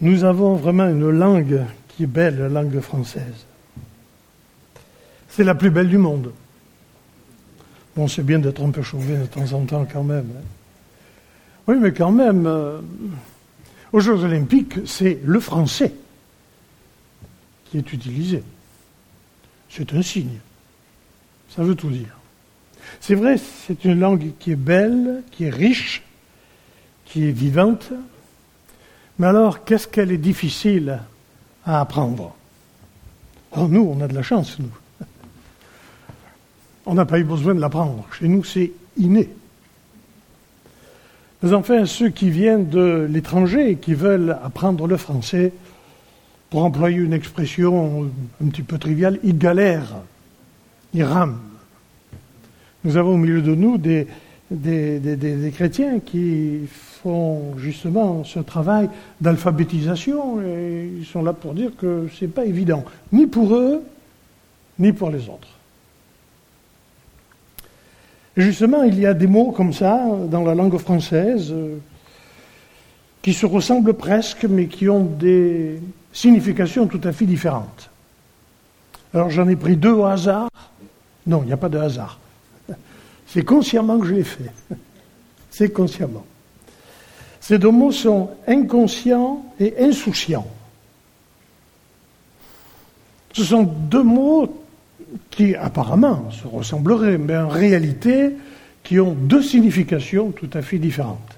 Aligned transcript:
nous 0.00 0.24
avons 0.24 0.54
vraiment 0.54 0.88
une 0.88 1.10
langue 1.10 1.62
qui 1.88 2.04
est 2.04 2.08
belle, 2.08 2.38
la 2.38 2.48
langue 2.48 2.80
française. 2.80 3.46
C'est 5.28 5.44
la 5.44 5.54
plus 5.54 5.70
belle 5.70 5.88
du 5.88 5.98
monde. 5.98 6.32
Bon, 7.94 8.08
c'est 8.08 8.22
bien 8.22 8.38
d'être 8.38 8.62
un 8.62 8.70
peu 8.70 8.82
chauvé 8.82 9.16
de 9.16 9.26
temps 9.26 9.52
en 9.52 9.64
temps 9.64 9.86
quand 9.90 10.04
même. 10.04 10.28
Hein. 10.36 10.44
Oui, 11.66 11.76
mais 11.80 11.92
quand 11.92 12.12
même, 12.12 12.46
euh, 12.46 12.80
aux 13.92 14.00
Jeux 14.00 14.22
olympiques, 14.22 14.86
c'est 14.86 15.18
le 15.24 15.40
français 15.40 15.92
qui 17.70 17.78
est 17.78 17.92
utilisé. 17.92 18.42
C'est 19.68 19.92
un 19.94 20.02
signe. 20.02 20.38
Ça 21.48 21.62
veut 21.62 21.74
tout 21.74 21.90
dire. 21.90 22.18
C'est 23.00 23.14
vrai, 23.14 23.36
c'est 23.38 23.84
une 23.84 23.98
langue 23.98 24.32
qui 24.38 24.52
est 24.52 24.56
belle, 24.56 25.22
qui 25.32 25.44
est 25.44 25.50
riche, 25.50 26.02
qui 27.04 27.24
est 27.24 27.32
vivante. 27.32 27.92
Mais 29.18 29.26
alors, 29.26 29.64
qu'est-ce 29.64 29.88
qu'elle 29.88 30.12
est 30.12 30.18
difficile 30.18 31.00
à 31.64 31.80
apprendre 31.80 32.36
nous, 33.56 33.94
on 33.96 34.00
a 34.02 34.08
de 34.08 34.14
la 34.14 34.22
chance, 34.22 34.58
nous. 34.58 35.06
On 36.84 36.94
n'a 36.94 37.04
pas 37.04 37.18
eu 37.18 37.24
besoin 37.24 37.54
de 37.54 37.60
l'apprendre. 37.60 38.06
Chez 38.18 38.28
nous, 38.28 38.44
c'est 38.44 38.72
inné. 38.96 39.28
Mais 41.42 41.52
enfin, 41.52 41.84
ceux 41.86 42.10
qui 42.10 42.30
viennent 42.30 42.68
de 42.68 43.06
l'étranger 43.10 43.70
et 43.70 43.76
qui 43.76 43.94
veulent 43.94 44.36
apprendre 44.44 44.86
le 44.86 44.96
français, 44.96 45.52
pour 46.50 46.64
employer 46.64 46.98
une 46.98 47.12
expression 47.12 48.08
un 48.42 48.48
petit 48.48 48.62
peu 48.62 48.78
triviale, 48.78 49.18
ils 49.24 49.36
galèrent, 49.36 49.96
ils 50.94 51.02
rament. 51.02 51.40
Nous 52.84 52.96
avons 52.96 53.14
au 53.14 53.16
milieu 53.16 53.42
de 53.42 53.54
nous 53.54 53.78
des, 53.78 54.06
des, 54.50 55.52
chrétiens 55.52 55.98
qui 55.98 56.60
font 57.06 57.56
justement 57.56 58.24
ce 58.24 58.40
travail 58.40 58.90
d'alphabétisation 59.20 60.40
et 60.40 60.90
ils 60.98 61.06
sont 61.06 61.22
là 61.22 61.32
pour 61.32 61.54
dire 61.54 61.70
que 61.78 62.08
ce 62.12 62.24
n'est 62.24 62.30
pas 62.32 62.44
évident, 62.44 62.84
ni 63.12 63.28
pour 63.28 63.54
eux, 63.54 63.84
ni 64.80 64.92
pour 64.92 65.10
les 65.10 65.28
autres. 65.28 65.48
justement, 68.36 68.82
il 68.82 68.98
y 68.98 69.06
a 69.06 69.14
des 69.14 69.28
mots 69.28 69.52
comme 69.52 69.72
ça 69.72 70.04
dans 70.28 70.42
la 70.42 70.56
langue 70.56 70.76
française 70.78 71.52
euh, 71.52 71.76
qui 73.22 73.32
se 73.32 73.46
ressemblent 73.46 73.94
presque, 73.94 74.44
mais 74.44 74.66
qui 74.66 74.88
ont 74.88 75.04
des 75.04 75.80
significations 76.12 76.88
tout 76.88 77.00
à 77.04 77.12
fait 77.12 77.24
différentes. 77.24 77.88
Alors 79.14 79.30
j'en 79.30 79.46
ai 79.46 79.54
pris 79.54 79.76
deux 79.76 79.92
au 79.92 80.06
hasard. 80.06 80.48
Non, 81.24 81.42
il 81.44 81.46
n'y 81.46 81.52
a 81.52 81.56
pas 81.56 81.68
de 81.68 81.78
hasard. 81.78 82.18
C'est 83.28 83.44
consciemment 83.44 83.96
que 84.00 84.06
je 84.06 84.14
l'ai 84.14 84.24
fait. 84.24 84.50
C'est 85.50 85.70
consciemment. 85.70 86.24
Ces 87.46 87.58
deux 87.58 87.70
mots 87.70 87.92
sont 87.92 88.30
inconscient 88.48 89.40
et 89.60 89.72
insouciant. 89.78 90.48
Ce 93.34 93.44
sont 93.44 93.62
deux 93.62 94.02
mots 94.02 94.64
qui 95.30 95.54
apparemment 95.54 96.28
se 96.32 96.44
ressembleraient, 96.48 97.18
mais 97.18 97.36
en 97.36 97.46
réalité 97.46 98.32
qui 98.82 98.98
ont 98.98 99.12
deux 99.12 99.44
significations 99.44 100.32
tout 100.32 100.50
à 100.54 100.60
fait 100.60 100.78
différentes. 100.78 101.36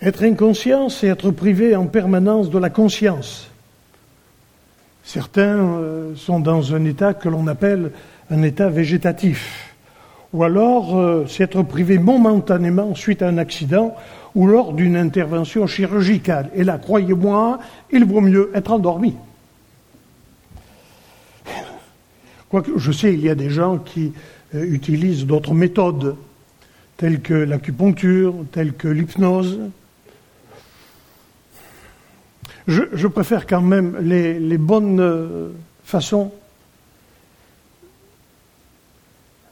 Être 0.00 0.22
inconscient, 0.22 0.88
c'est 0.88 1.08
être 1.08 1.30
privé 1.30 1.76
en 1.76 1.84
permanence 1.84 2.48
de 2.48 2.58
la 2.58 2.70
conscience. 2.70 3.50
Certains 5.04 5.58
euh, 5.58 6.16
sont 6.16 6.40
dans 6.40 6.74
un 6.74 6.86
état 6.86 7.12
que 7.12 7.28
l'on 7.28 7.46
appelle 7.46 7.90
un 8.30 8.42
état 8.42 8.70
végétatif. 8.70 9.67
Ou 10.32 10.44
alors, 10.44 10.98
euh, 10.98 11.24
c'est 11.26 11.44
être 11.44 11.62
privé 11.62 11.98
momentanément 11.98 12.94
suite 12.94 13.22
à 13.22 13.28
un 13.28 13.38
accident 13.38 13.94
ou 14.34 14.46
lors 14.46 14.72
d'une 14.72 14.96
intervention 14.96 15.66
chirurgicale. 15.66 16.50
Et 16.54 16.64
là, 16.64 16.78
croyez-moi, 16.78 17.58
il 17.90 18.04
vaut 18.04 18.20
mieux 18.20 18.50
être 18.54 18.72
endormi. 18.72 19.14
Quoique, 22.50 22.78
je 22.78 22.92
sais, 22.92 23.12
il 23.12 23.20
y 23.20 23.28
a 23.28 23.34
des 23.34 23.50
gens 23.50 23.78
qui 23.78 24.12
euh, 24.54 24.64
utilisent 24.64 25.26
d'autres 25.26 25.54
méthodes, 25.54 26.16
telles 26.96 27.20
que 27.20 27.34
l'acupuncture, 27.34 28.34
telles 28.52 28.74
que 28.74 28.88
l'hypnose, 28.88 29.60
je, 32.68 33.06
préfère 33.06 33.46
quand 33.46 33.62
même 33.62 33.96
les, 34.02 34.58
bonnes 34.58 35.00
euh, 35.00 35.48
façons. 35.84 36.32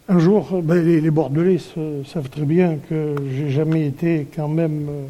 Un 0.08 0.20
jour, 0.20 0.62
ben, 0.62 0.84
les, 0.84 1.10
Bordelais 1.10 1.58
savent 2.04 2.28
très 2.28 2.44
bien 2.44 2.76
que 2.88 3.16
j'ai 3.28 3.50
jamais 3.50 3.86
été 3.86 4.28
quand 4.36 4.46
même 4.46 4.86
euh, 4.88 5.06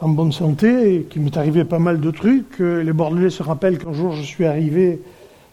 en 0.00 0.10
bonne 0.10 0.32
santé 0.32 0.96
et 0.96 1.02
qu'il 1.04 1.22
m'est 1.22 1.36
arrivé 1.38 1.64
pas 1.64 1.78
mal 1.78 1.98
de 1.98 2.10
trucs. 2.10 2.58
Les 2.58 2.92
Bordelais 2.92 3.30
se 3.30 3.42
rappellent 3.42 3.78
qu'un 3.78 3.94
jour 3.94 4.12
je 4.12 4.22
suis 4.22 4.44
arrivé 4.44 5.00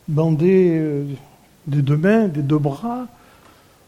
bandé 0.09 0.71
euh, 0.73 1.05
des 1.67 1.81
deux 1.81 1.95
mains, 1.95 2.27
des 2.27 2.41
deux 2.41 2.57
bras. 2.57 3.07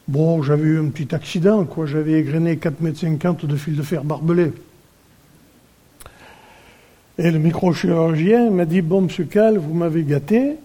Bon, 0.08 0.42
j'avais 0.42 0.70
eu 0.70 0.80
un 0.80 0.88
petit 0.88 1.14
accident, 1.14 1.66
quoi. 1.66 1.86
J'avais 1.86 2.14
égrené 2.14 2.56
4,50 2.56 3.26
m 3.26 3.36
de 3.44 3.56
fil 3.58 3.76
de 3.76 3.82
fer 3.82 4.06
barbelé. 4.06 4.54
Et 7.18 7.30
le 7.30 7.40
microchirurgien 7.40 8.52
m'a 8.52 8.64
dit 8.64 8.82
Bon, 8.82 9.02
monsieur 9.02 9.26
Cal, 9.26 9.58
vous 9.58 9.74
m'avez 9.74 10.04
gâté. 10.04 10.56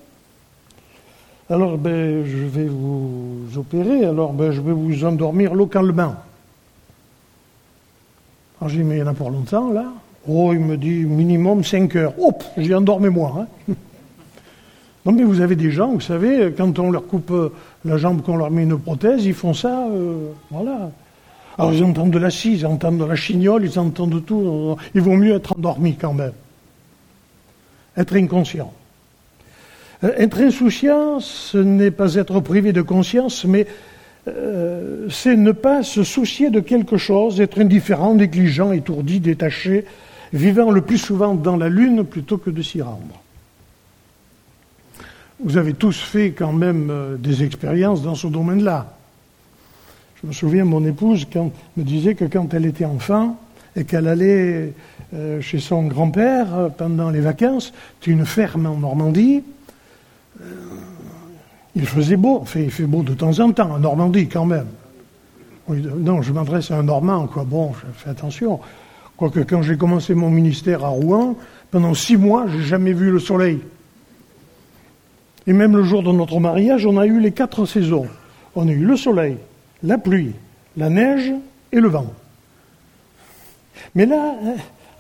Alors, 1.50 1.76
ben, 1.76 2.24
je 2.24 2.44
vais 2.44 2.66
vous 2.66 3.46
opérer. 3.56 4.04
Alors, 4.04 4.32
ben, 4.32 4.50
je 4.50 4.60
vais 4.60 4.72
vous 4.72 5.04
endormir 5.04 5.54
localement. 5.54 6.14
Alors, 8.60 8.68
j'ai 8.68 8.78
dit 8.78 8.84
Mais 8.84 8.96
il 8.96 8.98
y 9.00 9.02
en 9.02 9.08
a 9.08 9.14
pour 9.14 9.30
longtemps, 9.30 9.70
là 9.70 9.86
Oh, 10.26 10.52
il 10.54 10.60
me 10.60 10.76
dit 10.76 11.04
minimum 11.04 11.62
5 11.62 11.96
heures. 11.96 12.14
Hop, 12.18 12.42
j'ai 12.56 12.74
endormi 12.74 13.10
moi. 13.10 13.46
Hein. 13.68 13.74
non, 15.04 15.12
mais 15.12 15.22
vous 15.22 15.40
avez 15.40 15.54
des 15.54 15.70
gens, 15.70 15.92
vous 15.92 16.00
savez, 16.00 16.52
quand 16.56 16.78
on 16.78 16.90
leur 16.90 17.06
coupe 17.06 17.32
la 17.84 17.98
jambe, 17.98 18.22
qu'on 18.22 18.36
leur 18.36 18.50
met 18.50 18.62
une 18.62 18.78
prothèse, 18.78 19.26
ils 19.26 19.34
font 19.34 19.52
ça, 19.52 19.86
euh, 19.88 20.30
voilà. 20.50 20.90
Alors 21.58 21.72
ils 21.72 21.84
entendent 21.84 22.10
de 22.10 22.18
la 22.18 22.30
scie, 22.30 22.54
ils 22.54 22.66
entendent 22.66 22.98
de 22.98 23.04
la 23.04 23.14
chignole, 23.14 23.64
ils 23.64 23.78
entendent 23.78 24.14
de 24.14 24.18
tout. 24.18 24.76
Il 24.94 25.02
vaut 25.02 25.14
mieux 25.14 25.34
être 25.34 25.52
endormi 25.56 25.94
quand 25.94 26.14
même 26.14 26.32
être 27.96 28.16
inconscient. 28.16 28.72
Euh, 30.04 30.12
être 30.16 30.40
insouciant, 30.40 31.20
ce 31.20 31.58
n'est 31.58 31.90
pas 31.90 32.14
être 32.14 32.40
privé 32.40 32.72
de 32.72 32.82
conscience, 32.82 33.44
mais 33.44 33.66
euh, 34.28 35.08
c'est 35.10 35.36
ne 35.36 35.52
pas 35.52 35.82
se 35.82 36.02
soucier 36.02 36.50
de 36.50 36.60
quelque 36.60 36.96
chose, 36.96 37.40
être 37.40 37.60
indifférent, 37.60 38.14
négligent, 38.14 38.72
étourdi, 38.72 39.20
détaché, 39.20 39.84
vivant 40.32 40.70
le 40.70 40.82
plus 40.82 40.98
souvent 40.98 41.34
dans 41.34 41.56
la 41.56 41.68
lune 41.68 42.04
plutôt 42.04 42.38
que 42.38 42.50
de 42.50 42.62
s'y 42.62 42.82
rendre. 42.82 43.22
Vous 45.42 45.56
avez 45.56 45.74
tous 45.74 45.98
fait 45.98 46.30
quand 46.30 46.52
même 46.52 46.88
euh, 46.90 47.16
des 47.16 47.42
expériences 47.42 48.02
dans 48.02 48.14
ce 48.14 48.26
domaine-là. 48.26 48.94
Je 50.22 50.28
me 50.28 50.32
souviens, 50.32 50.64
mon 50.64 50.84
épouse 50.84 51.26
me 51.76 51.82
disait 51.82 52.14
que 52.14 52.24
quand 52.24 52.54
elle 52.54 52.66
était 52.66 52.86
enfant 52.86 53.38
et 53.76 53.84
qu'elle 53.84 54.08
allait 54.08 54.72
chez 55.40 55.58
son 55.58 55.82
grand-père 55.82 56.70
pendant 56.78 57.10
les 57.10 57.20
vacances. 57.20 57.72
C'est 58.00 58.10
une 58.10 58.24
ferme 58.24 58.66
en 58.66 58.76
Normandie. 58.76 59.42
Euh, 60.40 60.44
il 61.76 61.86
faisait 61.86 62.16
beau, 62.16 62.44
il 62.54 62.70
fait 62.70 62.84
beau 62.84 63.02
de 63.02 63.14
temps 63.14 63.38
en 63.40 63.52
temps, 63.52 63.72
en 63.72 63.78
Normandie 63.78 64.28
quand 64.28 64.46
même. 64.46 64.66
non, 65.68 66.22
je 66.22 66.32
m'adresse 66.32 66.70
à 66.70 66.78
un 66.78 66.84
Normand, 66.84 67.26
quoi. 67.26 67.44
Bon, 67.44 67.72
je 67.72 67.86
fais 67.96 68.10
attention. 68.10 68.60
Quoique 69.16 69.40
quand 69.40 69.62
j'ai 69.62 69.76
commencé 69.76 70.14
mon 70.14 70.30
ministère 70.30 70.84
à 70.84 70.88
Rouen, 70.88 71.36
pendant 71.70 71.94
six 71.94 72.16
mois, 72.16 72.46
j'ai 72.48 72.62
jamais 72.62 72.92
vu 72.92 73.10
le 73.10 73.18
soleil. 73.18 73.60
Et 75.46 75.52
même 75.52 75.76
le 75.76 75.82
jour 75.82 76.02
de 76.02 76.12
notre 76.12 76.40
mariage, 76.40 76.86
on 76.86 76.98
a 76.98 77.06
eu 77.06 77.20
les 77.20 77.32
quatre 77.32 77.66
saisons. 77.66 78.06
On 78.54 78.68
a 78.68 78.72
eu 78.72 78.84
le 78.84 78.96
soleil, 78.96 79.36
la 79.82 79.98
pluie, 79.98 80.32
la 80.76 80.88
neige 80.88 81.32
et 81.72 81.80
le 81.80 81.88
vent. 81.88 82.12
Mais 83.94 84.06
là, 84.06 84.36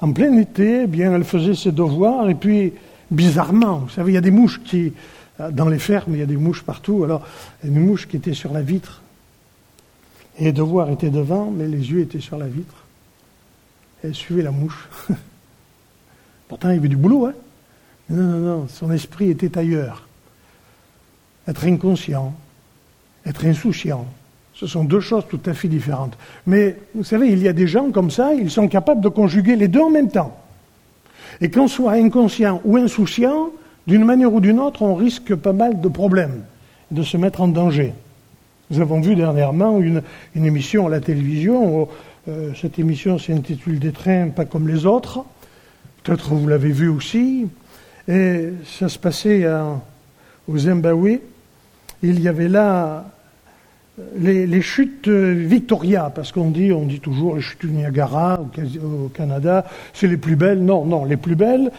en 0.00 0.12
plein 0.12 0.36
été, 0.36 0.82
eh 0.82 0.86
bien, 0.86 1.14
elle 1.14 1.24
faisait 1.24 1.54
ses 1.54 1.72
devoirs, 1.72 2.28
et 2.28 2.34
puis, 2.34 2.72
bizarrement, 3.10 3.78
vous 3.78 3.90
savez, 3.90 4.12
il 4.12 4.14
y 4.14 4.18
a 4.18 4.20
des 4.20 4.30
mouches 4.30 4.60
qui, 4.62 4.92
dans 5.38 5.68
les 5.68 5.78
fermes, 5.78 6.14
il 6.14 6.18
y 6.18 6.22
a 6.22 6.26
des 6.26 6.36
mouches 6.36 6.62
partout, 6.62 7.04
alors, 7.04 7.26
une 7.64 7.80
mouche 7.80 8.06
qui 8.06 8.16
était 8.16 8.34
sur 8.34 8.52
la 8.52 8.62
vitre, 8.62 9.02
et 10.38 10.44
les 10.44 10.52
devoirs 10.52 10.90
étaient 10.90 11.10
devant, 11.10 11.50
mais 11.50 11.66
les 11.68 11.90
yeux 11.90 12.00
étaient 12.00 12.20
sur 12.20 12.38
la 12.38 12.46
vitre. 12.46 12.84
Elle 14.02 14.14
suivait 14.14 14.42
la 14.42 14.50
mouche. 14.50 14.88
Pourtant, 16.48 16.70
il 16.70 16.76
y 16.76 16.78
avait 16.78 16.88
du 16.88 16.96
boulot, 16.96 17.26
hein. 17.26 17.34
Non, 18.10 18.22
non, 18.22 18.38
non, 18.38 18.68
son 18.68 18.90
esprit 18.90 19.30
était 19.30 19.56
ailleurs. 19.56 20.06
Être 21.48 21.64
inconscient, 21.64 22.34
être 23.24 23.46
insouciant, 23.46 24.06
ce 24.54 24.66
sont 24.66 24.84
deux 24.84 25.00
choses 25.00 25.24
tout 25.28 25.40
à 25.46 25.54
fait 25.54 25.68
différentes. 25.68 26.16
Mais 26.46 26.76
vous 26.94 27.04
savez, 27.04 27.28
il 27.28 27.42
y 27.42 27.48
a 27.48 27.52
des 27.52 27.66
gens 27.66 27.90
comme 27.90 28.10
ça, 28.10 28.34
ils 28.34 28.50
sont 28.50 28.68
capables 28.68 29.00
de 29.00 29.08
conjuguer 29.08 29.56
les 29.56 29.68
deux 29.68 29.80
en 29.80 29.90
même 29.90 30.10
temps. 30.10 30.38
Et 31.40 31.50
qu'on 31.50 31.66
soit 31.66 31.92
inconscient 31.92 32.60
ou 32.64 32.76
insouciant, 32.76 33.50
d'une 33.86 34.04
manière 34.04 34.32
ou 34.32 34.40
d'une 34.40 34.60
autre, 34.60 34.82
on 34.82 34.94
risque 34.94 35.34
pas 35.34 35.52
mal 35.52 35.80
de 35.80 35.88
problèmes, 35.88 36.42
de 36.90 37.02
se 37.02 37.16
mettre 37.16 37.40
en 37.40 37.48
danger. 37.48 37.92
Nous 38.70 38.80
avons 38.80 39.00
vu 39.00 39.14
dernièrement 39.14 39.78
une, 39.78 40.02
émission 40.34 40.86
à 40.86 40.90
la 40.90 41.00
télévision, 41.00 41.88
euh, 42.28 42.52
cette 42.60 42.78
émission 42.78 43.18
s'intitule 43.18 43.78
Des 43.78 43.92
trains 43.92 44.28
pas 44.28 44.46
comme 44.46 44.68
les 44.68 44.86
autres, 44.86 45.24
Peut-être 46.04 46.34
vous 46.34 46.46
l'avez 46.46 46.70
vu 46.70 46.88
aussi. 46.88 47.46
Et 48.08 48.50
ça 48.66 48.90
se 48.90 48.98
passait 48.98 49.46
au 50.46 50.58
Zimbabwe. 50.58 51.20
Il 52.02 52.20
y 52.20 52.28
avait 52.28 52.48
là 52.48 53.06
les, 54.18 54.60
chutes 54.60 55.08
Victoria, 55.08 56.12
parce 56.14 56.30
qu'on 56.30 56.50
dit, 56.50 56.72
on 56.72 56.84
dit 56.84 57.00
toujours 57.00 57.36
les 57.36 57.40
chutes 57.40 57.64
du 57.64 57.72
Niagara 57.72 58.40
au, 58.82 59.08
Canada, 59.08 59.64
c'est 59.94 60.08
les 60.08 60.18
plus 60.18 60.36
belles. 60.36 60.62
Non, 60.62 60.84
non, 60.84 61.06
les 61.06 61.16
plus 61.16 61.36
belles 61.36 61.70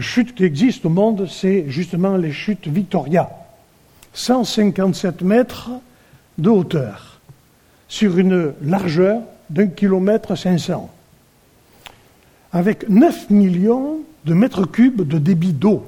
chutes 0.00 0.34
qui 0.34 0.44
existent 0.44 0.88
au 0.88 0.92
monde, 0.92 1.28
c'est 1.30 1.64
justement 1.68 2.16
les 2.16 2.32
chutes 2.32 2.68
Victoria. 2.68 3.30
157 4.12 5.22
mètres 5.22 5.70
de 6.38 6.48
hauteur, 6.48 7.20
sur 7.88 8.18
une 8.18 8.52
largeur 8.62 9.22
d'un 9.50 9.66
kilomètre 9.66 10.36
500, 10.36 10.90
avec 12.52 12.88
9 12.88 13.30
millions 13.30 13.98
de 14.24 14.34
mètres 14.34 14.64
cubes 14.64 15.06
de 15.06 15.18
débit 15.18 15.52
d'eau 15.52 15.84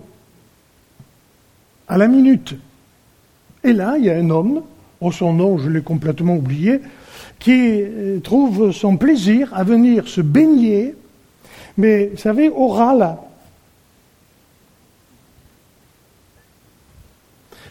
à 1.88 1.97
la 1.97 2.08
minute. 2.08 2.56
Et 3.62 3.73
là, 3.73 3.97
il 3.99 4.05
y 4.05 4.11
a 4.11 4.17
un 4.17 4.31
homme 4.31 4.62
oh 5.00 5.12
son 5.12 5.32
nom 5.32 5.58
je 5.58 5.69
l'ai 5.69 5.82
complètement 5.82 6.37
oublié, 6.37 6.81
qui 7.38 7.81
euh, 7.82 8.20
trouve 8.20 8.73
son 8.73 8.97
plaisir 8.97 9.53
à 9.55 9.64
venir 9.64 10.08
se 10.08 10.20
baigner, 10.20 10.94
mais 11.76 12.06
vous 12.06 12.17
savez, 12.17 12.49
au 12.49 12.69
ras 12.69 13.19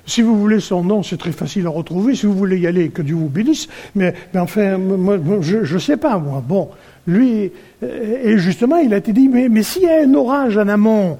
Si 0.08 0.22
vous 0.22 0.40
voulez 0.40 0.60
son 0.60 0.84
nom, 0.84 1.02
c'est 1.02 1.18
très 1.18 1.32
facile 1.32 1.66
à 1.66 1.70
retrouver. 1.70 2.16
Si 2.16 2.26
vous 2.26 2.36
voulez 2.36 2.60
y 2.60 2.68
aller, 2.68 2.90
que 2.90 3.02
Dieu 3.02 3.16
vous 3.16 3.30
bénisse. 3.30 3.68
Mais, 3.96 4.14
enfin, 4.36 4.78
moi, 4.78 5.18
je 5.42 5.74
ne 5.74 5.80
sais 5.80 5.98
pas, 5.98 6.18
moi. 6.18 6.44
Bon, 6.48 6.70
lui, 7.08 7.52
euh, 7.84 8.18
et 8.24 8.38
justement, 8.38 8.78
il 8.78 8.94
a 8.94 8.98
été 8.98 9.14
dit, 9.14 9.28
mais, 9.28 9.64
s'il 9.64 9.84
y 9.84 9.90
a 9.90 10.04
un 10.04 10.14
orage 10.14 10.58
en 10.58 10.68
amont, 10.68 11.18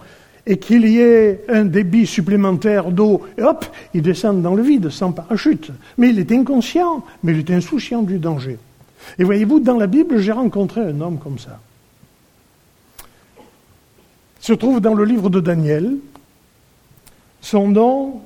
et 0.48 0.60
qu'il 0.60 0.88
y 0.88 1.00
ait 1.00 1.44
un 1.50 1.66
débit 1.66 2.06
supplémentaire 2.06 2.92
d'eau, 2.92 3.24
hop, 3.42 3.66
ils 3.96 4.04
descendent 4.04 4.44
dans 4.44 4.54
le 4.54 4.62
vide 4.62 4.90
sans 4.90 5.12
parachute. 5.12 5.72
Mais 5.98 6.10
il 6.10 6.20
est 6.20 6.32
inconscient, 6.32 7.04
mais 7.24 7.32
il 7.32 7.40
est 7.40 7.52
insouciant 7.52 8.04
du 8.04 8.20
danger. 8.20 8.60
Et 9.18 9.24
voyez-vous, 9.24 9.60
dans 9.60 9.78
la 9.78 9.88
Bible, 9.88 10.20
j'ai 10.20 10.32
rencontré 10.32 10.82
un 10.82 11.02
homme 11.02 11.18
comme 11.18 11.40
ça. 11.40 11.60
Il 14.42 14.46
se 14.46 14.54
trouve 14.54 14.80
dans 14.80 14.94
le 14.94 15.06
livre 15.06 15.32
de 15.32 15.40
Daniel. 15.40 15.96
Son 17.42 17.68
nom, 17.68 18.22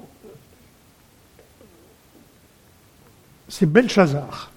c'est 3.49 3.65
Belshazzar. 3.65 4.51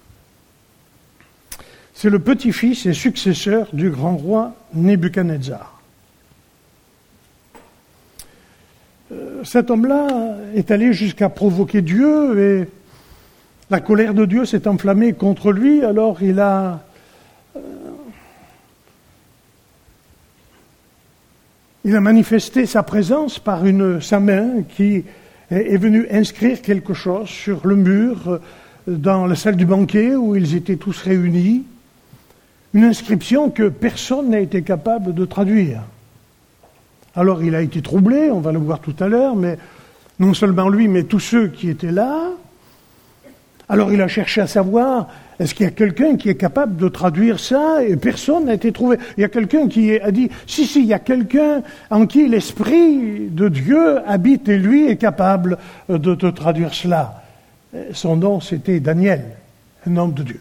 C'est 1.94 2.10
le 2.10 2.18
petit-fils 2.18 2.86
et 2.86 2.92
successeur 2.92 3.68
du 3.72 3.90
grand 3.90 4.16
roi 4.16 4.54
Nebuchadnezzar. 4.74 5.72
cet 9.44 9.70
homme-là 9.70 10.36
est 10.54 10.70
allé 10.70 10.92
jusqu'à 10.92 11.28
provoquer 11.28 11.82
Dieu 11.82 12.38
et 12.38 12.68
la 13.70 13.80
colère 13.80 14.14
de 14.14 14.24
Dieu 14.24 14.44
s'est 14.44 14.68
enflammée 14.68 15.12
contre 15.12 15.52
lui, 15.52 15.84
alors 15.84 16.22
il 16.22 16.40
a... 16.40 16.80
Euh, 17.56 17.60
manifesté 21.84 22.66
sa 22.66 22.82
présence 22.82 23.38
par 23.38 23.62
sa 24.00 24.20
main 24.20 24.62
qui 24.62 25.04
est 25.50 25.76
venue 25.76 26.06
inscrire 26.10 26.62
quelque 26.62 26.94
chose 26.94 27.28
sur 27.28 27.66
le 27.66 27.76
mur 27.76 28.28
euh, 28.28 28.38
dans 28.86 29.26
la 29.26 29.34
salle 29.34 29.56
du 29.56 29.66
banquet 29.66 30.14
où 30.14 30.36
ils 30.36 30.54
étaient 30.56 30.76
tous 30.76 31.00
réunis, 31.02 31.64
une 32.74 32.84
inscription 32.84 33.50
que 33.50 33.68
personne 33.68 34.30
n'a 34.30 34.40
été 34.40 34.62
capable 34.62 35.14
de 35.14 35.24
traduire. 35.24 35.82
Alors 37.14 37.42
il 37.42 37.54
a 37.54 37.60
été 37.60 37.82
troublé, 37.82 38.30
on 38.30 38.40
va 38.40 38.52
le 38.52 38.58
voir 38.58 38.80
tout 38.80 38.94
à 39.00 39.08
l'heure, 39.08 39.36
mais 39.36 39.58
non 40.18 40.34
seulement 40.34 40.68
lui, 40.68 40.88
mais 40.88 41.04
tous 41.04 41.20
ceux 41.20 41.48
qui 41.48 41.68
étaient 41.68 41.92
là. 41.92 42.30
Alors 43.68 43.92
il 43.92 44.00
a 44.00 44.08
cherché 44.08 44.40
à 44.40 44.46
savoir, 44.46 45.08
est-ce 45.38 45.54
qu'il 45.54 45.64
y 45.64 45.68
a 45.68 45.72
quelqu'un 45.72 46.16
qui 46.16 46.28
est 46.28 46.36
capable 46.36 46.76
de 46.76 46.88
traduire 46.88 47.38
ça 47.38 47.84
Et 47.84 47.96
personne 47.96 48.46
n'a 48.46 48.54
été 48.54 48.72
trouvé. 48.72 48.96
Il 49.16 49.20
y 49.20 49.24
a 49.24 49.28
quelqu'un 49.28 49.68
qui 49.68 49.98
a 49.98 50.10
dit, 50.10 50.30
si, 50.46 50.66
si, 50.66 50.80
il 50.80 50.86
y 50.86 50.94
a 50.94 50.98
quelqu'un 50.98 51.62
en 51.90 52.06
qui 52.06 52.28
l'Esprit 52.28 53.28
de 53.30 53.48
Dieu 53.48 53.98
habite 54.06 54.48
et 54.48 54.58
lui 54.58 54.88
est 54.88 54.96
capable 54.96 55.58
de 55.88 56.14
te 56.14 56.26
traduire 56.26 56.74
cela. 56.74 57.21
Son 57.92 58.16
nom, 58.16 58.40
c'était 58.40 58.80
Daniel, 58.80 59.24
un 59.86 59.96
homme 59.96 60.12
de 60.12 60.22
Dieu, 60.22 60.40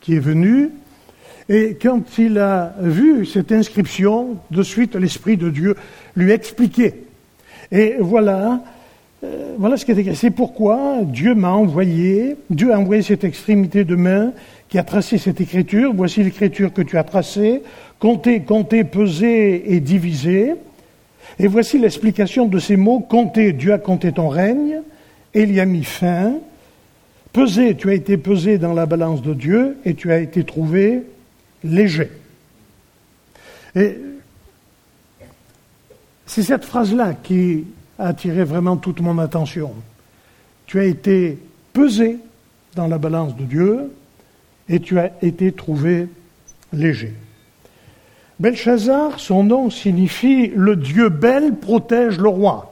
qui 0.00 0.14
est 0.14 0.20
venu 0.20 0.70
et 1.50 1.76
quand 1.82 2.16
il 2.16 2.38
a 2.38 2.74
vu 2.80 3.26
cette 3.26 3.50
inscription, 3.50 4.36
de 4.52 4.62
suite 4.62 4.94
l'Esprit 4.94 5.36
de 5.36 5.50
Dieu 5.50 5.74
lui 6.14 6.30
expliquait. 6.30 6.94
Et 7.72 7.96
voilà, 7.98 8.60
euh, 9.24 9.56
voilà 9.58 9.76
ce 9.76 9.84
qui 9.84 9.90
est 9.90 9.98
écrit. 9.98 10.14
C'est 10.14 10.30
pourquoi 10.30 11.00
Dieu 11.02 11.34
m'a 11.34 11.50
envoyé, 11.50 12.36
Dieu 12.50 12.72
a 12.72 12.78
envoyé 12.78 13.02
cette 13.02 13.24
extrémité 13.24 13.82
de 13.82 13.96
main 13.96 14.32
qui 14.68 14.78
a 14.78 14.84
tracé 14.84 15.18
cette 15.18 15.40
écriture. 15.40 15.92
Voici 15.92 16.22
l'écriture 16.22 16.72
que 16.72 16.82
tu 16.82 16.96
as 16.96 17.02
tracée. 17.02 17.62
Compter, 17.98 18.42
compter, 18.42 18.84
peser 18.84 19.74
et 19.74 19.80
diviser. 19.80 20.54
Et 21.40 21.48
voici 21.48 21.80
l'explication 21.80 22.46
de 22.46 22.60
ces 22.60 22.76
mots. 22.76 23.00
Compter, 23.00 23.52
Dieu 23.52 23.72
a 23.72 23.78
compté 23.78 24.12
ton 24.12 24.28
règne 24.28 24.82
il 25.34 25.52
y 25.52 25.60
a 25.60 25.64
mis 25.64 25.84
fin. 25.84 26.34
Peser, 27.32 27.76
tu 27.76 27.90
as 27.90 27.94
été 27.94 28.16
pesé 28.16 28.58
dans 28.58 28.72
la 28.72 28.86
balance 28.86 29.22
de 29.22 29.34
Dieu 29.34 29.76
et 29.84 29.94
tu 29.94 30.10
as 30.10 30.18
été 30.18 30.44
trouvé 30.44 31.02
léger. 31.62 32.10
Et 33.76 33.98
c'est 36.26 36.42
cette 36.42 36.64
phrase-là 36.64 37.14
qui 37.14 37.64
a 37.98 38.08
attiré 38.08 38.44
vraiment 38.44 38.76
toute 38.76 39.00
mon 39.00 39.18
attention. 39.18 39.74
Tu 40.66 40.80
as 40.80 40.84
été 40.84 41.38
pesé 41.72 42.18
dans 42.74 42.88
la 42.88 42.98
balance 42.98 43.36
de 43.36 43.44
Dieu 43.44 43.92
et 44.68 44.80
tu 44.80 44.98
as 44.98 45.12
été 45.22 45.52
trouvé 45.52 46.08
léger. 46.72 47.14
Belshazzar, 48.38 49.20
son 49.20 49.44
nom 49.44 49.70
signifie 49.70 50.48
le 50.48 50.76
Dieu 50.76 51.10
bel 51.10 51.56
protège 51.56 52.18
le 52.18 52.28
roi. 52.28 52.69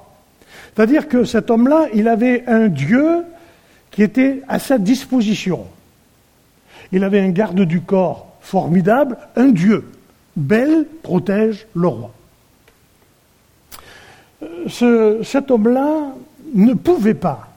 C'est-à-dire 0.75 1.09
que 1.09 1.25
cet 1.25 1.51
homme-là, 1.51 1.87
il 1.95 2.09
avait 2.09 2.45
un 2.47 2.69
Dieu 2.69 3.25
qui 3.91 4.03
était 4.03 4.43
à 4.49 4.59
sa 4.59 4.79
disposition. 4.79 5.67
Il 6.93 7.05
avait 7.05 7.21
un 7.21 7.31
garde 7.31 7.61
du 7.61 7.81
corps 7.81 8.37
formidable, 8.41 9.17
un 9.37 9.49
Dieu. 9.49 9.91
Belle 10.37 10.87
protège 11.03 11.67
le 11.75 11.89
roi. 11.89 12.13
Euh, 14.83 15.23
cet 15.25 15.51
homme-là 15.51 16.15
ne 16.55 16.75
pouvait 16.75 17.15
pas 17.15 17.49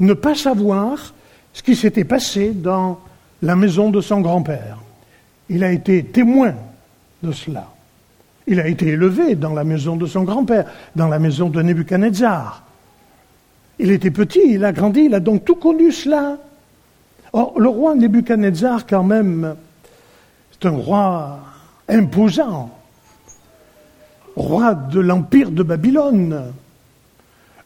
ne 0.00 0.14
pas 0.14 0.34
savoir 0.34 1.14
ce 1.52 1.62
qui 1.62 1.76
s'était 1.76 2.04
passé 2.04 2.50
dans 2.50 2.98
la 3.42 3.54
maison 3.54 3.90
de 3.90 4.00
son 4.00 4.20
grand-père. 4.20 4.78
Il 5.48 5.62
a 5.62 5.70
été 5.70 6.02
témoin 6.04 6.54
de 7.22 7.32
cela. 7.32 7.68
Il 8.50 8.58
a 8.58 8.66
été 8.66 8.88
élevé 8.88 9.36
dans 9.36 9.54
la 9.54 9.62
maison 9.62 9.94
de 9.94 10.06
son 10.06 10.24
grand-père, 10.24 10.64
dans 10.96 11.06
la 11.06 11.20
maison 11.20 11.48
de 11.48 11.62
Nebuchadnezzar. 11.62 12.64
Il 13.78 13.92
était 13.92 14.10
petit, 14.10 14.42
il 14.44 14.64
a 14.64 14.72
grandi, 14.72 15.02
il 15.02 15.14
a 15.14 15.20
donc 15.20 15.44
tout 15.44 15.54
connu 15.54 15.92
cela. 15.92 16.36
Or, 17.32 17.54
le 17.60 17.68
roi 17.68 17.94
Nebuchadnezzar, 17.94 18.88
quand 18.88 19.04
même, 19.04 19.54
c'est 20.50 20.66
un 20.66 20.72
roi 20.72 21.38
imposant, 21.88 22.76
roi 24.34 24.74
de 24.74 24.98
l'empire 24.98 25.52
de 25.52 25.62
Babylone. 25.62 26.52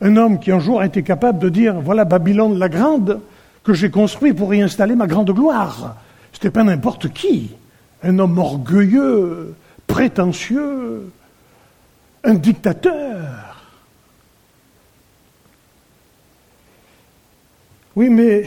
Un 0.03 0.17
homme 0.19 0.38
qui 0.38 0.53
un 0.53 0.61
jour 0.61 0.83
a 0.83 0.87
été 0.87 1.03
capable 1.03 1.38
de 1.38 1.49
dire 1.49 1.81
voilà 1.81 2.05
Babylone 2.05 2.59
la 2.59 2.69
grande 2.69 3.21
que 3.64 3.73
j'ai 3.73 3.91
construit 3.91 4.35
pour 4.35 4.53
y 4.55 4.61
installer 4.61 4.97
ma 4.97 5.07
grande 5.07 5.31
gloire. 5.31 5.97
C'était 6.35 6.50
pas 6.50 6.62
n'importe 6.62 7.09
qui. 7.09 7.53
Un 8.03 8.19
homme 8.19 8.37
orgueilleux, 8.37 9.55
prétentieux, 9.87 11.11
un 12.25 12.35
dictateur. 12.35 13.62
Oui, 17.97 18.09
mais 18.09 18.45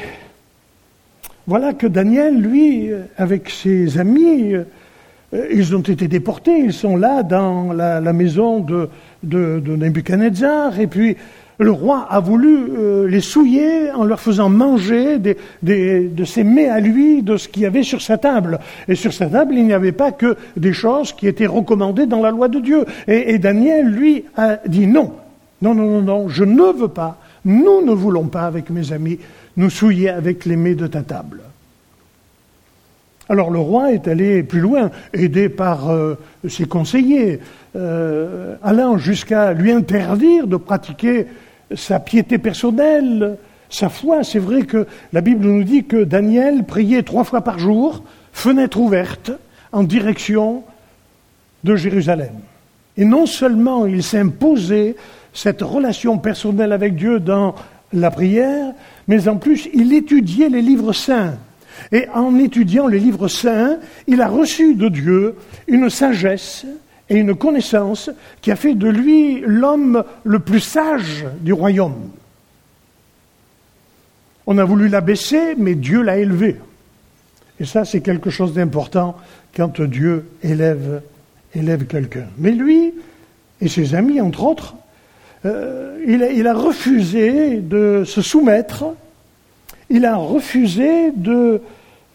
voilà 1.45 1.73
que 1.73 1.87
Daniel, 1.87 2.41
lui, 2.41 2.89
avec 3.17 3.49
ses 3.49 3.97
amis, 3.97 4.53
euh, 4.53 5.47
ils 5.51 5.75
ont 5.75 5.81
été 5.81 6.07
déportés, 6.07 6.57
ils 6.59 6.73
sont 6.73 6.97
là 6.97 7.23
dans 7.23 7.71
la, 7.73 8.01
maison 8.13 8.59
de, 8.59 8.89
de, 9.23 9.75
Nebuchadnezzar, 9.75 10.79
et 10.79 10.87
puis 10.87 11.17
le 11.59 11.71
roi 11.71 12.05
a 12.09 12.19
voulu 12.19 12.69
euh, 12.77 13.07
les 13.07 13.21
souiller 13.21 13.91
en 13.91 14.03
leur 14.03 14.19
faisant 14.19 14.49
manger 14.49 15.17
de 15.17 16.25
ses 16.25 16.43
mets 16.43 16.69
à 16.69 16.79
lui, 16.79 17.23
de 17.23 17.37
ce 17.37 17.47
qu'il 17.47 17.63
y 17.63 17.65
avait 17.65 17.83
sur 17.83 18.01
sa 18.01 18.17
table. 18.17 18.59
Et 18.87 18.95
sur 18.95 19.11
sa 19.13 19.27
table, 19.27 19.55
il 19.55 19.65
n'y 19.65 19.73
avait 19.73 19.91
pas 19.91 20.11
que 20.11 20.37
des 20.55 20.73
choses 20.73 21.13
qui 21.13 21.27
étaient 21.27 21.47
recommandées 21.47 22.05
dans 22.05 22.21
la 22.21 22.31
loi 22.31 22.47
de 22.47 22.59
Dieu. 22.59 22.85
Et, 23.07 23.33
et 23.33 23.39
Daniel, 23.39 23.87
lui, 23.87 24.25
a 24.35 24.57
dit 24.67 24.85
non, 24.85 25.13
non, 25.61 25.73
non, 25.73 25.85
non, 25.85 26.01
non, 26.01 26.29
je 26.29 26.43
ne 26.43 26.77
veux 26.77 26.87
pas, 26.89 27.17
nous 27.45 27.83
ne 27.83 27.91
voulons 27.91 28.27
pas 28.27 28.45
avec 28.45 28.69
mes 28.69 28.93
amis 28.93 29.19
nous 29.55 29.71
souiller 29.71 30.09
avec 30.09 30.45
les 30.45 30.55
mets 30.55 30.75
de 30.75 30.85
ta 30.85 31.01
table. 31.01 31.41
Alors 33.29 33.49
le 33.49 33.59
roi 33.59 33.91
est 33.91 34.07
allé 34.07 34.43
plus 34.43 34.61
loin, 34.61 34.89
aidé 35.13 35.49
par 35.49 35.89
euh, 35.89 36.15
ses 36.47 36.65
conseillers, 36.65 37.41
euh, 37.75 38.55
allant 38.63 38.97
jusqu'à 38.97 39.51
lui 39.51 39.71
interdire 39.71 40.47
de 40.47 40.55
pratiquer 40.55 41.27
sa 41.75 41.99
piété 41.99 42.37
personnelle, 42.37 43.37
sa 43.69 43.89
foi. 43.89 44.23
C'est 44.23 44.39
vrai 44.39 44.63
que 44.63 44.87
la 45.13 45.21
Bible 45.21 45.45
nous 45.45 45.63
dit 45.63 45.85
que 45.85 46.03
Daniel 46.03 46.63
priait 46.63 47.03
trois 47.03 47.23
fois 47.23 47.41
par 47.41 47.59
jour, 47.59 48.03
fenêtre 48.31 48.79
ouverte, 48.79 49.31
en 49.71 49.83
direction 49.83 50.63
de 51.63 51.75
Jérusalem. 51.75 52.33
Et 52.97 53.05
non 53.05 53.25
seulement 53.25 53.85
il 53.85 54.03
s'imposait 54.03 54.95
cette 55.33 55.61
relation 55.61 56.17
personnelle 56.17 56.71
avec 56.71 56.95
Dieu 56.95 57.19
dans 57.19 57.53
la 57.93 58.11
prière, 58.11 58.73
mais 59.07 59.27
en 59.27 59.37
plus 59.37 59.69
il 59.73 59.93
étudiait 59.93 60.49
les 60.49 60.61
livres 60.61 60.93
saints. 60.93 61.35
Et 61.91 62.07
en 62.13 62.37
étudiant 62.39 62.87
les 62.87 62.99
livres 62.99 63.27
saints, 63.27 63.77
il 64.07 64.21
a 64.21 64.27
reçu 64.27 64.73
de 64.75 64.89
Dieu 64.89 65.35
une 65.67 65.89
sagesse 65.89 66.65
et 67.09 67.17
une 67.17 67.35
connaissance 67.35 68.09
qui 68.41 68.51
a 68.51 68.55
fait 68.55 68.73
de 68.73 68.87
lui 68.87 69.41
l'homme 69.41 70.03
le 70.23 70.39
plus 70.39 70.59
sage 70.59 71.25
du 71.41 71.53
royaume. 71.53 72.09
On 74.45 74.57
a 74.57 74.63
voulu 74.63 74.87
l'abaisser, 74.87 75.55
mais 75.57 75.75
Dieu 75.75 76.01
l'a 76.01 76.17
élevé. 76.17 76.57
Et 77.59 77.65
ça, 77.65 77.85
c'est 77.85 78.01
quelque 78.01 78.29
chose 78.29 78.53
d'important 78.53 79.17
quand 79.55 79.81
Dieu 79.81 80.25
élève, 80.43 81.01
élève 81.55 81.85
quelqu'un. 81.85 82.27
Mais 82.37 82.51
lui 82.51 82.93
et 83.59 83.67
ses 83.67 83.95
amis, 83.95 84.21
entre 84.21 84.43
autres, 84.43 84.75
euh, 85.45 85.97
il, 86.05 86.47
a, 86.47 86.53
refusé 86.53 87.57
de 87.57 88.03
se 88.05 88.21
soumettre, 88.21 88.85
il 89.89 90.05
a 90.05 90.15
refusé 90.15 91.11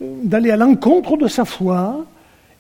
d'aller 0.01 0.51
à 0.51 0.57
l'encontre 0.57 1.17
de 1.17 1.29
sa 1.29 1.45
foi, 1.45 2.05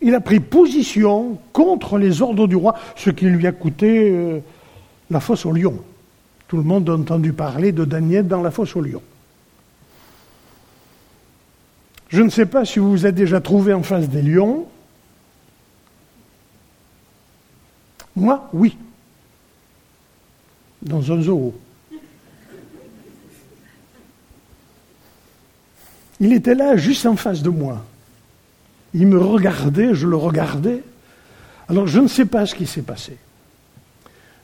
il 0.02 0.14
a 0.14 0.20
pris 0.20 0.40
position 0.40 1.38
contre 1.52 1.98
les 1.98 2.22
ordres 2.22 2.46
du 2.46 2.56
roi, 2.56 2.74
ce 2.96 3.10
qui 3.10 3.26
lui 3.26 3.46
a 3.46 3.52
coûté 3.52 4.10
euh, 4.10 4.40
la 5.10 5.20
fosse 5.20 5.46
au 5.46 5.52
lion. 5.52 5.82
Tout 6.48 6.56
le 6.56 6.64
monde 6.64 6.88
a 6.90 6.94
entendu 6.94 7.32
parler 7.32 7.72
de 7.72 7.84
Daniel 7.84 8.28
dans 8.28 8.42
la 8.42 8.50
fosse 8.50 8.76
au 8.76 8.80
lion. 8.80 9.02
Je 12.08 12.22
ne 12.22 12.28
sais 12.28 12.46
pas 12.46 12.64
si 12.64 12.78
vous 12.78 12.90
vous 12.90 13.06
êtes 13.06 13.14
déjà 13.14 13.40
trouvé 13.40 13.72
en 13.72 13.82
face 13.82 14.08
des 14.08 14.22
lions. 14.22 14.66
Moi, 18.14 18.48
oui 18.52 18.76
dans 20.82 21.12
un 21.12 21.22
zoo. 21.22 21.54
Il 26.20 26.32
était 26.32 26.54
là, 26.54 26.76
juste 26.76 27.06
en 27.06 27.16
face 27.16 27.42
de 27.42 27.50
moi. 27.50 27.84
Il 28.94 29.06
me 29.06 29.18
regardait, 29.18 29.94
je 29.94 30.06
le 30.06 30.16
regardais. 30.16 30.82
Alors 31.68 31.86
je 31.86 32.00
ne 32.00 32.08
sais 32.08 32.26
pas 32.26 32.46
ce 32.46 32.54
qui 32.54 32.66
s'est 32.66 32.82
passé. 32.82 33.16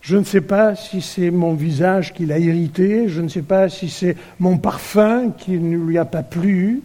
Je 0.01 0.17
ne 0.17 0.25
sais 0.25 0.41
pas 0.41 0.75
si 0.75 1.03
c'est 1.03 1.31
mon 1.31 1.55
visage 1.55 2.15
qui 2.15 2.25
l'a 2.25 2.39
irrité, 2.39 3.09
je 3.09 3.21
ne 3.21 3.29
sais 3.29 3.43
pas 3.43 3.69
si 3.69 3.91
c'est 3.91 4.17
mon 4.39 4.57
parfum 4.57 5.31
qui 5.37 5.59
ne 5.59 5.77
lui 5.77 5.99
a 5.99 6.05
pas 6.05 6.23
plu, 6.23 6.83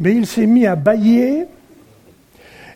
mais 0.00 0.14
il 0.14 0.26
s'est 0.26 0.46
mis 0.46 0.66
à 0.66 0.76
bailler, 0.76 1.44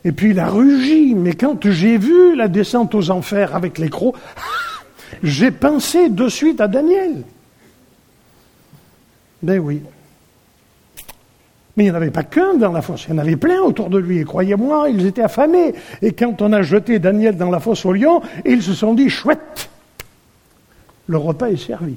et 0.05 0.13
puis 0.13 0.31
il 0.31 0.41
a 0.41 0.49
rugi. 0.49 1.15
Mais 1.15 1.35
quand 1.35 1.71
j'ai 1.71 1.97
vu 1.97 2.37
la 2.37 2.49
descente 2.49 2.95
aux 2.95 3.11
enfers 3.11 3.55
avec 3.55 3.79
les 3.79 3.89
crocs, 3.89 4.17
j'ai 5.23 5.51
pensé 5.51 6.09
de 6.09 6.29
suite 6.29 6.61
à 6.61 6.69
Daniel. 6.69 7.23
Ben 9.43 9.59
oui. 9.59 9.81
Mais 11.77 11.85
il 11.85 11.87
n'y 11.87 11.93
en 11.93 11.97
avait 11.97 12.11
pas 12.11 12.23
qu'un 12.23 12.55
dans 12.55 12.73
la 12.73 12.83
fosse, 12.83 13.07
il 13.09 13.11
y 13.11 13.15
en 13.15 13.19
avait 13.19 13.37
plein 13.37 13.61
autour 13.61 13.89
de 13.89 13.99
lui. 13.99 14.19
Et 14.19 14.25
croyez-moi, 14.25 14.91
ils 14.91 15.07
étaient 15.07 15.23
affamés. 15.23 15.75
Et 16.03 16.13
quand 16.13 16.43
on 16.43 16.53
a 16.53 16.63
jeté 16.63 16.99
Daniel 16.99 17.37
dans 17.37 17.51
la 17.51 17.61
fosse 17.61 17.87
au 17.87 17.93
lion, 17.93 18.21
ils 18.45 18.63
se 18.63 18.75
sont 18.75 18.95
dit 18.95 19.09
chouette, 19.09 19.71
le 21.07 21.17
repas 21.17 21.49
est 21.49 21.57
servi. 21.57 21.95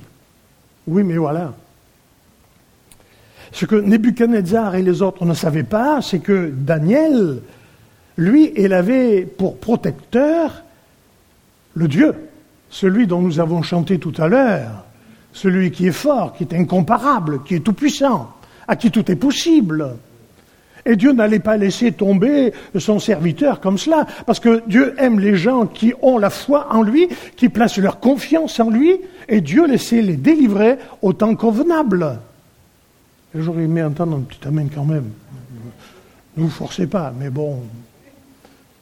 Oui, 0.88 1.04
mais 1.04 1.18
voilà. 1.18 1.54
Ce 3.52 3.66
que 3.66 3.76
Nebuchadnezzar 3.76 4.76
et 4.76 4.82
les 4.82 5.02
autres 5.02 5.26
ne 5.26 5.34
savaient 5.34 5.64
pas, 5.64 6.02
c'est 6.02 6.20
que 6.20 6.52
Daniel, 6.54 7.42
lui, 8.18 8.54
il 8.56 8.74
avait 8.74 9.22
pour 9.22 9.58
protecteur 9.58 10.64
le 11.74 11.88
Dieu 11.88 12.14
celui 12.76 13.08
dont 13.08 13.22
nous 13.22 13.40
avons 13.40 13.62
chanté 13.62 14.00
tout 14.00 14.14
à 14.18 14.28
l'heure, 14.28 14.84
celui 15.32 15.72
qui 15.72 15.88
est 15.88 15.94
fort, 15.94 16.34
qui 16.34 16.44
est 16.44 16.54
incomparable, 16.54 17.42
qui 17.44 17.56
est 17.56 17.60
tout-puissant, 17.62 18.34
à 18.68 18.76
qui 18.76 18.92
tout 18.92 19.12
est 19.12 19.16
possible. 19.16 19.96
Et 20.86 20.96
Dieu 20.96 21.14
n'allait 21.14 21.40
pas 21.40 21.58
laisser 21.58 21.92
tomber 21.92 22.54
son 22.78 23.00
serviteur 23.00 23.60
comme 23.60 23.78
cela, 23.78 24.06
parce 24.28 24.40
que 24.40 24.62
Dieu 24.68 24.94
aime 25.00 25.20
les 25.20 25.36
gens 25.36 25.66
qui 25.66 25.94
ont 26.02 26.20
la 26.20 26.30
foi 26.30 26.68
en 26.72 26.84
lui, 26.84 27.10
qui 27.36 27.50
placent 27.50 27.78
leur 27.78 28.00
confiance 28.00 28.60
en 28.60 28.70
lui, 28.70 28.98
et 29.28 29.42
Dieu 29.42 29.66
laissait 29.66 30.04
les 30.04 30.16
délivrer 30.16 30.78
au 31.02 31.14
temps 31.14 31.36
convenable. 31.36 32.20
J'aurais 33.34 33.64
aimé 33.64 33.84
entendre 33.84 34.18
un 34.18 34.22
petit 34.22 34.48
amen 34.48 34.70
quand 34.74 34.86
même. 34.86 35.10
Ne 36.38 36.44
vous 36.44 36.50
forcez 36.50 36.86
pas, 36.86 37.12
mais 37.18 37.30
bon, 37.30 37.64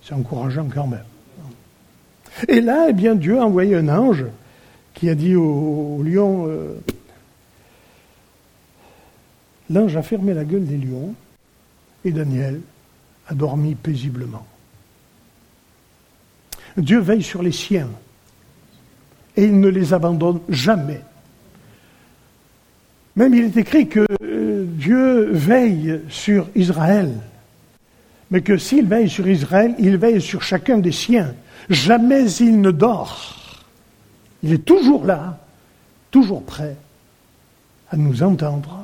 c'est 0.04 0.14
encourageant 0.14 0.68
quand 0.74 0.88
même. 0.88 1.06
Et 2.48 2.62
là, 2.62 2.88
eh 2.90 2.94
bien, 2.94 3.16
Dieu 3.16 3.40
a 3.40 3.46
envoyé 3.46 3.76
un 3.76 3.88
ange 3.90 4.26
qui 4.94 5.10
a 5.10 5.16
dit 5.16 5.36
au, 5.36 6.02
lion, 6.04 6.48
euh, 6.48 6.76
l'ange 9.70 9.96
a 9.96 10.02
fermé 10.02 10.34
la 10.34 10.44
gueule 10.44 10.66
des 10.66 10.78
lions 10.78 11.14
et 12.06 12.12
Daniel 12.12 12.62
a 13.28 13.34
dormi 13.34 13.76
paisiblement. 13.76 14.46
Dieu 16.78 17.00
veille 17.00 17.24
sur 17.24 17.44
les 17.44 17.52
siens 17.52 17.90
et 19.36 19.44
il 19.44 19.60
ne 19.60 19.68
les 19.68 19.94
abandonne 19.94 20.40
jamais. 20.50 21.02
Même 23.16 23.34
il 23.34 23.44
est 23.44 23.58
écrit 23.58 23.88
que 23.88 24.06
euh, 24.24 24.66
Dieu 24.68 25.30
veille 25.32 26.02
sur 26.10 26.50
Israël, 26.56 27.12
mais 28.32 28.42
que 28.42 28.58
s'il 28.58 28.88
veille 28.88 29.10
sur 29.10 29.28
Israël, 29.28 29.76
il 29.78 29.98
veille 29.98 30.22
sur 30.22 30.42
chacun 30.42 30.80
des 30.80 30.92
siens. 30.92 31.34
Jamais 31.70 32.30
il 32.40 32.60
ne 32.60 32.72
dort. 32.72 33.60
Il 34.42 34.52
est 34.52 34.66
toujours 34.66 35.06
là, 35.06 35.40
toujours 36.12 36.44
prêt 36.44 36.76
à 37.92 37.98
nous 37.98 38.24
entendre 38.24 38.83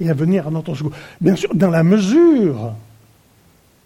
et 0.00 0.10
à 0.10 0.14
venir 0.14 0.48
à 0.48 0.50
notre 0.50 0.74
secours. 0.74 0.92
Bien 1.20 1.36
sûr, 1.36 1.54
dans 1.54 1.70
la 1.70 1.82
mesure 1.82 2.72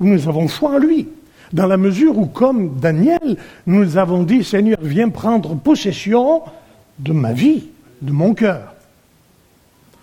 où 0.01 0.07
nous 0.07 0.29
avons 0.29 0.49
foi 0.49 0.77
en 0.77 0.79
lui, 0.79 1.09
dans 1.53 1.67
la 1.67 1.77
mesure 1.77 2.17
où, 2.17 2.27
comme 2.27 2.79
Daniel, 2.79 3.37
nous 3.67 3.97
avons 3.97 4.23
dit, 4.23 4.45
Seigneur, 4.45 4.79
viens 4.81 5.09
prendre 5.09 5.55
possession 5.55 6.43
de 6.99 7.13
ma 7.13 7.33
vie, 7.33 7.65
de 8.01 8.13
mon 8.13 8.35
cœur. 8.35 8.75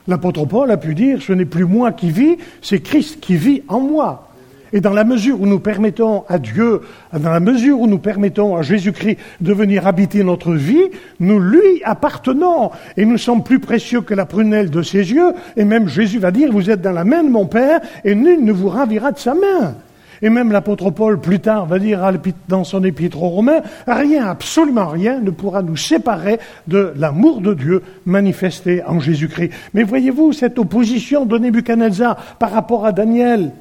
L'apôtre 0.08 0.46
Paul 0.46 0.72
a 0.72 0.78
pu 0.78 0.96
dire, 0.96 1.22
ce 1.22 1.34
n'est 1.34 1.46
plus 1.46 1.66
moi 1.66 1.92
qui 1.92 2.12
vis, 2.12 2.38
c'est 2.62 2.82
Christ 2.82 3.20
qui 3.20 3.36
vit 3.36 3.64
en 3.68 3.80
moi. 3.80 4.31
Et 4.74 4.82
dans 4.82 4.94
la 4.94 5.04
mesure 5.04 5.42
où 5.42 5.46
nous 5.46 5.60
permettons 5.60 6.24
à 6.30 6.40
Dieu, 6.40 6.82
dans 7.12 7.30
la 7.30 7.40
mesure 7.40 7.80
où 7.80 7.88
nous 7.88 7.98
permettons 7.98 8.56
à 8.56 8.62
Jésus-Christ 8.62 9.18
de 9.42 9.54
venir 9.54 9.86
habiter 9.86 10.24
notre 10.24 10.54
vie, 10.54 10.90
nous 11.20 11.40
lui 11.40 11.84
appartenons 11.84 12.72
et 12.96 13.06
nous 13.06 13.18
sommes 13.18 13.44
plus 13.44 13.60
précieux 13.60 14.02
que 14.02 14.14
la 14.14 14.26
prunelle 14.26 14.70
de 14.70 14.82
ses 14.82 15.12
yeux. 15.12 15.34
Et 15.58 15.66
même 15.66 15.88
Jésus 15.88 16.20
va 16.20 16.32
dire, 16.32 16.52
vous 16.52 16.70
êtes 16.70 16.82
dans 16.82 16.92
la 16.92 17.04
main 17.04 17.24
de 17.24 17.30
mon 17.30 17.46
Père 17.46 17.82
et 18.06 18.16
nul 18.16 18.44
ne 18.44 18.52
vous 18.52 18.70
ravira 18.70 19.12
de 19.12 19.20
sa 19.20 19.34
main. 19.34 19.76
Et 20.22 20.30
même 20.30 20.52
l'apôtre 20.52 20.92
Paul, 20.92 21.20
plus 21.20 21.40
tard, 21.40 21.66
va 21.66 21.80
dire 21.80 22.00
dans 22.48 22.64
son 22.64 22.84
épître 22.84 23.22
aux 23.24 23.30
Romains, 23.30 23.62
rien, 23.88 24.28
absolument 24.28 24.88
rien 24.88 25.20
ne 25.20 25.32
pourra 25.32 25.64
nous 25.64 25.78
séparer 25.78 26.40
de 26.68 26.94
l'amour 26.96 27.42
de 27.42 27.54
Dieu 27.56 27.82
manifesté 28.06 28.84
en 28.86 29.00
Jésus-Christ. 29.00 29.52
Mais 29.74 29.84
voyez-vous 29.84 30.32
cette 30.32 30.60
opposition 30.60 31.26
de 31.26 31.38
Nebuchadnezzar 31.38 32.16
par 32.38 32.52
rapport 32.52 32.86
à 32.86 32.92
Daniel? 32.92 33.52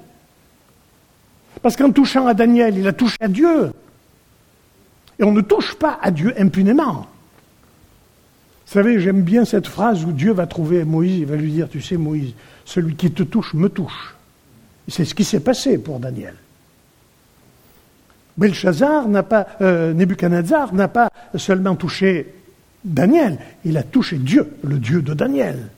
Parce 1.62 1.76
qu'en 1.76 1.92
touchant 1.92 2.26
à 2.26 2.34
Daniel, 2.34 2.78
il 2.78 2.86
a 2.86 2.92
touché 2.92 3.16
à 3.20 3.28
Dieu. 3.28 3.72
Et 5.18 5.24
on 5.24 5.32
ne 5.32 5.40
touche 5.40 5.74
pas 5.74 5.98
à 6.00 6.10
Dieu 6.10 6.32
impunément. 6.38 7.06
Vous 8.66 8.72
savez, 8.72 9.00
j'aime 9.00 9.22
bien 9.22 9.44
cette 9.44 9.66
phrase 9.66 10.04
où 10.04 10.12
Dieu 10.12 10.32
va 10.32 10.46
trouver 10.46 10.84
Moïse, 10.84 11.18
il 11.18 11.26
va 11.26 11.36
lui 11.36 11.50
dire, 11.50 11.68
tu 11.68 11.80
sais 11.80 11.96
Moïse, 11.96 12.32
celui 12.64 12.94
qui 12.94 13.10
te 13.10 13.22
touche 13.22 13.52
me 13.54 13.68
touche. 13.68 14.14
C'est 14.88 15.04
ce 15.04 15.14
qui 15.14 15.24
s'est 15.24 15.40
passé 15.40 15.76
pour 15.76 15.98
Daniel. 15.98 16.34
Belshazzar 18.36 19.08
n'a 19.08 19.22
pas, 19.22 19.46
euh, 19.60 19.92
Nebuchadnezzar 19.92 20.72
n'a 20.72 20.88
pas 20.88 21.10
seulement 21.36 21.74
touché 21.74 22.32
Daniel, 22.84 23.38
il 23.64 23.76
a 23.76 23.82
touché 23.82 24.16
Dieu, 24.16 24.56
le 24.64 24.78
Dieu 24.78 25.02
de 25.02 25.12
Daniel. 25.12 25.68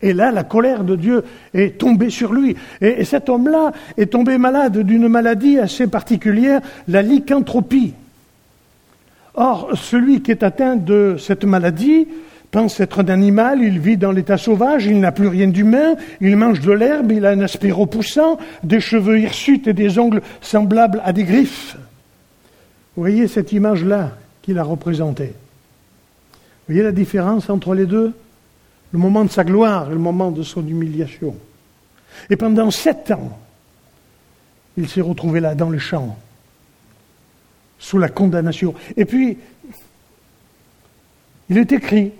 Et 0.00 0.12
là, 0.12 0.30
la 0.30 0.44
colère 0.44 0.84
de 0.84 0.96
Dieu 0.96 1.24
est 1.54 1.78
tombée 1.78 2.10
sur 2.10 2.32
lui. 2.32 2.56
Et, 2.80 3.04
cet 3.04 3.28
homme-là 3.28 3.72
est 3.96 4.12
tombé 4.12 4.38
malade 4.38 4.78
d'une 4.78 5.08
maladie 5.08 5.58
assez 5.58 5.86
particulière, 5.86 6.60
la 6.86 7.02
lycanthropie. 7.02 7.94
Or, 9.34 9.70
celui 9.74 10.22
qui 10.22 10.30
est 10.30 10.42
atteint 10.42 10.76
de 10.76 11.16
cette 11.18 11.44
maladie 11.44 12.06
pense 12.50 12.80
être 12.80 13.02
un 13.02 13.08
animal, 13.08 13.62
il 13.62 13.78
vit 13.78 13.96
dans 13.96 14.12
l'état 14.12 14.38
sauvage, 14.38 14.86
il 14.86 15.00
n'a 15.00 15.12
plus 15.12 15.28
rien 15.28 15.48
d'humain, 15.48 15.96
il 16.20 16.36
mange 16.36 16.60
de 16.60 16.72
l'herbe, 16.72 17.12
il 17.12 17.26
a 17.26 17.30
un 17.30 17.40
aspect 17.40 17.70
repoussant, 17.70 18.38
des 18.62 18.80
cheveux 18.80 19.20
hirsutes 19.20 19.66
et 19.66 19.74
des 19.74 19.98
ongles 19.98 20.22
semblables 20.40 21.02
à 21.04 21.12
des 21.12 21.24
griffes. 21.24 21.76
Vous 22.96 23.02
voyez 23.02 23.28
cette 23.28 23.52
image-là 23.52 24.12
qu'il 24.42 24.58
a 24.58 24.62
représentée. 24.62 25.34
Vous 26.66 26.74
voyez 26.74 26.82
la 26.82 26.92
différence 26.92 27.50
entre 27.50 27.74
les 27.74 27.86
deux? 27.86 28.12
Le 28.92 28.98
moment 28.98 29.24
de 29.24 29.30
sa 29.30 29.44
gloire 29.44 29.90
et 29.90 29.92
le 29.92 29.98
moment 29.98 30.30
de 30.30 30.42
son 30.42 30.66
humiliation. 30.66 31.34
Et 32.30 32.36
pendant 32.36 32.70
sept 32.70 33.10
ans, 33.10 33.38
il 34.76 34.88
s'est 34.88 35.00
retrouvé 35.00 35.40
là, 35.40 35.54
dans 35.54 35.70
le 35.70 35.78
champ, 35.78 36.16
sous 37.78 37.98
la 37.98 38.08
condamnation. 38.08 38.74
Et 38.96 39.04
puis, 39.04 39.38
il 41.50 41.58
est 41.58 41.72
écrit 41.72 42.12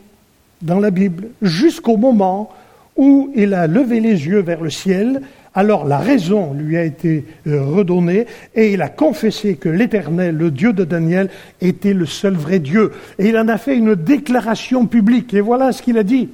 dans 0.62 0.80
la 0.80 0.90
Bible 0.90 1.28
jusqu'au 1.42 1.96
moment 1.96 2.52
où 2.96 3.30
il 3.36 3.54
a 3.54 3.66
levé 3.66 4.00
les 4.00 4.26
yeux 4.26 4.40
vers 4.40 4.60
le 4.60 4.70
ciel, 4.70 5.22
alors 5.54 5.86
la 5.86 5.98
raison 5.98 6.52
lui 6.52 6.76
a 6.76 6.84
été 6.84 7.24
euh, 7.46 7.62
redonnée 7.64 8.26
et 8.54 8.72
il 8.72 8.82
a 8.82 8.88
confessé 8.88 9.56
que 9.56 9.68
l'Éternel, 9.68 10.36
le 10.36 10.50
Dieu 10.50 10.72
de 10.72 10.84
Daniel, 10.84 11.30
était 11.60 11.94
le 11.94 12.06
seul 12.06 12.34
vrai 12.34 12.58
Dieu. 12.58 12.92
Et 13.18 13.28
il 13.28 13.38
en 13.38 13.48
a 13.48 13.56
fait 13.56 13.76
une 13.76 13.94
déclaration 13.94 14.86
publique. 14.86 15.32
Et 15.34 15.40
voilà 15.40 15.72
ce 15.72 15.82
qu'il 15.82 15.96
a 15.98 16.02
dit. 16.02 16.28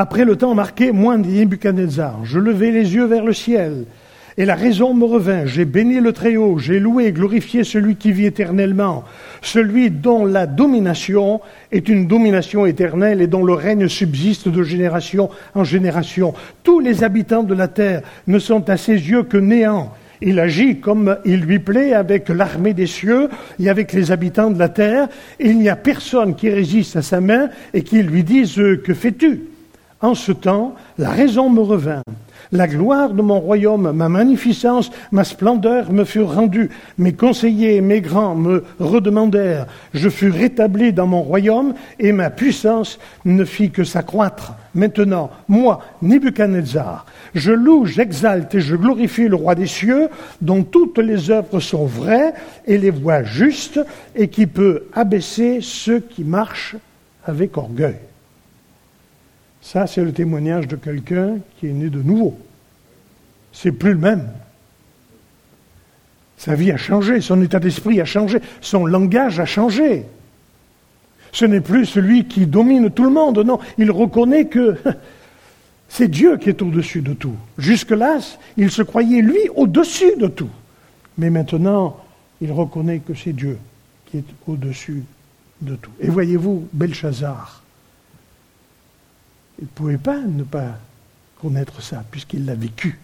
Après 0.00 0.24
le 0.24 0.36
temps 0.36 0.54
marqué, 0.54 0.92
moi, 0.92 1.18
Nebuchadnezzar, 1.18 2.20
je 2.24 2.38
levai 2.38 2.70
les 2.70 2.94
yeux 2.94 3.06
vers 3.06 3.24
le 3.24 3.32
ciel 3.32 3.84
et 4.36 4.44
la 4.44 4.54
raison 4.54 4.94
me 4.94 5.04
revint. 5.04 5.44
J'ai 5.44 5.64
béni 5.64 5.98
le 5.98 6.12
Très-Haut, 6.12 6.56
j'ai 6.56 6.78
loué 6.78 7.06
et 7.06 7.12
glorifié 7.12 7.64
celui 7.64 7.96
qui 7.96 8.12
vit 8.12 8.26
éternellement, 8.26 9.02
celui 9.42 9.90
dont 9.90 10.24
la 10.24 10.46
domination 10.46 11.40
est 11.72 11.88
une 11.88 12.06
domination 12.06 12.64
éternelle 12.64 13.20
et 13.20 13.26
dont 13.26 13.42
le 13.42 13.54
règne 13.54 13.88
subsiste 13.88 14.48
de 14.48 14.62
génération 14.62 15.30
en 15.56 15.64
génération. 15.64 16.32
Tous 16.62 16.78
les 16.78 17.02
habitants 17.02 17.42
de 17.42 17.54
la 17.54 17.66
terre 17.66 18.02
ne 18.28 18.38
sont 18.38 18.70
à 18.70 18.76
ses 18.76 18.92
yeux 18.92 19.24
que 19.24 19.36
néant. 19.36 19.92
Il 20.20 20.38
agit 20.38 20.78
comme 20.78 21.16
il 21.24 21.40
lui 21.40 21.58
plaît 21.58 21.92
avec 21.92 22.28
l'armée 22.28 22.72
des 22.72 22.86
cieux 22.86 23.30
et 23.58 23.68
avec 23.68 23.92
les 23.92 24.12
habitants 24.12 24.52
de 24.52 24.60
la 24.60 24.68
terre. 24.68 25.08
Il 25.40 25.58
n'y 25.58 25.68
a 25.68 25.74
personne 25.74 26.36
qui 26.36 26.50
résiste 26.50 26.94
à 26.94 27.02
sa 27.02 27.20
main 27.20 27.48
et 27.74 27.82
qui 27.82 28.00
lui 28.04 28.22
dise 28.22 28.54
Que 28.84 28.94
fais-tu? 28.94 29.57
En 30.00 30.14
ce 30.14 30.30
temps, 30.30 30.74
la 30.96 31.10
raison 31.10 31.50
me 31.50 31.60
revint. 31.60 32.02
La 32.50 32.66
gloire 32.66 33.10
de 33.10 33.20
mon 33.20 33.40
royaume, 33.40 33.92
ma 33.92 34.08
magnificence, 34.08 34.90
ma 35.12 35.24
splendeur 35.24 35.92
me 35.92 36.04
furent 36.04 36.34
rendues. 36.34 36.70
Mes 36.96 37.12
conseillers 37.12 37.82
mes 37.82 38.00
grands 38.00 38.34
me 38.34 38.64
redemandèrent. 38.78 39.66
Je 39.92 40.08
fus 40.08 40.30
rétabli 40.30 40.92
dans 40.92 41.06
mon 41.06 41.20
royaume 41.20 41.74
et 41.98 42.12
ma 42.12 42.30
puissance 42.30 42.98
ne 43.26 43.44
fit 43.44 43.70
que 43.70 43.84
s'accroître. 43.84 44.54
Maintenant, 44.74 45.30
moi, 45.48 45.80
Nebuchadnezzar, 46.00 47.04
je 47.34 47.52
loue, 47.52 47.84
j'exalte 47.84 48.54
et 48.54 48.60
je 48.60 48.76
glorifie 48.76 49.28
le 49.28 49.36
roi 49.36 49.54
des 49.54 49.66
cieux, 49.66 50.08
dont 50.40 50.62
toutes 50.62 50.98
les 50.98 51.30
œuvres 51.30 51.60
sont 51.60 51.84
vraies 51.84 52.32
et 52.66 52.78
les 52.78 52.90
voies 52.90 53.24
justes, 53.24 53.80
et 54.14 54.28
qui 54.28 54.46
peut 54.46 54.84
abaisser 54.94 55.58
ceux 55.60 56.00
qui 56.00 56.24
marchent 56.24 56.76
avec 57.26 57.58
orgueil. 57.58 57.96
Ça, 59.60 59.86
c'est 59.86 60.02
le 60.02 60.12
témoignage 60.12 60.68
de 60.68 60.76
quelqu'un 60.76 61.38
qui 61.58 61.66
est 61.66 61.72
né 61.72 61.90
de 61.90 62.02
nouveau. 62.02 62.38
C'est 63.52 63.72
plus 63.72 63.92
le 63.92 63.98
même. 63.98 64.28
Sa 66.36 66.54
vie 66.54 66.70
a 66.70 66.76
changé, 66.76 67.20
son 67.20 67.42
état 67.42 67.58
d'esprit 67.58 68.00
a 68.00 68.04
changé, 68.04 68.38
son 68.60 68.86
langage 68.86 69.40
a 69.40 69.44
changé. 69.44 70.04
Ce 71.32 71.44
n'est 71.44 71.60
plus 71.60 71.84
celui 71.84 72.26
qui 72.26 72.46
domine 72.46 72.90
tout 72.90 73.04
le 73.04 73.10
monde, 73.10 73.38
non, 73.40 73.58
il 73.76 73.90
reconnaît 73.90 74.46
que 74.46 74.76
c'est 75.88 76.08
Dieu 76.08 76.36
qui 76.36 76.48
est 76.48 76.62
au-dessus 76.62 77.02
de 77.02 77.12
tout. 77.12 77.34
Jusque-là, 77.58 78.20
il 78.56 78.70
se 78.70 78.82
croyait, 78.82 79.20
lui, 79.20 79.48
au-dessus 79.56 80.16
de 80.16 80.28
tout. 80.28 80.50
Mais 81.18 81.28
maintenant, 81.28 81.96
il 82.40 82.52
reconnaît 82.52 83.00
que 83.00 83.14
c'est 83.14 83.32
Dieu 83.32 83.58
qui 84.06 84.18
est 84.18 84.24
au-dessus 84.46 85.02
de 85.60 85.74
tout. 85.74 85.90
Et 86.00 86.08
voyez-vous, 86.08 86.68
Belshazzar, 86.72 87.64
il 89.58 89.64
ne 89.64 89.68
pouvait 89.68 89.98
pas 89.98 90.18
ne 90.18 90.44
pas 90.44 90.78
connaître 91.40 91.82
ça, 91.82 92.04
puisqu'il 92.10 92.44
l'a 92.44 92.54
vécu. 92.54 92.98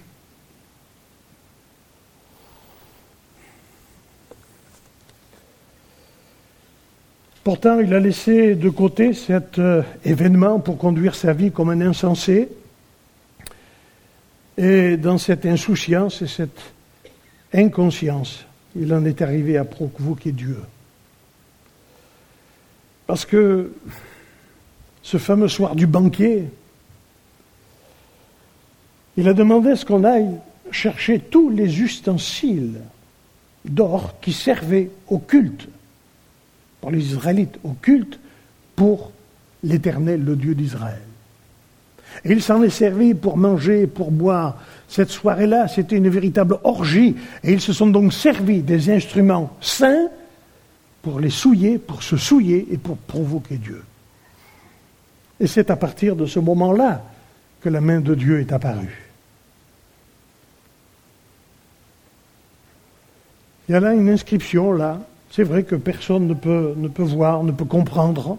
Pourtant, 7.44 7.78
il 7.78 7.92
a 7.92 8.00
laissé 8.00 8.54
de 8.54 8.70
côté 8.70 9.12
cet 9.12 9.58
euh, 9.58 9.82
événement 10.02 10.60
pour 10.60 10.78
conduire 10.78 11.14
sa 11.14 11.34
vie 11.34 11.52
comme 11.52 11.68
un 11.68 11.80
insensé. 11.82 12.48
Et 14.56 14.96
dans 14.96 15.18
cette 15.18 15.44
insouciance 15.44 16.22
et 16.22 16.26
cette 16.26 16.72
inconscience, 17.52 18.46
il 18.74 18.94
en 18.94 19.04
est 19.04 19.20
arrivé 19.20 19.58
à 19.58 19.64
provoquer 19.64 20.32
Dieu. 20.32 20.56
Parce 23.06 23.26
que 23.26 23.72
ce 25.04 25.18
fameux 25.18 25.48
soir 25.48 25.76
du 25.76 25.86
banquet, 25.86 26.44
il 29.16 29.28
a 29.28 29.34
demandé 29.34 29.76
ce 29.76 29.84
qu'on 29.84 30.02
aille 30.02 30.30
chercher 30.70 31.20
tous 31.20 31.50
les 31.50 31.82
ustensiles 31.82 32.80
d'or 33.66 34.14
qui 34.20 34.32
servaient 34.32 34.90
au 35.08 35.18
culte, 35.18 35.68
pour 36.80 36.90
les 36.90 37.12
Israélites, 37.12 37.58
au 37.64 37.72
culte 37.72 38.18
pour 38.74 39.12
l'Éternel, 39.62 40.24
le 40.24 40.36
Dieu 40.36 40.54
d'Israël. 40.54 41.02
Et 42.24 42.32
il 42.32 42.42
s'en 42.42 42.62
est 42.62 42.70
servi 42.70 43.12
pour 43.12 43.36
manger, 43.36 43.86
pour 43.86 44.10
boire. 44.10 44.56
Cette 44.88 45.10
soirée-là, 45.10 45.68
c'était 45.68 45.96
une 45.96 46.08
véritable 46.08 46.58
orgie. 46.64 47.14
Et 47.42 47.52
ils 47.52 47.60
se 47.60 47.72
sont 47.72 47.88
donc 47.88 48.12
servis 48.12 48.62
des 48.62 48.90
instruments 48.90 49.54
saints 49.60 50.08
pour 51.02 51.20
les 51.20 51.30
souiller, 51.30 51.78
pour 51.78 52.02
se 52.02 52.16
souiller 52.16 52.68
et 52.70 52.78
pour 52.78 52.96
provoquer 52.96 53.56
Dieu. 53.56 53.82
Et 55.40 55.46
c'est 55.46 55.70
à 55.70 55.76
partir 55.76 56.16
de 56.16 56.26
ce 56.26 56.38
moment-là 56.38 57.02
que 57.60 57.68
la 57.68 57.80
main 57.80 58.00
de 58.00 58.14
Dieu 58.14 58.40
est 58.40 58.52
apparue. 58.52 59.10
Il 63.68 63.72
y 63.72 63.74
a 63.74 63.80
là 63.80 63.94
une 63.94 64.10
inscription, 64.10 64.72
là. 64.72 65.00
C'est 65.30 65.42
vrai 65.42 65.64
que 65.64 65.74
personne 65.74 66.28
ne 66.28 66.34
peut, 66.34 66.74
ne 66.76 66.86
peut 66.86 67.02
voir, 67.02 67.42
ne 67.42 67.50
peut 67.50 67.64
comprendre. 67.64 68.38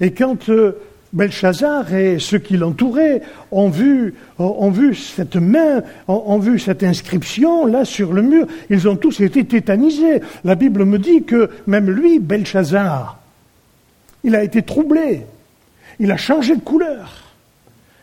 Et 0.00 0.12
quand 0.12 0.48
euh, 0.48 0.80
Belshazzar 1.12 1.92
et 1.94 2.18
ceux 2.18 2.38
qui 2.38 2.56
l'entouraient 2.56 3.22
ont 3.50 3.68
vu, 3.68 4.14
ont 4.38 4.70
vu 4.70 4.94
cette 4.94 5.36
main, 5.36 5.82
ont, 6.08 6.38
vu 6.38 6.58
cette 6.58 6.82
inscription 6.82 7.66
là 7.66 7.84
sur 7.84 8.12
le 8.12 8.22
mur, 8.22 8.46
ils 8.68 8.88
ont 8.88 8.96
tous 8.96 9.20
été 9.20 9.44
tétanisés. 9.44 10.20
La 10.44 10.54
Bible 10.54 10.84
me 10.84 10.98
dit 10.98 11.24
que 11.24 11.50
même 11.66 11.90
lui, 11.90 12.18
Belshazzar, 12.18 13.20
il 14.24 14.34
a 14.34 14.42
été 14.42 14.62
troublé 14.62 15.26
il 16.00 16.10
a 16.10 16.16
changé 16.16 16.56
de 16.56 16.62
couleur. 16.62 17.12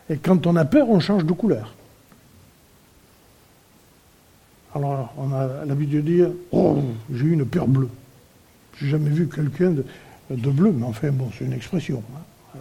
Et 0.09 0.17
quand 0.17 0.47
on 0.47 0.55
a 0.55 0.63
peur, 0.63 0.89
on 0.89 1.01
change 1.01 1.25
de 1.25 1.33
couleur. 1.33 1.73
Alors, 4.73 5.13
on 5.17 5.33
a 5.33 5.65
l'habitude 5.65 6.05
de 6.05 6.11
dire 6.11 6.29
Oh, 6.51 6.77
j'ai 7.11 7.25
eu 7.25 7.31
une 7.33 7.45
peur 7.45 7.67
bleue. 7.67 7.89
J'ai 8.79 8.89
jamais 8.89 9.09
vu 9.09 9.27
quelqu'un 9.27 9.71
de, 9.71 10.51
bleu, 10.51 10.71
mais 10.71 10.85
enfin, 10.85 11.11
bon, 11.11 11.29
c'est 11.37 11.45
une 11.45 11.53
expression. 11.53 12.03
Hein. 12.15 12.59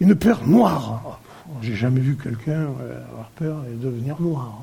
Une 0.00 0.16
peur 0.16 0.46
noire. 0.46 1.20
J'ai 1.62 1.76
jamais 1.76 2.00
vu 2.00 2.16
quelqu'un 2.16 2.66
avoir 3.10 3.30
peur 3.36 3.64
et 3.72 3.76
devenir 3.76 4.20
noir. 4.20 4.58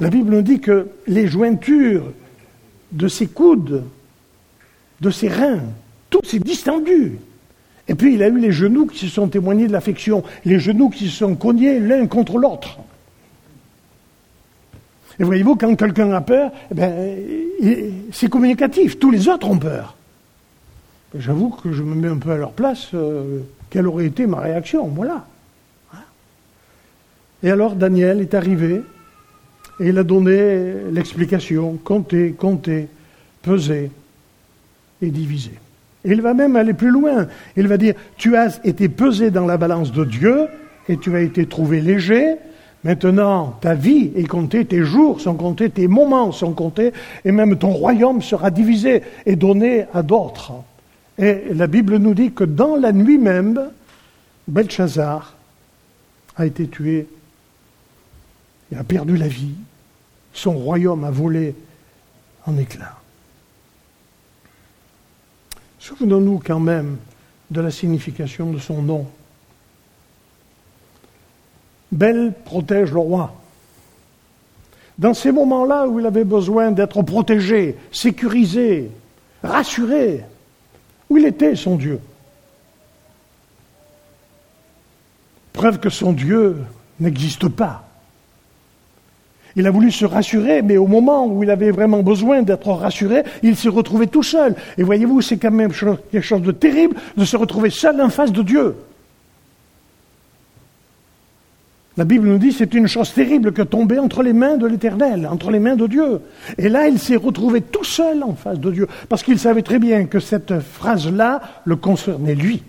La 0.00 0.08
Bible 0.08 0.30
nous 0.30 0.42
dit 0.42 0.60
que 0.60 0.88
les 1.06 1.26
jointures 1.26 2.12
de 2.92 3.08
ses 3.08 3.26
coudes, 3.26 3.84
de 5.00 5.10
ses 5.10 5.28
reins, 5.28 5.64
tout 6.10 6.20
s'est 6.24 6.38
distendu. 6.38 7.18
Et 7.88 7.94
puis 7.94 8.14
il 8.14 8.22
a 8.22 8.28
eu 8.28 8.38
les 8.38 8.52
genoux 8.52 8.86
qui 8.86 8.98
se 8.98 9.08
sont 9.08 9.28
témoignés 9.28 9.68
de 9.68 9.72
l'affection, 9.72 10.24
les 10.44 10.58
genoux 10.58 10.90
qui 10.90 11.08
se 11.08 11.16
sont 11.18 11.36
cognés 11.36 11.78
l'un 11.78 12.06
contre 12.06 12.38
l'autre. 12.38 12.78
Et 15.18 15.24
voyez-vous, 15.24 15.56
quand 15.56 15.74
quelqu'un 15.76 16.12
a 16.12 16.20
peur, 16.20 16.50
eh 16.70 16.74
ben, 16.74 17.16
c'est 18.12 18.28
communicatif, 18.28 18.98
tous 18.98 19.10
les 19.10 19.28
autres 19.28 19.48
ont 19.48 19.58
peur. 19.58 19.96
J'avoue 21.14 21.50
que 21.50 21.72
je 21.72 21.82
me 21.82 21.94
mets 21.94 22.08
un 22.08 22.18
peu 22.18 22.32
à 22.32 22.36
leur 22.36 22.52
place, 22.52 22.90
euh, 22.92 23.40
quelle 23.70 23.86
aurait 23.86 24.06
été 24.06 24.26
ma 24.26 24.40
réaction, 24.40 24.86
voilà. 24.88 25.26
Et 27.42 27.50
alors 27.50 27.76
Daniel 27.76 28.20
est 28.20 28.34
arrivé, 28.34 28.82
et 29.80 29.88
il 29.88 29.98
a 29.98 30.02
donné 30.02 30.74
l'explication, 30.90 31.78
compter, 31.82 32.32
compter, 32.32 32.88
peser 33.42 33.90
et 35.00 35.10
diviser 35.10 35.58
il 36.06 36.22
va 36.22 36.34
même 36.34 36.56
aller 36.56 36.72
plus 36.72 36.90
loin. 36.90 37.26
Il 37.56 37.68
va 37.68 37.76
dire, 37.76 37.94
tu 38.16 38.36
as 38.36 38.58
été 38.64 38.88
pesé 38.88 39.30
dans 39.30 39.46
la 39.46 39.56
balance 39.56 39.92
de 39.92 40.04
Dieu 40.04 40.46
et 40.88 40.96
tu 40.96 41.14
as 41.14 41.20
été 41.20 41.46
trouvé 41.46 41.80
léger, 41.80 42.36
Maintenant, 42.86 43.58
ta 43.60 43.74
vie 43.74 44.12
est 44.14 44.28
comptée, 44.28 44.64
tes 44.64 44.84
jours 44.84 45.20
sont 45.20 45.34
comptés, 45.34 45.70
tes 45.70 45.88
moments 45.88 46.30
sont 46.30 46.52
comptés, 46.52 46.92
et 47.24 47.32
même 47.32 47.58
ton 47.58 47.72
royaume 47.72 48.22
sera 48.22 48.52
divisé 48.52 49.02
et 49.26 49.34
donné 49.34 49.86
à 49.92 50.04
d'autres. 50.04 50.52
Et 51.18 51.52
la 51.52 51.66
Bible 51.66 51.96
nous 51.96 52.14
dit 52.14 52.30
que 52.30 52.44
dans 52.44 52.76
la 52.76 52.92
nuit 52.92 53.18
même, 53.18 53.70
Belshazzar 54.46 55.34
a 56.36 56.46
été 56.46 56.68
tué, 56.68 57.08
il 58.70 58.78
a 58.78 58.84
perdu 58.84 59.16
la 59.16 59.26
vie, 59.26 59.54
son 60.32 60.52
royaume 60.52 61.02
a 61.02 61.10
volé 61.10 61.56
en 62.46 62.56
éclats. 62.56 63.00
Souvenons-nous 65.86 66.42
quand 66.44 66.58
même 66.58 66.96
de 67.48 67.60
la 67.60 67.70
signification 67.70 68.50
de 68.50 68.58
son 68.58 68.82
nom. 68.82 69.06
Belle 71.92 72.32
protège 72.44 72.90
le 72.90 72.98
roi. 72.98 73.32
Dans 74.98 75.14
ces 75.14 75.30
moments-là 75.30 75.86
où 75.86 76.00
il 76.00 76.06
avait 76.06 76.24
besoin 76.24 76.72
d'être 76.72 77.02
protégé, 77.02 77.76
sécurisé, 77.92 78.90
rassuré, 79.44 80.24
où 81.08 81.18
il 81.18 81.24
était 81.24 81.54
son 81.54 81.76
Dieu. 81.76 82.00
Preuve 85.52 85.78
que 85.78 85.88
son 85.88 86.12
Dieu 86.12 86.64
n'existe 86.98 87.46
pas. 87.48 87.85
Il 89.56 89.66
a 89.66 89.70
voulu 89.70 89.90
se 89.90 90.04
rassurer, 90.04 90.60
mais 90.60 90.76
au 90.76 90.86
moment 90.86 91.26
où 91.26 91.42
il 91.42 91.50
avait 91.50 91.70
vraiment 91.70 92.02
besoin 92.02 92.42
d'être 92.42 92.68
rassuré, 92.68 93.24
il 93.42 93.56
s'est 93.56 93.70
retrouvé 93.70 94.06
tout 94.06 94.22
seul. 94.22 94.54
Et 94.76 94.82
voyez-vous, 94.82 95.22
c'est 95.22 95.38
quand 95.38 95.50
même 95.50 95.72
quelque 95.72 96.20
chose 96.20 96.42
de 96.42 96.52
terrible 96.52 96.96
de 97.16 97.24
se 97.24 97.36
retrouver 97.38 97.70
seul 97.70 98.00
en 98.00 98.10
face 98.10 98.32
de 98.32 98.42
Dieu. 98.42 98.76
La 101.96 102.04
Bible 102.04 102.28
nous 102.28 102.36
dit 102.36 102.52
c'est 102.52 102.74
une 102.74 102.86
chose 102.86 103.14
terrible 103.14 103.52
que 103.52 103.62
tomber 103.62 103.98
entre 103.98 104.22
les 104.22 104.34
mains 104.34 104.58
de 104.58 104.66
l'Éternel, 104.66 105.26
entre 105.26 105.50
les 105.50 105.58
mains 105.58 105.76
de 105.76 105.86
Dieu. 105.86 106.20
Et 106.58 106.68
là, 106.68 106.88
il 106.88 106.98
s'est 106.98 107.16
retrouvé 107.16 107.62
tout 107.62 107.84
seul 107.84 108.22
en 108.22 108.34
face 108.34 108.60
de 108.60 108.70
Dieu, 108.70 108.86
parce 109.08 109.22
qu'il 109.22 109.38
savait 109.38 109.62
très 109.62 109.78
bien 109.78 110.04
que 110.04 110.20
cette 110.20 110.60
phrase-là 110.60 111.40
le 111.64 111.76
concernait 111.76 112.34
lui. 112.34 112.62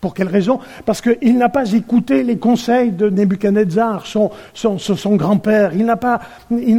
Pour 0.00 0.12
quelle 0.12 0.28
raison? 0.28 0.60
Parce 0.84 1.00
qu'il 1.00 1.38
n'a 1.38 1.48
pas 1.48 1.72
écouté 1.72 2.22
les 2.22 2.36
conseils 2.36 2.90
de 2.92 3.08
Nebuchadnezzar, 3.08 4.04
son, 4.06 5.16
grand-père. 5.16 5.72
Il 5.74 5.86
n'a 5.86 5.96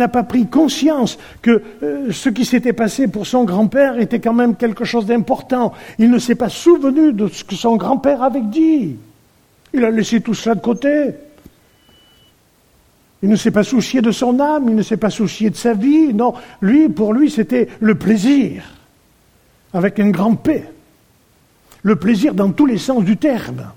pas, 0.08 0.23
pris 0.23 0.45
conscience 0.45 1.17
que 1.41 1.62
euh, 1.82 2.12
ce 2.12 2.30
qui 2.30 2.45
s'était 2.45 2.73
passé 2.73 3.08
pour 3.08 3.25
son 3.25 3.43
grand-père 3.43 3.99
était 3.99 4.19
quand 4.19 4.34
même 4.34 4.56
quelque 4.56 4.86
chose 4.86 5.08
d'important. 5.08 5.73
Il 5.97 6.12
ne 6.12 6.19
s'est 6.19 6.36
pas 6.36 6.49
souvenu 6.49 7.12
de 7.12 7.27
ce 7.27 7.43
que 7.43 7.56
son 7.56 7.75
grand-père 7.75 8.21
avait 8.21 8.41
dit. 8.41 8.97
Il 9.73 9.84
a 9.84 9.89
laissé 9.89 10.21
tout 10.21 10.36
cela 10.36 10.56
de 10.56 10.62
côté. 10.62 11.15
Il 13.23 13.30
ne 13.30 13.36
s'est 13.36 13.51
pas 13.51 13.63
soucié 13.63 14.01
de 14.01 14.12
son 14.12 14.39
âme, 14.39 14.65
il 14.69 14.75
ne 14.75 14.84
s'est 14.84 14.97
pas 14.97 15.10
soucié 15.10 15.49
de 15.49 15.56
sa 15.56 15.73
vie. 15.73 16.13
Non, 16.13 16.34
lui, 16.62 16.88
pour 16.88 17.13
lui, 17.13 17.32
c'était 17.32 17.67
le 17.80 17.95
plaisir, 17.95 18.63
avec 19.73 19.99
un 19.99 20.10
grand 20.12 20.36
P. 20.36 20.63
Le 21.83 21.95
plaisir 21.95 22.33
dans 22.33 22.51
tous 22.51 22.65
les 22.65 22.77
sens 22.77 23.03
du 23.03 23.17
terme. 23.17 23.71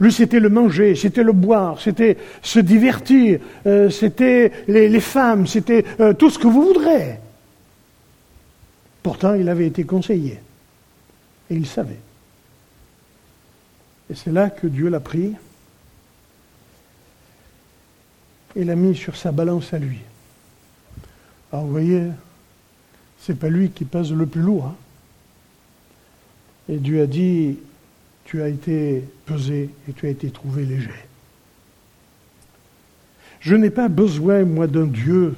Lui, 0.00 0.12
c'était 0.12 0.40
le 0.40 0.48
manger, 0.48 0.96
c'était 0.96 1.22
le 1.22 1.32
boire, 1.32 1.80
c'était 1.80 2.16
se 2.42 2.58
divertir, 2.58 3.38
euh, 3.66 3.88
c'était 3.88 4.50
les, 4.66 5.00
femmes, 5.00 5.46
c'était 5.46 5.84
euh, 6.00 6.12
tout 6.12 6.28
ce 6.28 6.38
que 6.38 6.48
vous 6.48 6.62
voudrez. 6.62 7.20
Pourtant, 9.02 9.34
il 9.34 9.48
avait 9.48 9.66
été 9.66 9.84
conseillé. 9.84 10.40
Et 11.50 11.54
il 11.54 11.66
savait. 11.66 12.00
Et 14.10 14.14
c'est 14.14 14.32
là 14.32 14.50
que 14.50 14.66
Dieu 14.66 14.88
l'a 14.88 15.00
pris 15.00 15.34
et 18.54 18.64
l'a 18.64 18.74
mis 18.74 18.94
sur 18.94 19.16
sa 19.16 19.32
balance 19.32 19.72
à 19.72 19.78
lui. 19.78 19.98
Alors 21.52 21.64
vous 21.64 21.72
voyez, 21.72 22.08
c'est 23.20 23.38
pas 23.38 23.48
lui 23.48 23.70
qui 23.70 23.84
pèse 23.84 24.12
le 24.12 24.26
plus 24.26 24.42
lourd. 24.42 24.66
Hein. 24.66 24.76
Et 26.68 26.76
Dieu 26.76 27.02
a 27.02 27.06
dit, 27.06 27.58
tu 28.24 28.42
as 28.42 28.48
été 28.48 29.04
pesé 29.26 29.70
et 29.88 29.92
tu 29.92 30.06
as 30.06 30.10
été 30.10 30.30
trouvé 30.30 30.64
léger. 30.64 30.90
Je 33.40 33.56
n'ai 33.56 33.70
pas 33.70 33.88
besoin, 33.88 34.44
moi, 34.44 34.66
d'un 34.66 34.86
Dieu 34.86 35.34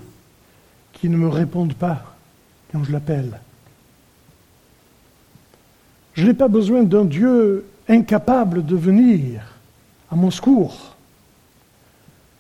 qui 0.93 1.09
ne 1.09 1.17
me 1.17 1.29
réponde 1.29 1.75
pas 1.75 2.17
quand 2.71 2.85
je 2.85 2.93
l'appelle. 2.93 3.41
Je 6.15 6.27
n'ai 6.27 6.35
pas 6.35 6.49
besoin 6.49 6.83
d'un 6.83 7.05
Dieu 7.05 7.65
incapable 7.89 8.65
de 8.65 8.77
venir 8.77 9.43
à 10.11 10.17
mon 10.17 10.31
secours. 10.31 10.97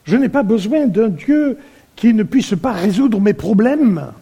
Je 0.05 0.17
n'ai 0.17 0.29
pas 0.29 0.43
besoin 0.43 0.87
d'un 0.87 1.09
Dieu 1.09 1.59
qui 1.97 2.13
ne 2.13 2.23
puisse 2.23 2.55
pas 2.55 2.73
résoudre 2.73 3.21
mes 3.21 3.35
problèmes. 3.35 4.13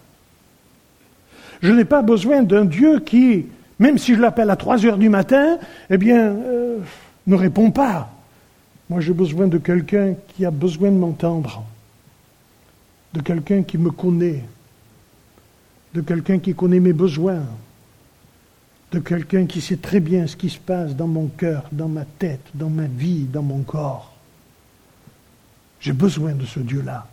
Je 1.61 1.72
n'ai 1.72 1.85
pas 1.85 2.03
besoin 2.03 2.42
d'un 2.42 2.64
Dieu 2.64 3.01
qui, 3.01 3.46
même 3.83 3.99
si 3.99 4.14
je 4.14 4.21
l'appelle 4.21 4.49
à 4.49 4.55
3 4.55 4.87
heures 4.87 4.97
du 4.97 5.09
matin, 5.09 5.59
eh 5.90 5.99
bien, 5.99 6.37
euh, 6.37 6.79
ne 7.27 7.35
répond 7.35 7.73
pas. 7.73 8.12
Moi, 8.88 9.01
j'ai 9.01 9.12
besoin 9.12 9.49
de 9.49 9.59
quelqu'un 9.59 10.14
qui 10.29 10.47
a 10.47 10.53
besoin 10.53 10.92
de 10.92 10.97
m'entendre, 10.97 11.64
de 13.12 13.21
quelqu'un 13.21 13.64
qui 13.64 13.79
me 13.79 13.90
connaît, 13.90 14.45
de 15.95 16.01
quelqu'un 16.01 16.38
qui 16.38 16.55
connaît 16.55 16.79
mes 16.79 16.92
besoins, 16.92 17.42
de 18.92 19.01
quelqu'un 19.01 19.47
qui 19.47 19.61
sait 19.61 19.79
très 19.79 19.99
bien 19.99 20.29
ce 20.29 20.37
qui 20.37 20.49
se 20.49 20.61
passe 20.61 20.95
dans 20.95 21.09
mon 21.09 21.27
cœur, 21.27 21.64
dans 21.73 21.88
ma 21.88 22.05
tête, 22.05 22.45
dans 22.55 22.71
ma 22.71 22.87
vie, 22.87 23.25
dans 23.25 23.42
mon 23.42 23.62
corps. 23.62 24.14
J'ai 25.81 25.92
besoin 25.92 26.35
de 26.35 26.47
ce 26.47 26.61
Dieu-là. 26.61 27.09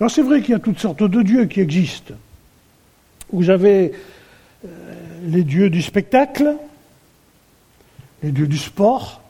Alors 0.00 0.10
c'est 0.10 0.22
vrai 0.22 0.40
qu'il 0.40 0.52
y 0.52 0.54
a 0.54 0.58
toutes 0.58 0.78
sortes 0.78 1.02
de 1.02 1.22
dieux 1.22 1.44
qui 1.44 1.60
existent. 1.60 2.14
Vous 3.30 3.50
avez 3.50 3.92
euh, 4.64 4.68
les 5.28 5.44
dieux 5.44 5.68
du 5.68 5.82
spectacle, 5.82 6.56
les 8.22 8.32
dieux 8.32 8.46
du 8.46 8.56
sport, 8.56 9.20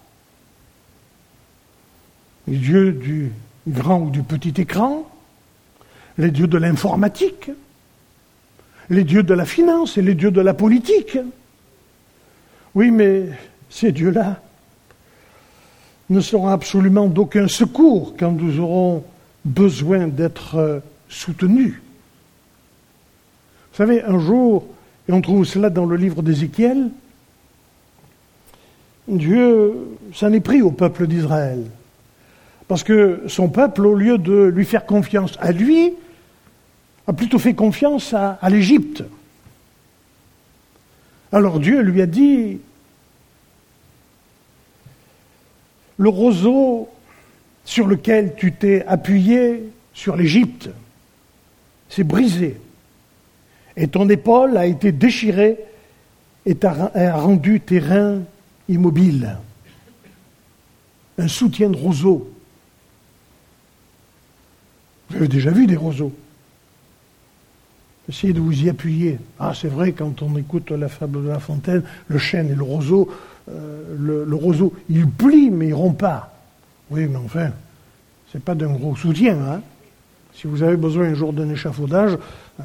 les 2.47 2.57
dieux 2.57 2.93
du 2.93 3.33
grand 3.67 4.03
ou 4.03 4.11
du 4.11 4.23
petit 4.23 4.61
écran, 4.61 5.11
les 6.17 6.31
dieux 6.31 6.47
de 6.47 6.57
l'informatique, 6.57 7.51
les 8.91 9.05
dieux 9.05 9.25
de 9.25 9.35
la 9.35 9.45
finance 9.45 9.99
et 9.99 10.03
les 10.03 10.15
dieux 10.15 10.31
de 10.31 10.41
la 10.41 10.55
politique. 10.55 11.19
Oui, 12.75 12.91
mais 12.91 13.27
ces 13.69 13.93
dieux-là, 13.93 14.41
ne 16.11 16.21
seront 16.21 16.49
absolument 16.49 17.07
d'aucun 17.07 17.49
secours 17.49 18.15
quand 18.19 18.33
nous 18.33 18.61
aurons 18.61 19.05
besoin 19.45 20.07
d'être 20.07 20.81
soutenus. 21.09 21.75
Vous 23.73 23.77
savez, 23.77 24.03
un 24.03 24.19
jour, 24.19 24.65
et 25.09 25.13
on 25.13 25.21
trouve 25.23 25.45
cela 25.45 25.71
dans 25.71 25.87
le 25.87 25.97
livre 25.97 26.23
d'Ézéchiel, 26.23 26.91
Dieu 29.09 29.75
s'en 30.13 30.33
est 30.33 30.41
pris 30.41 30.61
au 30.61 30.71
peuple 30.71 31.07
d'Israël. 31.07 31.65
Parce 32.69 32.85
que 32.85 33.23
son 33.27 33.49
peuple, 33.49 33.87
au 33.87 33.95
lieu 33.95 34.19
de 34.19 34.45
lui 34.45 34.67
faire 34.67 34.85
confiance 34.85 35.39
à 35.41 35.53
lui, 35.53 35.95
a 37.07 37.15
plutôt 37.15 37.39
fait 37.39 37.55
confiance 37.55 38.13
à, 38.13 38.39
l'Égypte. 38.51 39.03
Alors 41.33 41.59
Dieu 41.59 41.81
lui 41.81 42.03
a 42.03 42.07
dit, 42.07 42.59
le 45.97 46.09
roseau 46.11 46.91
sur 47.65 47.87
lequel 47.87 48.35
tu 48.37 48.53
t'es 48.53 48.85
appuyé 48.87 49.71
sur 49.95 50.17
l'Égypte 50.17 50.69
s'est 51.89 52.05
brisé. 52.05 52.61
Et 53.79 53.87
ton 53.87 54.09
épaule 54.09 54.57
a 54.57 54.67
été 54.67 54.91
déchirée 54.91 55.57
et 56.45 56.57
a 56.65 57.17
rendu 57.17 57.61
tes 57.61 57.79
reins 57.79 58.23
immobiles. 58.69 59.37
Un 61.17 61.29
soutien 61.29 61.71
de 61.71 61.77
roseau. 61.77 62.29
Vous 65.09 65.17
avez 65.17 65.29
déjà 65.29 65.51
vu 65.51 65.67
des 65.69 65.77
roseaux? 65.77 66.13
Essayez 68.09 68.33
de 68.33 68.41
vous 68.41 68.65
y 68.65 68.69
appuyer. 68.69 69.19
Ah, 69.39 69.53
c'est 69.55 69.69
vrai, 69.69 69.93
quand 69.93 70.23
on 70.23 70.37
écoute 70.37 70.73
la 70.73 70.89
fable 70.89 71.23
de 71.23 71.29
La 71.29 71.39
Fontaine, 71.39 71.85
le 72.09 72.19
chêne 72.19 72.51
et 72.51 72.55
le 72.55 72.63
roseau, 72.65 73.09
euh, 73.49 74.25
le, 74.27 74.35
roseau, 74.35 74.75
il 74.89 75.07
plie, 75.07 75.51
mais 75.51 75.69
il 75.69 75.75
rompt 75.75 75.99
pas. 75.99 76.35
Oui, 76.91 77.07
mais 77.07 77.19
enfin, 77.19 77.51
c'est 78.33 78.43
pas 78.43 78.57
d'un 78.57 78.73
gros 78.73 78.97
soutien. 78.97 79.39
Hein. 79.39 79.61
Si 80.35 80.47
vous 80.47 80.63
avez 80.63 80.77
besoin 80.77 81.07
un 81.07 81.15
jour 81.15 81.33
d'un 81.33 81.51
échafaudage, 81.51 82.17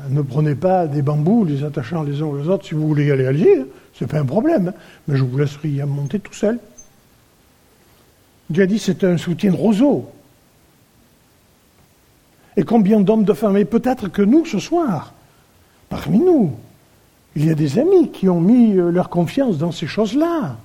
ne 0.09 0.21
prenez 0.21 0.55
pas 0.55 0.87
des 0.87 1.01
bambous, 1.01 1.45
les 1.45 1.63
attachant 1.63 2.03
les 2.03 2.21
uns 2.21 2.25
aux 2.25 2.47
autres. 2.49 2.65
Si 2.65 2.73
vous 2.73 2.87
voulez 2.87 3.07
y 3.07 3.11
aller, 3.11 3.25
allez-y, 3.25 3.59
hein. 3.59 3.65
c'est 3.93 4.07
pas 4.07 4.19
un 4.19 4.25
problème. 4.25 4.69
Hein. 4.69 4.73
Mais 5.07 5.17
je 5.17 5.23
vous 5.23 5.37
laisserai 5.37 5.69
y 5.69 5.83
monter 5.83 6.19
tout 6.19 6.33
seul. 6.33 6.59
Dieu 8.49 8.63
a 8.63 8.65
dit 8.65 8.79
c'est 8.79 9.03
un 9.03 9.17
soutien 9.17 9.51
de 9.51 9.55
roseau. 9.55 10.09
Et 12.57 12.63
combien 12.63 12.99
d'hommes, 12.99 13.23
de 13.23 13.33
femmes, 13.33 13.57
et 13.57 13.65
peut-être 13.65 14.09
que 14.09 14.21
nous, 14.21 14.45
ce 14.45 14.59
soir, 14.59 15.13
parmi 15.89 16.19
nous, 16.19 16.53
il 17.35 17.45
y 17.45 17.49
a 17.49 17.55
des 17.55 17.79
amis 17.79 18.11
qui 18.11 18.29
ont 18.29 18.41
mis 18.41 18.77
euh, 18.77 18.91
leur 18.91 19.09
confiance 19.09 19.57
dans 19.57 19.71
ces 19.71 19.87
choses-là. 19.87 20.57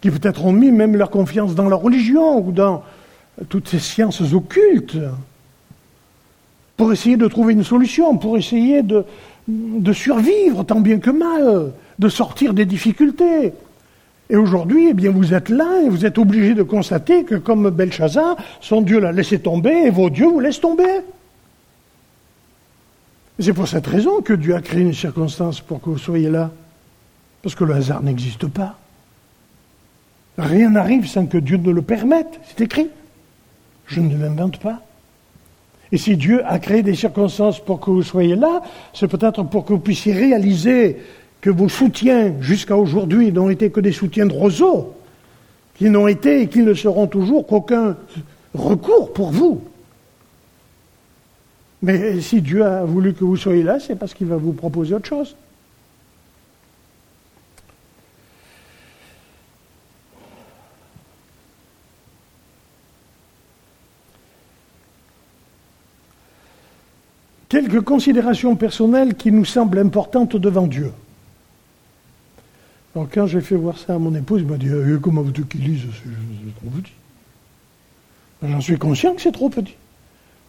qui 0.00 0.10
peut-être 0.10 0.44
ont 0.44 0.52
mis 0.52 0.70
même 0.70 0.94
leur 0.94 1.10
confiance 1.10 1.54
dans 1.54 1.68
la 1.68 1.76
religion 1.76 2.38
ou 2.38 2.52
dans 2.52 2.84
toutes 3.48 3.68
ces 3.68 3.78
sciences 3.78 4.20
occultes, 4.32 4.98
pour 6.76 6.92
essayer 6.92 7.16
de 7.16 7.26
trouver 7.26 7.54
une 7.54 7.64
solution, 7.64 8.16
pour 8.18 8.36
essayer 8.36 8.82
de, 8.82 9.04
survivre 9.92 10.64
tant 10.64 10.80
bien 10.80 10.98
que 10.98 11.10
mal, 11.10 11.72
de 11.98 12.08
sortir 12.08 12.52
des 12.52 12.66
difficultés. 12.66 13.52
Et 14.28 14.36
aujourd'hui, 14.36 14.88
eh 14.90 14.94
bien, 14.94 15.10
vous 15.10 15.34
êtes 15.34 15.48
là 15.48 15.82
et 15.84 15.88
vous 15.88 16.04
êtes 16.04 16.18
obligé 16.18 16.54
de 16.54 16.62
constater 16.62 17.24
que, 17.24 17.36
comme 17.36 17.70
Belshazzar, 17.70 18.36
son 18.60 18.82
Dieu 18.82 18.98
l'a 18.98 19.12
laissé 19.12 19.38
tomber 19.38 19.86
et 19.86 19.90
vos 19.90 20.10
dieux 20.10 20.26
vous 20.26 20.40
laissent 20.40 20.60
tomber. 20.60 21.02
C'est 23.38 23.52
pour 23.52 23.68
cette 23.68 23.86
raison 23.86 24.20
que 24.22 24.32
Dieu 24.32 24.54
a 24.54 24.60
créé 24.60 24.80
une 24.80 24.94
circonstance 24.94 25.60
pour 25.60 25.80
que 25.80 25.90
vous 25.90 25.98
soyez 25.98 26.30
là. 26.30 26.50
Parce 27.42 27.54
que 27.54 27.64
le 27.64 27.74
hasard 27.74 28.02
n'existe 28.02 28.46
pas. 28.48 28.78
Rien 30.38 30.70
n'arrive 30.70 31.06
sans 31.06 31.26
que 31.26 31.38
Dieu 31.38 31.56
ne 31.56 31.70
le 31.70 31.82
permette. 31.82 32.40
C'est 32.48 32.62
écrit. 32.62 32.88
Je 33.86 34.00
ne 34.00 34.18
l'invente 34.18 34.58
pas. 34.58 34.85
Et 35.96 35.98
si 35.98 36.18
Dieu 36.18 36.42
a 36.44 36.58
créé 36.58 36.82
des 36.82 36.94
circonstances 36.94 37.58
pour 37.58 37.80
que 37.80 37.88
vous 37.88 38.02
soyez 38.02 38.36
là, 38.36 38.60
c'est 38.92 39.08
peut-être 39.08 39.42
pour 39.44 39.64
que 39.64 39.72
vous 39.72 39.78
puissiez 39.78 40.12
réaliser 40.12 40.98
que 41.40 41.48
vos 41.48 41.70
soutiens 41.70 42.34
jusqu'à 42.38 42.76
aujourd'hui 42.76 43.32
n'ont 43.32 43.48
été 43.48 43.70
que 43.70 43.80
des 43.80 43.92
soutiens 43.92 44.26
de 44.26 44.34
roseau, 44.34 44.92
qui 45.74 45.88
n'ont 45.88 46.06
été 46.06 46.42
et 46.42 46.48
qui 46.48 46.58
ne 46.58 46.74
seront 46.74 47.06
toujours 47.06 47.46
qu'aucun 47.46 47.96
recours 48.52 49.14
pour 49.14 49.30
vous. 49.30 49.62
Mais 51.80 52.20
si 52.20 52.42
Dieu 52.42 52.62
a 52.62 52.84
voulu 52.84 53.14
que 53.14 53.24
vous 53.24 53.38
soyez 53.38 53.62
là, 53.62 53.80
c'est 53.80 53.96
parce 53.96 54.12
qu'il 54.12 54.26
va 54.26 54.36
vous 54.36 54.52
proposer 54.52 54.92
autre 54.92 55.08
chose. 55.08 55.34
Quelques 67.56 67.80
considérations 67.80 68.54
personnelles 68.54 69.14
qui 69.14 69.32
nous 69.32 69.46
semblent 69.46 69.78
importantes 69.78 70.36
devant 70.36 70.66
Dieu. 70.66 70.92
Donc 72.94 73.12
quand 73.14 73.26
j'ai 73.26 73.40
fait 73.40 73.56
voir 73.56 73.78
ça 73.78 73.94
à 73.94 73.98
mon 73.98 74.14
épouse, 74.14 74.42
il 74.42 74.46
m'a 74.46 74.58
dit 74.58 74.68
eh, 74.68 75.00
Comment 75.00 75.22
veux-tu 75.22 75.46
qu'il 75.46 75.62
lise 75.62 75.80
C'est 75.94 76.54
trop 76.60 76.68
petit. 76.68 76.92
J'en 78.42 78.60
suis 78.60 78.76
conscient 78.76 79.14
que 79.14 79.22
c'est 79.22 79.32
trop 79.32 79.48
petit. 79.48 79.74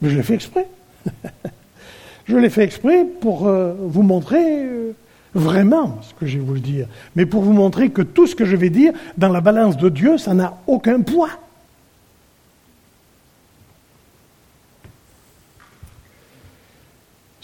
Mais 0.01 0.09
je 0.09 0.17
l'ai 0.17 0.21
fait 0.21 0.33
exprès. 0.33 0.67
je 2.27 2.35
l'ai 2.35 2.49
fait 2.49 2.65
exprès 2.65 3.05
pour 3.21 3.47
euh, 3.47 3.73
vous 3.79 4.03
montrer 4.03 4.65
euh, 4.65 4.91
vraiment 5.33 5.99
ce 6.01 6.13
que 6.13 6.25
je 6.25 6.39
vais 6.39 6.43
vous 6.43 6.59
dire. 6.59 6.87
Mais 7.15 7.25
pour 7.25 7.41
vous 7.41 7.53
montrer 7.53 7.89
que 7.89 8.01
tout 8.01 8.27
ce 8.27 8.35
que 8.35 8.43
je 8.43 8.57
vais 8.57 8.69
dire, 8.69 8.91
dans 9.17 9.29
la 9.29 9.39
balance 9.39 9.77
de 9.77 9.87
Dieu, 9.87 10.17
ça 10.17 10.33
n'a 10.33 10.57
aucun 10.67 10.99
poids. 10.99 11.29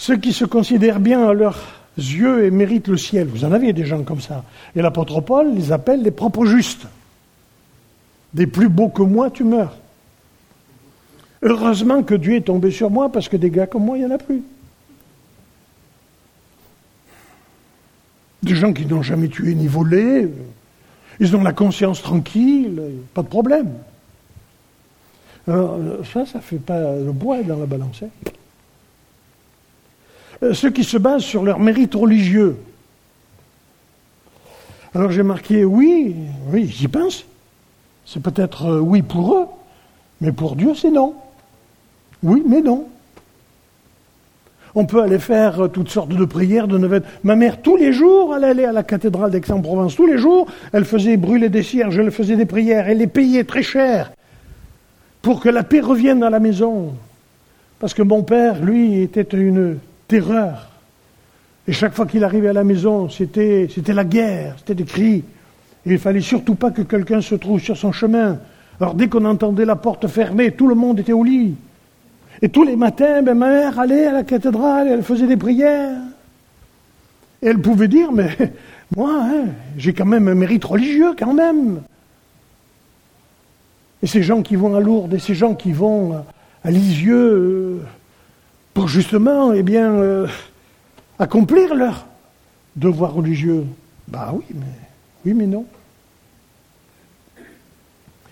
Ceux 0.04 0.18
qui 0.18 0.34
se 0.34 0.44
considèrent 0.44 1.00
bien 1.00 1.30
à 1.30 1.34
leurs 1.34 1.62
yeux 1.98 2.44
et 2.44 2.52
méritent 2.52 2.90
le 2.90 2.98
ciel, 2.98 3.26
vous 3.26 3.46
en 3.46 3.54
avez 3.54 3.72
des 3.72 3.86
gens 3.86 4.04
comme 4.04 4.20
ça. 4.20 4.44
Et 4.76 4.82
l'apôtre 4.82 5.22
Paul 5.22 5.56
les 5.56 5.72
appelle 5.72 6.04
les 6.04 6.12
propres 6.12 6.46
justes. 6.46 6.88
Des 8.34 8.46
plus 8.46 8.68
beaux 8.68 8.90
que 8.90 9.02
moi, 9.02 9.32
tu 9.32 9.46
meurs. 9.46 9.78
Heureusement 11.42 12.04
que 12.04 12.16
Dieu 12.16 12.36
est 12.36 12.42
tombé 12.42 12.70
sur 12.70 12.90
moi 12.90 13.14
parce 13.14 13.30
que 13.30 13.38
des 13.38 13.50
gars 13.50 13.66
comme 13.66 13.86
moi, 13.86 13.98
il 13.98 14.02
n'y 14.02 14.12
en 14.12 14.16
a 14.16 14.18
plus. 14.18 14.44
Des 18.42 18.56
gens 18.56 18.74
qui 18.74 18.86
n'ont 18.86 19.04
jamais 19.04 19.30
tué 19.30 19.56
ni 19.56 19.68
volé, 19.68 20.28
ils 21.22 21.34
ont 21.34 21.44
la 21.44 21.54
conscience 21.54 22.02
tranquille, 22.02 22.82
pas 23.14 23.22
de 23.22 23.30
problème. 23.30 23.72
Alors, 25.48 25.80
ça, 26.14 26.26
ça 26.26 26.40
ne 26.40 26.44
fait 26.44 26.58
pas 26.58 26.94
le 26.94 27.14
bois 27.14 27.42
dans 27.44 27.58
la 27.58 27.68
balance. 27.68 28.04
Hein. 28.04 28.32
Euh, 30.44 30.54
ceux 30.54 30.72
qui 30.72 30.84
se 30.84 30.98
basent 30.98 31.24
sur 31.24 31.44
leur 31.44 31.60
mérite 31.60 31.96
religieux. 31.96 32.58
Alors 34.94 35.10
j'ai 35.12 35.24
marqué 35.24 35.64
oui, 35.64 36.16
oui, 36.52 36.68
j'y 36.68 36.88
pense. 36.88 37.26
C'est 38.06 38.22
peut-être 38.22 38.66
euh, 38.66 38.80
oui 38.80 39.02
pour 39.02 39.36
eux, 39.36 39.46
mais 40.20 40.32
pour 40.34 40.56
Dieu 40.56 40.76
c'est 40.76 40.92
non. 40.92 41.16
Oui, 42.22 42.44
mais 42.46 42.62
non. 42.62 42.88
On 44.76 44.86
peut 44.86 45.02
aller 45.02 45.20
faire 45.20 45.62
euh, 45.62 45.68
toutes 45.70 45.90
sortes 45.90 46.10
de 46.10 46.26
prières, 46.26 46.68
de 46.68 46.78
neuvaines. 46.78 47.04
Ma 47.24 47.36
mère, 47.36 47.62
tous 47.62 47.78
les 47.78 47.94
jours, 47.94 48.36
elle 48.36 48.44
allait 48.44 48.66
à 48.66 48.74
la 48.74 48.84
cathédrale 48.84 49.32
d'Aix-en-Provence. 49.32 49.96
Tous 49.96 50.08
les 50.08 50.18
jours, 50.18 50.48
elle 50.74 50.86
faisait 50.86 51.16
brûler 51.16 51.48
des 51.48 51.64
cierges, 51.64 51.98
elle 51.98 52.12
faisait 52.12 52.36
des 52.36 52.46
prières, 52.46 52.90
elle 52.90 52.98
les 52.98 53.08
payait 53.08 53.46
très 53.46 53.64
cher 53.64 54.12
pour 55.22 55.40
que 55.40 55.48
la 55.48 55.64
paix 55.64 55.80
revienne 55.80 56.20
dans 56.20 56.30
la 56.30 56.42
maison. 56.42 56.96
Parce 57.80 57.94
que 57.94 58.02
mon 58.02 58.24
père, 58.24 58.62
lui, 58.62 59.02
était 59.02 59.22
une 59.22 59.80
Et 61.68 61.74
chaque 61.74 61.94
fois 61.94 62.06
qu'il 62.06 62.24
arrivait 62.24 62.50
à 62.50 62.54
la 62.54 62.64
maison, 62.64 63.10
c'était, 63.10 63.70
c'était 63.74 63.94
la 63.94 64.04
guerre, 64.04 64.56
c'était 64.60 64.76
des 64.76 64.84
cris. 64.84 65.24
Et 65.86 65.92
il 65.92 66.00
fallait 66.00 66.22
surtout 66.22 66.56
pas 66.56 66.72
que 66.72 66.82
quelqu'un 66.82 67.22
se 67.22 67.36
trouve 67.36 67.60
sur 67.60 67.78
son 67.78 67.92
chemin. 67.92 68.40
Alors 68.80 68.96
dès 68.96 69.08
qu'on 69.08 69.26
entendait 69.26 69.66
la 69.66 69.76
porte 69.76 70.08
fermée, 70.08 70.52
tout 70.52 70.68
le 70.68 70.76
monde 70.76 71.00
était 71.00 71.14
au 71.14 71.24
lit. 71.24 71.56
Et 72.42 72.50
tous 72.50 72.64
les 72.64 72.76
matins, 72.76 73.22
ben, 73.22 73.36
ma 73.36 73.48
mère 73.48 73.80
allait 73.80 74.08
à 74.08 74.12
la 74.12 74.24
cathédrale, 74.24 74.88
elle 74.88 75.04
faisait 75.04 75.28
des 75.28 75.38
prières. 75.38 76.02
Et 77.42 77.48
elle 77.48 77.60
pouvait 77.60 77.88
dire, 77.88 78.12
mais 78.12 78.30
moi, 78.98 79.22
hein, 79.22 79.46
j'ai 79.78 79.94
quand 79.94 80.06
même 80.06 80.28
un 80.28 80.36
mérite 80.36 80.66
religieux, 80.66 81.14
quand 81.18 81.34
même. 81.34 81.82
Et 84.02 84.08
ces 84.08 84.24
gens 84.24 84.42
qui 84.42 84.58
vont 84.58 84.76
à 84.76 84.82
Lourdes, 84.82 85.14
et 85.14 85.20
ces 85.20 85.34
gens 85.36 85.56
qui 85.56 85.72
vont 85.72 86.24
à 86.64 86.72
Lisieux, 86.72 87.16
euh, 87.16 87.80
pour 88.74 88.88
justement, 88.88 89.54
eh 89.54 89.64
bien, 89.64 89.92
euh, 89.94 90.28
accomplir 91.20 91.76
leur 91.76 92.06
devoir 92.76 93.14
religieux. 93.14 93.66
Bah 94.08 94.34
oui, 94.34 94.44
mais 94.54 94.66
oui, 95.26 95.34
mais 95.34 95.48
non. 95.48 95.66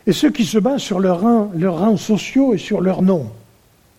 Et 0.07 0.13
ceux 0.13 0.31
qui 0.31 0.45
se 0.45 0.57
basent 0.57 0.81
sur 0.81 0.99
leurs 0.99 1.21
rangs, 1.21 1.97
sociaux 1.97 2.53
et 2.53 2.57
sur 2.57 2.81
leurs 2.81 3.01
noms. 3.01 3.31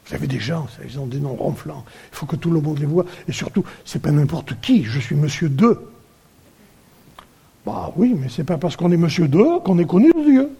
Vous 0.06 0.14
avez 0.14 0.26
des 0.26 0.40
gens, 0.40 0.66
ils 0.84 0.98
ont 0.98 1.06
des 1.06 1.20
noms 1.20 1.34
ronflants. 1.34 1.84
Il 2.12 2.16
faut 2.16 2.26
que 2.26 2.34
tout 2.34 2.50
le 2.50 2.60
monde 2.60 2.80
les 2.80 2.86
voit. 2.86 3.04
Et 3.28 3.32
surtout, 3.32 3.64
c'est 3.84 4.02
pas 4.02 4.10
n'importe 4.10 4.60
qui. 4.60 4.82
Je 4.82 4.98
suis 4.98 5.14
Monsieur 5.14 5.48
II. 5.48 5.74
Bah 7.64 7.92
oui, 7.96 8.16
mais 8.18 8.26
c'est 8.28 8.42
pas 8.42 8.58
parce 8.58 8.74
qu'on 8.74 8.90
est 8.90 8.96
Monsieur 8.96 9.26
II 9.26 9.60
qu'on 9.64 9.78
est 9.78 9.86
connu 9.86 10.10
de 10.12 10.24
Dieu. 10.24 10.50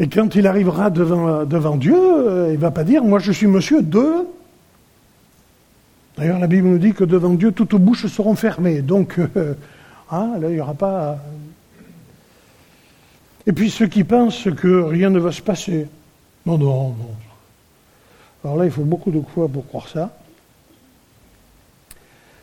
Et 0.00 0.08
quand 0.08 0.34
il 0.34 0.46
arrivera 0.46 0.90
devant, 0.90 1.76
Dieu, 1.76 1.94
euh, 1.96 2.48
il 2.48 2.54
ne 2.54 2.60
va 2.60 2.70
pas 2.70 2.84
dire 2.84 3.04
Moi 3.04 3.18
je 3.18 3.32
suis 3.32 3.46
monsieur 3.46 3.82
de. 3.82 4.26
D'ailleurs, 6.16 6.38
la 6.38 6.46
Bible 6.46 6.68
nous 6.68 6.78
dit 6.78 6.92
que 6.92 7.04
devant 7.04 7.34
Dieu, 7.34 7.52
toutes 7.52 7.74
bouches 7.74 8.06
seront 8.06 8.36
fermées. 8.36 8.82
Donc, 8.82 9.18
euh, 9.18 9.54
hein, 10.10 10.32
là, 10.40 10.48
il 10.48 10.54
n'y 10.54 10.60
aura 10.60 10.74
pas. 10.74 11.18
Et 13.46 13.52
puis 13.52 13.70
ceux 13.70 13.86
qui 13.86 14.04
pensent 14.04 14.48
que 14.56 14.82
rien 14.82 15.10
ne 15.10 15.18
va 15.18 15.32
se 15.32 15.42
passer. 15.42 15.88
Non, 16.46 16.56
non, 16.56 16.88
non. 16.90 17.14
Alors 18.44 18.56
là, 18.56 18.64
il 18.64 18.70
faut 18.70 18.84
beaucoup 18.84 19.10
de 19.10 19.20
foi 19.34 19.48
pour 19.48 19.66
croire 19.66 19.88
ça. 19.88 20.16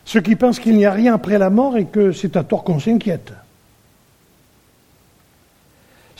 Ceux 0.04 0.22
qui 0.22 0.36
pensent 0.36 0.60
qu'il 0.60 0.76
n'y 0.76 0.86
a 0.86 0.92
rien 0.92 1.14
après 1.14 1.38
la 1.38 1.50
mort 1.50 1.78
et 1.78 1.86
que 1.86 2.12
c'est 2.12 2.36
à 2.36 2.44
tort 2.44 2.64
qu'on 2.64 2.80
s'inquiète. 2.80 3.34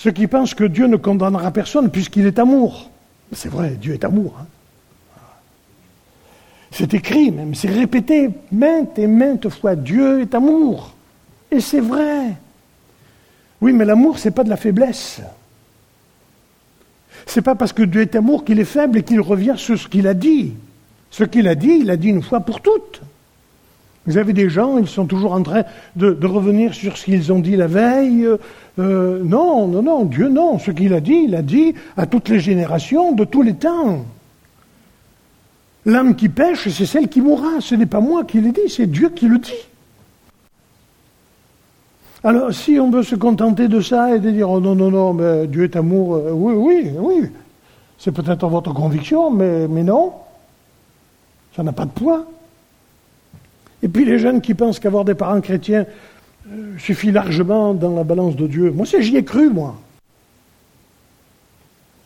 Ceux 0.02 0.10
qui 0.10 0.26
pensent 0.26 0.56
que 0.56 0.64
Dieu 0.64 0.88
ne 0.88 0.96
condamnera 0.96 1.52
personne 1.52 1.92
puisqu'il 1.92 2.26
est 2.26 2.40
amour. 2.40 2.90
C'est 3.34 3.50
vrai, 3.50 3.78
Dieu 3.80 3.94
est 3.94 4.04
amour. 4.04 4.36
Hein. 4.42 4.48
C'est 6.72 6.96
écrit 6.96 7.30
même, 7.30 7.54
c'est 7.54 7.70
répété 7.70 8.32
maintes 8.52 8.98
et 8.98 9.06
maintes 9.06 9.48
fois. 9.50 9.76
Dieu 9.76 10.22
est 10.22 10.34
amour. 10.34 10.96
Et 11.52 11.60
c'est 11.60 11.82
vrai. 11.82 12.36
Oui, 13.62 13.74
mais 13.74 13.86
l'amour, 13.86 14.18
ce 14.18 14.28
n'est 14.28 14.34
pas 14.34 14.44
de 14.44 14.50
la 14.50 14.58
faiblesse. 14.58 15.22
C'est 17.28 17.44
pas 17.44 17.54
parce 17.54 17.72
que 17.72 17.84
Dieu 17.84 18.02
est 18.02 18.16
amour 18.16 18.44
qu'il 18.44 18.60
est 18.60 18.66
faible 18.66 18.98
et 18.98 19.04
qu'il 19.04 19.22
revient 19.22 19.54
sur 19.56 19.78
ce 19.78 19.88
qu'il 19.88 20.08
a 20.08 20.16
dit. 20.16 20.54
Ce 21.12 21.24
qu'il 21.24 21.48
a 21.48 21.54
dit, 21.54 21.78
il 21.80 21.92
a 21.92 21.96
dit 21.96 22.10
une 22.10 22.24
fois 22.24 22.40
pour 22.40 22.62
toutes. 22.62 23.02
Vous 24.08 24.18
avez 24.18 24.34
des 24.34 24.50
gens, 24.50 24.80
ils 24.80 24.88
sont 24.88 25.06
toujours 25.06 25.34
en 25.34 25.44
train 25.44 25.64
de, 25.96 26.18
revenir 26.26 26.74
sur 26.74 26.98
ce 26.98 27.06
qu'ils 27.06 27.32
ont 27.32 27.40
dit 27.40 27.56
la 27.56 27.68
veille. 27.68 28.28
Euh, 28.80 29.22
non, 29.24 29.68
non, 29.68 29.84
non, 29.84 30.06
Dieu 30.06 30.28
non. 30.28 30.58
Ce 30.58 30.72
qu'il 30.72 30.94
a 30.94 31.00
dit, 31.00 31.26
il 31.28 31.36
a 31.36 31.44
dit 31.44 31.76
à 31.98 32.08
toutes 32.08 32.30
les 32.30 32.40
générations 32.40 33.12
de 33.14 33.26
tous 33.26 33.44
les 33.44 33.54
temps. 33.54 34.06
L'âme 35.86 36.16
qui 36.16 36.30
pêche, 36.30 36.68
c'est 36.70 36.86
celle 36.86 37.10
qui 37.10 37.22
mourra. 37.22 37.60
Ce 37.60 37.76
n'est 37.76 37.86
pas 37.86 38.00
moi 38.00 38.24
qui 38.24 38.42
l'ai 38.42 38.52
dit, 38.52 38.70
c'est 38.70 38.88
Dieu 38.88 39.10
qui 39.10 39.28
le 39.28 39.38
dit. 39.38 39.68
Alors, 42.24 42.54
si 42.54 42.80
on 42.80 42.90
veut 42.92 43.04
se 43.04 43.16
contenter 43.16 43.68
de 43.68 43.82
ça 43.82 44.16
et 44.16 44.20
de 44.20 44.30
dire, 44.30 44.50
oh 44.50 44.60
non, 44.60 44.76
non, 44.76 44.92
non, 44.92 45.14
mais 45.14 45.48
Dieu 45.48 45.64
est 45.64 45.76
amour, 45.76 46.16
euh, 46.16 46.32
oui, 46.32 46.54
oui, 46.56 46.92
oui, 46.96 47.30
c'est 47.98 48.12
peut-être 48.12 48.48
votre 48.48 48.74
conviction, 48.74 49.32
mais, 49.32 49.68
mais 49.68 49.82
non, 49.82 50.14
ça 51.56 51.64
n'a 51.64 51.72
pas 51.72 51.86
de 51.86 51.90
poids. 51.90 52.26
Et 53.84 53.88
puis 53.88 54.06
les 54.06 54.20
jeunes 54.20 54.42
qui 54.42 54.54
pensent 54.54 54.80
qu'avoir 54.80 55.06
des 55.06 55.16
parents 55.16 55.42
chrétiens, 55.42 55.86
suffit 56.78 57.12
largement 57.12 57.74
dans 57.74 57.96
la 57.96 58.04
balance 58.04 58.36
de 58.36 58.48
Dieu. 58.48 58.72
Moi, 58.72 58.86
j'y 58.86 59.16
ai 59.16 59.24
cru, 59.24 59.50
moi. 59.50 59.80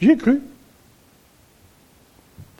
J'y 0.01 0.11
ai 0.11 0.17
cru. 0.17 0.41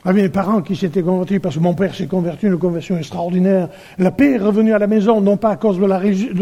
Ah, 0.08 0.12
mes 0.12 0.28
parents 0.28 0.62
qui 0.62 0.76
s'étaient 0.76 1.02
convertis, 1.02 1.40
parce 1.40 1.56
que 1.56 1.60
mon 1.60 1.74
père 1.74 1.92
s'est 1.92 2.06
converti, 2.06 2.46
une 2.46 2.58
conversion 2.58 2.96
extraordinaire. 2.96 3.68
La 3.98 4.12
paix 4.12 4.34
est 4.34 4.38
revenue 4.38 4.72
à 4.72 4.78
la 4.78 4.86
maison, 4.86 5.20
non 5.20 5.36
pas 5.36 5.50
à 5.50 5.56
cause 5.56 5.80
de 5.80 5.84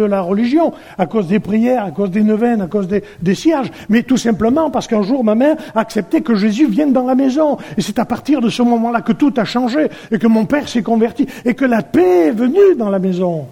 la, 0.05 0.21
religion, 0.21 0.75
à 0.99 1.07
cause 1.07 1.29
des 1.29 1.41
prières, 1.41 1.83
à 1.83 1.91
cause 1.91 2.11
des 2.11 2.23
neuvaines, 2.23 2.61
à 2.61 2.67
cause 2.67 2.89
des, 2.89 3.03
des 3.23 3.35
cierges, 3.35 3.71
mais 3.89 4.03
tout 4.03 4.19
simplement 4.19 4.71
parce 4.71 4.87
qu'un 4.87 5.01
jour 5.01 5.25
ma 5.25 5.35
mère 5.35 5.57
a 5.75 5.81
accepté 5.81 6.21
que 6.21 6.35
Jésus 6.35 6.67
vienne 6.67 6.93
dans 6.93 7.07
la 7.07 7.15
maison. 7.15 7.57
Et 7.79 7.81
c'est 7.81 7.99
à 7.99 8.05
partir 8.05 8.43
de 8.43 8.51
ce 8.51 8.61
moment-là 8.61 9.01
que 9.01 9.13
tout 9.13 9.33
a 9.39 9.47
changé, 9.47 9.89
et 10.11 10.19
que 10.19 10.27
mon 10.27 10.45
père 10.45 10.69
s'est 10.69 10.83
converti, 10.83 11.27
et 11.47 11.55
que 11.55 11.65
la 11.65 11.83
paix 11.83 12.27
est 12.29 12.33
venue 12.33 12.77
dans 12.77 12.91
la 12.91 12.99
maison. 12.99 13.47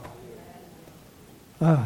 Ah. 1.64 1.79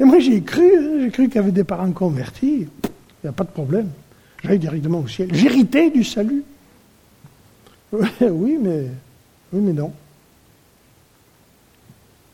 Et 0.00 0.04
moi 0.04 0.20
j'ai 0.20 0.40
cru, 0.40 0.70
j'ai 1.02 1.10
cru 1.10 1.26
qu'il 1.26 1.36
y 1.36 1.38
avait 1.38 1.52
des 1.52 1.64
parents 1.64 1.92
convertis. 1.92 2.66
Il 2.82 3.24
n'y 3.24 3.28
a 3.28 3.32
pas 3.32 3.44
de 3.44 3.50
problème. 3.50 3.88
J'allais 4.42 4.58
directement 4.58 5.00
au 5.00 5.08
ciel. 5.08 5.28
J'héritais 5.32 5.90
du 5.90 6.04
salut. 6.04 6.44
Oui, 8.20 8.58
mais, 8.60 8.86
oui, 9.52 9.60
mais 9.62 9.72
non. 9.72 9.92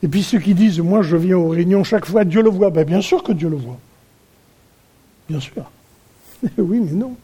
Et 0.03 0.07
puis 0.07 0.21
ceux 0.21 0.39
qui 0.39 0.53
disent, 0.53 0.79
moi 0.79 1.01
je 1.01 1.15
viens 1.15 1.37
aux 1.37 1.47
réunions 1.47 1.83
chaque 1.83 2.05
fois, 2.05 2.25
Dieu 2.25 2.41
le 2.41 2.49
voit. 2.49 2.69
Ben, 2.69 2.83
bien 2.83 3.01
sûr 3.01 3.23
que 3.23 3.31
Dieu 3.31 3.49
le 3.49 3.55
voit. 3.55 3.79
Bien 5.29 5.39
sûr. 5.39 5.71
oui, 6.57 6.81
mais 6.83 6.91
non. 6.91 7.15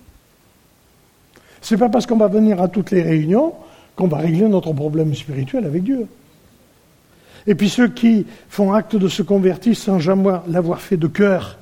C'est 1.61 1.77
pas 1.77 1.89
parce 1.89 2.05
qu'on 2.05 2.17
va 2.17 2.27
venir 2.27 2.61
à 2.61 2.67
toutes 2.67 2.91
les 2.91 3.01
réunions 3.03 3.53
qu'on 3.95 4.07
va 4.07 4.17
régler 4.17 4.47
notre 4.47 4.73
problème 4.73 5.13
spirituel 5.13 5.65
avec 5.65 5.83
Dieu. 5.83 6.07
Et 7.47 7.55
puis 7.55 7.69
ceux 7.69 7.87
qui 7.87 8.25
font 8.49 8.73
acte 8.73 8.95
de 8.95 9.07
se 9.07 9.21
convertir 9.21 9.75
sans 9.75 9.99
jamais 9.99 10.39
l'avoir 10.47 10.81
fait 10.81 10.97
de 10.97 11.07
cœur, 11.07 11.57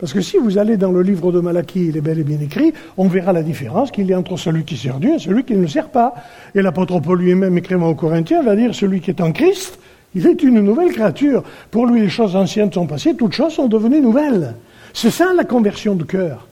parce 0.00 0.14
que 0.14 0.22
si 0.22 0.38
vous 0.38 0.56
allez 0.56 0.78
dans 0.78 0.92
le 0.92 1.02
livre 1.02 1.30
de 1.30 1.40
Malachie, 1.40 1.88
il 1.88 1.96
est 1.98 2.00
bel 2.00 2.18
et 2.18 2.24
bien 2.24 2.40
écrit, 2.40 2.72
on 2.96 3.06
verra 3.06 3.34
la 3.34 3.42
différence 3.42 3.90
qu'il 3.90 4.06
y 4.06 4.14
a 4.14 4.18
entre 4.18 4.38
celui 4.38 4.64
qui 4.64 4.78
sert 4.78 4.98
Dieu 4.98 5.16
et 5.16 5.18
celui 5.18 5.44
qui 5.44 5.52
ne 5.52 5.60
le 5.60 5.68
sert 5.68 5.90
pas. 5.90 6.14
Et 6.54 6.62
l'apôtre 6.62 6.98
Paul 7.00 7.20
lui-même, 7.20 7.58
écrivant 7.58 7.90
aux 7.90 7.94
Corinthiens, 7.94 8.42
va 8.42 8.56
dire 8.56 8.74
celui 8.74 9.02
qui 9.02 9.10
est 9.10 9.20
en 9.20 9.32
Christ, 9.32 9.78
il 10.14 10.26
est 10.26 10.42
une 10.42 10.60
nouvelle 10.62 10.90
créature. 10.90 11.42
Pour 11.70 11.86
lui, 11.86 12.00
les 12.00 12.08
choses 12.08 12.34
anciennes 12.34 12.72
sont 12.72 12.86
passées, 12.86 13.14
toutes 13.14 13.34
choses 13.34 13.52
sont 13.52 13.68
devenues 13.68 14.00
nouvelles. 14.00 14.54
C'est 14.94 15.10
ça 15.10 15.34
la 15.36 15.44
conversion 15.44 15.94
de 15.94 16.04
cœur. 16.04 16.48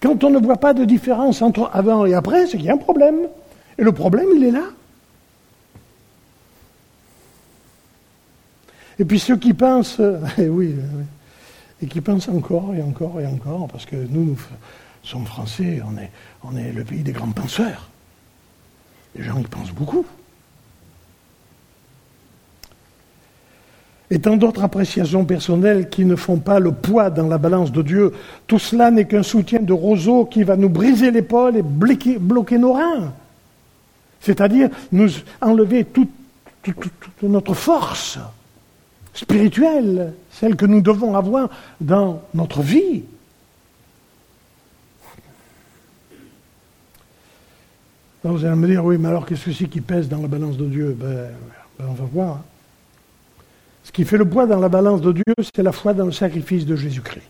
Quand 0.00 0.24
on 0.24 0.30
ne 0.30 0.38
voit 0.38 0.56
pas 0.56 0.72
de 0.72 0.86
différence 0.86 1.42
entre 1.42 1.70
avant 1.74 2.06
et 2.06 2.14
après, 2.14 2.46
c'est 2.46 2.56
qu'il 2.56 2.66
y 2.66 2.70
a 2.70 2.74
un 2.74 2.78
problème. 2.78 3.28
Et 3.78 3.84
le 3.84 3.92
problème, 3.92 4.28
il 4.34 4.42
est 4.42 4.52
là. 4.52 4.64
Et 8.98 9.04
puis 9.04 9.18
ceux 9.18 9.36
qui 9.36 9.52
pensent, 9.52 10.00
eh 10.38 10.48
oui, 10.48 10.74
oui 10.78 11.04
et 11.82 11.86
qui 11.86 12.00
pensent 12.00 12.28
encore 12.28 12.74
et 12.74 12.82
encore 12.82 13.20
et 13.20 13.26
encore, 13.26 13.68
parce 13.68 13.84
que 13.84 13.96
nous, 13.96 14.24
nous 14.24 14.38
sommes 15.02 15.26
français, 15.26 15.82
on 16.42 16.56
est, 16.56 16.72
le 16.72 16.84
pays 16.84 17.02
des 17.02 17.12
grands 17.12 17.30
penseurs. 17.30 17.90
Les 19.14 19.22
gens 19.22 19.38
y 19.38 19.44
pensent 19.44 19.72
beaucoup. 19.72 20.04
Et 24.10 24.20
tant 24.20 24.36
d'autres 24.36 24.62
appréciations 24.62 25.24
personnelles 25.24 25.88
qui 25.88 26.04
ne 26.04 26.14
font 26.14 26.38
pas 26.38 26.60
le 26.60 26.70
poids 26.70 27.10
dans 27.10 27.26
la 27.26 27.38
balance 27.38 27.72
de 27.72 27.82
Dieu. 27.82 28.12
Tout 28.46 28.60
cela 28.60 28.92
n'est 28.92 29.06
qu'un 29.06 29.24
soutien 29.24 29.60
de 29.60 29.72
roseau 29.72 30.26
qui 30.26 30.44
va 30.44 30.56
nous 30.56 30.68
briser 30.68 31.10
l'épaule 31.10 31.56
et 31.56 31.62
bloquer, 31.62 32.18
nos 32.58 32.72
reins. 32.72 33.12
C'est-à-dire 34.20 34.68
nous 34.92 35.10
enlever 35.40 35.84
toute 35.84 36.10
notre 37.22 37.54
force 37.54 38.18
spirituelle, 39.16 40.12
celle 40.30 40.56
que 40.56 40.66
nous 40.66 40.80
devons 40.80 41.16
avoir 41.16 41.48
dans 41.80 42.22
notre 42.34 42.62
vie. 42.62 43.02
vous 48.24 48.44
allez 48.44 48.56
me 48.56 48.66
dire, 48.66 48.84
oui, 48.84 48.98
mais 48.98 49.08
alors 49.08 49.24
qu'est-ce 49.24 49.44
que 49.44 49.52
c'est 49.52 49.66
qui 49.66 49.80
pèse 49.80 50.08
dans 50.08 50.20
la 50.20 50.26
balance 50.26 50.56
de 50.56 50.66
Dieu? 50.66 50.96
Ben, 50.98 51.28
ben, 51.78 51.86
On 51.88 51.94
va 51.94 52.04
voir. 52.04 52.40
Ce 53.84 53.92
qui 53.92 54.04
fait 54.04 54.18
le 54.18 54.28
poids 54.28 54.46
dans 54.46 54.58
la 54.58 54.68
balance 54.68 55.00
de 55.00 55.12
Dieu, 55.12 55.34
c'est 55.54 55.62
la 55.62 55.70
foi 55.70 55.94
dans 55.94 56.06
le 56.06 56.12
sacrifice 56.12 56.66
de 56.66 56.74
Jésus-Christ. 56.74 57.22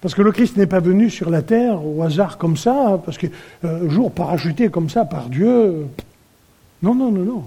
Parce 0.00 0.14
que 0.14 0.22
le 0.22 0.32
Christ 0.32 0.56
n'est 0.56 0.68
pas 0.68 0.80
venu 0.80 1.10
sur 1.10 1.30
la 1.30 1.42
terre 1.42 1.84
au 1.84 2.02
hasard 2.02 2.38
comme 2.38 2.56
ça, 2.56 3.00
parce 3.04 3.18
que 3.18 3.26
euh, 3.64 3.90
jour 3.90 4.12
parachuté 4.12 4.68
comme 4.68 4.88
ça 4.88 5.04
par 5.04 5.28
Dieu. 5.28 5.88
Non, 6.82 6.94
non, 6.94 7.10
non, 7.10 7.24
non. 7.24 7.44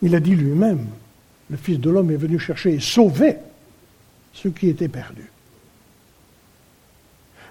Il 0.00 0.14
a 0.14 0.20
dit 0.20 0.36
lui-même, 0.36 0.86
le 1.50 1.56
Fils 1.56 1.78
de 1.78 1.90
l'homme 1.90 2.10
est 2.10 2.16
venu 2.16 2.38
chercher 2.38 2.74
et 2.74 2.80
sauver 2.80 3.36
ceux 4.34 4.50
qui 4.50 4.68
étaient 4.68 4.88
perdus. 4.88 5.30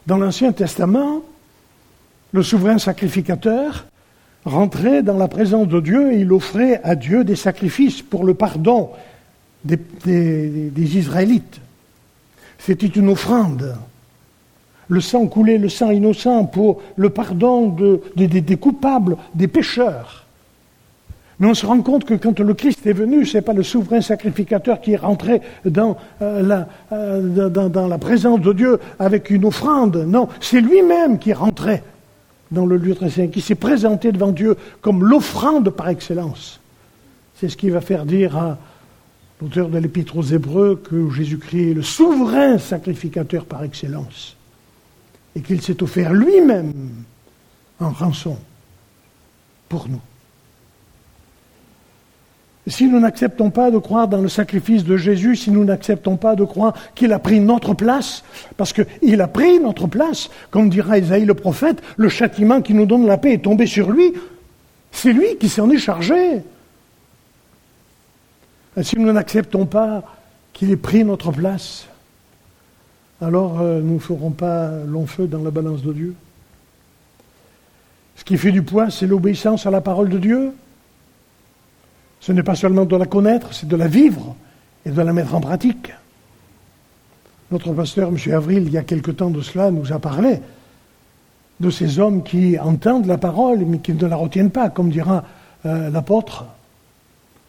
Dans 0.06 0.18
l'Ancien 0.18 0.54
Testament, 0.54 1.22
le 2.32 2.44
souverain 2.44 2.78
sacrificateur 2.78 3.88
rentrait 4.46 5.04
dans 5.04 5.18
la 5.18 5.28
présence 5.28 5.68
de 5.68 5.80
Dieu 5.82 6.14
et 6.14 6.20
il 6.20 6.32
offrait 6.32 6.82
à 6.84 6.96
Dieu 6.96 7.24
des 7.24 7.36
sacrifices 7.36 8.02
pour 8.02 8.24
le 8.24 8.34
pardon 8.34 8.92
des, 9.66 10.98
Israélites. 10.98 11.60
C'était 12.60 12.88
une 12.88 13.10
offrande. 13.10 13.76
Le 14.88 15.02
sang 15.02 15.28
coulait, 15.28 15.58
le 15.58 15.68
sang 15.68 15.92
innocent 15.92 16.46
pour 16.46 16.82
le 16.96 17.10
pardon 17.10 17.76
des 18.16 18.58
coupables, 18.58 19.18
des 19.36 19.50
pécheurs. 19.50 20.27
Mais 21.40 21.48
on 21.48 21.54
se 21.54 21.66
rend 21.66 21.82
compte 21.82 22.06
que 22.06 22.16
quand 22.16 22.40
le 22.40 22.54
Christ 22.54 22.86
est 22.88 22.94
venu, 22.94 23.26
ce 23.26 23.38
n'est 23.38 23.42
pas 23.44 23.54
le 23.54 23.64
souverain 23.64 24.02
sacrificateur 24.02 24.82
qui 24.82 24.94
est 24.94 24.98
rentré 24.98 25.42
dans, 25.66 25.98
euh, 26.22 26.42
la, 26.42 26.68
euh, 26.92 27.88
la 27.88 27.98
présence 28.00 28.42
de 28.42 28.54
Dieu 28.54 28.80
avec 28.98 29.30
une 29.30 29.46
offrande. 29.46 29.98
Non, 30.08 30.30
c'est 30.40 30.62
lui-même 30.62 31.20
qui 31.20 31.30
est 31.30 31.34
rentré 31.34 31.84
dans 32.50 32.66
le 32.66 32.78
lieu 32.78 32.96
très 32.96 33.10
saint, 33.10 33.28
qui 33.28 33.42
s'est 33.42 33.56
présenté 33.56 34.12
devant 34.12 34.32
Dieu 34.32 34.58
comme 34.82 35.04
l'offrande 35.04 35.70
par 35.70 35.90
excellence. 35.90 36.60
C'est 37.36 37.50
ce 37.50 37.58
qui 37.58 37.70
va 37.70 37.82
faire 37.82 38.06
dire 38.06 38.36
à 38.36 38.58
l'auteur 39.42 39.70
de 39.70 39.78
l'Épître 39.78 40.18
aux 40.18 40.24
Hébreux 40.24 40.82
que 40.90 41.10
Jésus-Christ 41.12 41.72
est 41.72 41.74
le 41.76 41.84
souverain 41.84 42.58
sacrificateur 42.58 43.46
par 43.46 43.64
excellence 43.64 44.36
et 45.36 45.42
qu'il 45.42 45.62
s'est 45.62 45.84
offert 45.84 46.14
lui-même 46.14 46.74
en 47.80 47.92
rançon 47.92 48.38
pour 49.70 49.88
nous. 49.88 50.02
Si 52.68 52.88
nous 52.88 53.00
n'acceptons 53.00 53.50
pas 53.50 53.72
de 53.72 53.78
croire 53.78 54.10
dans 54.10 54.22
le 54.22 54.28
sacrifice 54.28 54.84
de 54.84 54.98
Jésus, 54.98 55.38
si 55.38 55.52
nous 55.52 55.64
n'acceptons 55.64 56.18
pas 56.18 56.36
de 56.36 56.44
croire 56.44 56.74
qu'il 56.96 57.14
a 57.14 57.20
pris 57.20 57.40
notre 57.40 57.74
place, 57.74 58.24
parce 58.58 58.74
qu'il 58.74 59.22
a 59.22 59.28
pris 59.28 59.60
notre 59.60 59.88
place, 59.88 60.30
comme 60.52 60.70
dira 60.70 60.98
Isaïe 60.98 61.26
le 61.26 61.34
prophète, 61.34 61.82
le 61.96 62.10
châtiment 62.10 62.62
qui 62.62 62.74
nous 62.74 62.86
donne 62.86 63.06
la 63.06 63.18
paix 63.18 63.34
est 63.34 63.44
tombé 63.44 63.68
sur 63.68 63.90
lui, 63.90 64.14
c'est 64.92 65.14
lui 65.14 65.38
qui 65.40 65.48
s'en 65.48 65.70
est 65.70 65.78
chargé. 65.78 66.42
Et 68.76 68.84
si 68.84 69.00
nous 69.00 69.12
n'acceptons 69.14 69.66
pas 69.66 70.04
qu'il 70.52 70.70
ait 70.70 70.76
pris 70.76 71.06
notre 71.06 71.32
place, 71.32 71.88
alors 73.22 73.62
euh, 73.62 73.80
nous 73.82 73.96
ne 73.96 74.00
ferons 74.00 74.32
pas 74.32 74.72
long 74.86 75.08
feu 75.08 75.28
dans 75.28 75.42
la 75.42 75.52
balance 75.52 75.84
de 75.84 75.94
Dieu. 75.94 76.16
Ce 78.18 78.26
qui 78.26 78.38
fait 78.38 78.52
du 78.52 78.62
poids, 78.62 78.90
c'est 78.90 79.08
l'obéissance 79.08 79.66
à 79.66 79.72
la 79.72 79.80
parole 79.80 80.10
de 80.10 80.18
Dieu, 80.18 80.52
ce 82.20 82.32
n'est 82.32 82.44
pas 82.44 82.56
seulement 82.56 82.86
de 82.86 82.96
la 82.96 83.06
connaître, 83.06 83.54
c'est 83.54 83.68
de 83.68 83.76
la 83.76 83.88
vivre 83.88 84.36
et 84.86 84.90
de 84.90 85.02
la 85.02 85.14
mettre 85.14 85.36
en 85.36 85.42
pratique. 85.42 85.92
Notre 87.52 87.72
pasteur, 87.74 88.10
M. 88.10 88.18
Avril, 88.34 88.64
il 88.66 88.72
y 88.72 88.78
a 88.78 88.84
quelque 88.84 89.12
temps 89.12 89.30
de 89.30 89.42
cela, 89.42 89.72
nous 89.72 89.94
a 89.94 90.00
parlé 90.00 90.42
de 91.60 91.70
ces 91.70 92.00
hommes 92.00 92.24
qui 92.24 92.60
entendent 92.60 93.06
la 93.06 93.18
parole 93.18 93.60
mais 93.66 93.80
qui 93.80 93.94
ne 93.94 94.06
la 94.06 94.16
retiennent 94.16 94.52
pas, 94.52 94.70
comme 94.70 94.90
dira 94.90 95.24
euh, 95.66 95.90
l'apôtre, 95.90 96.46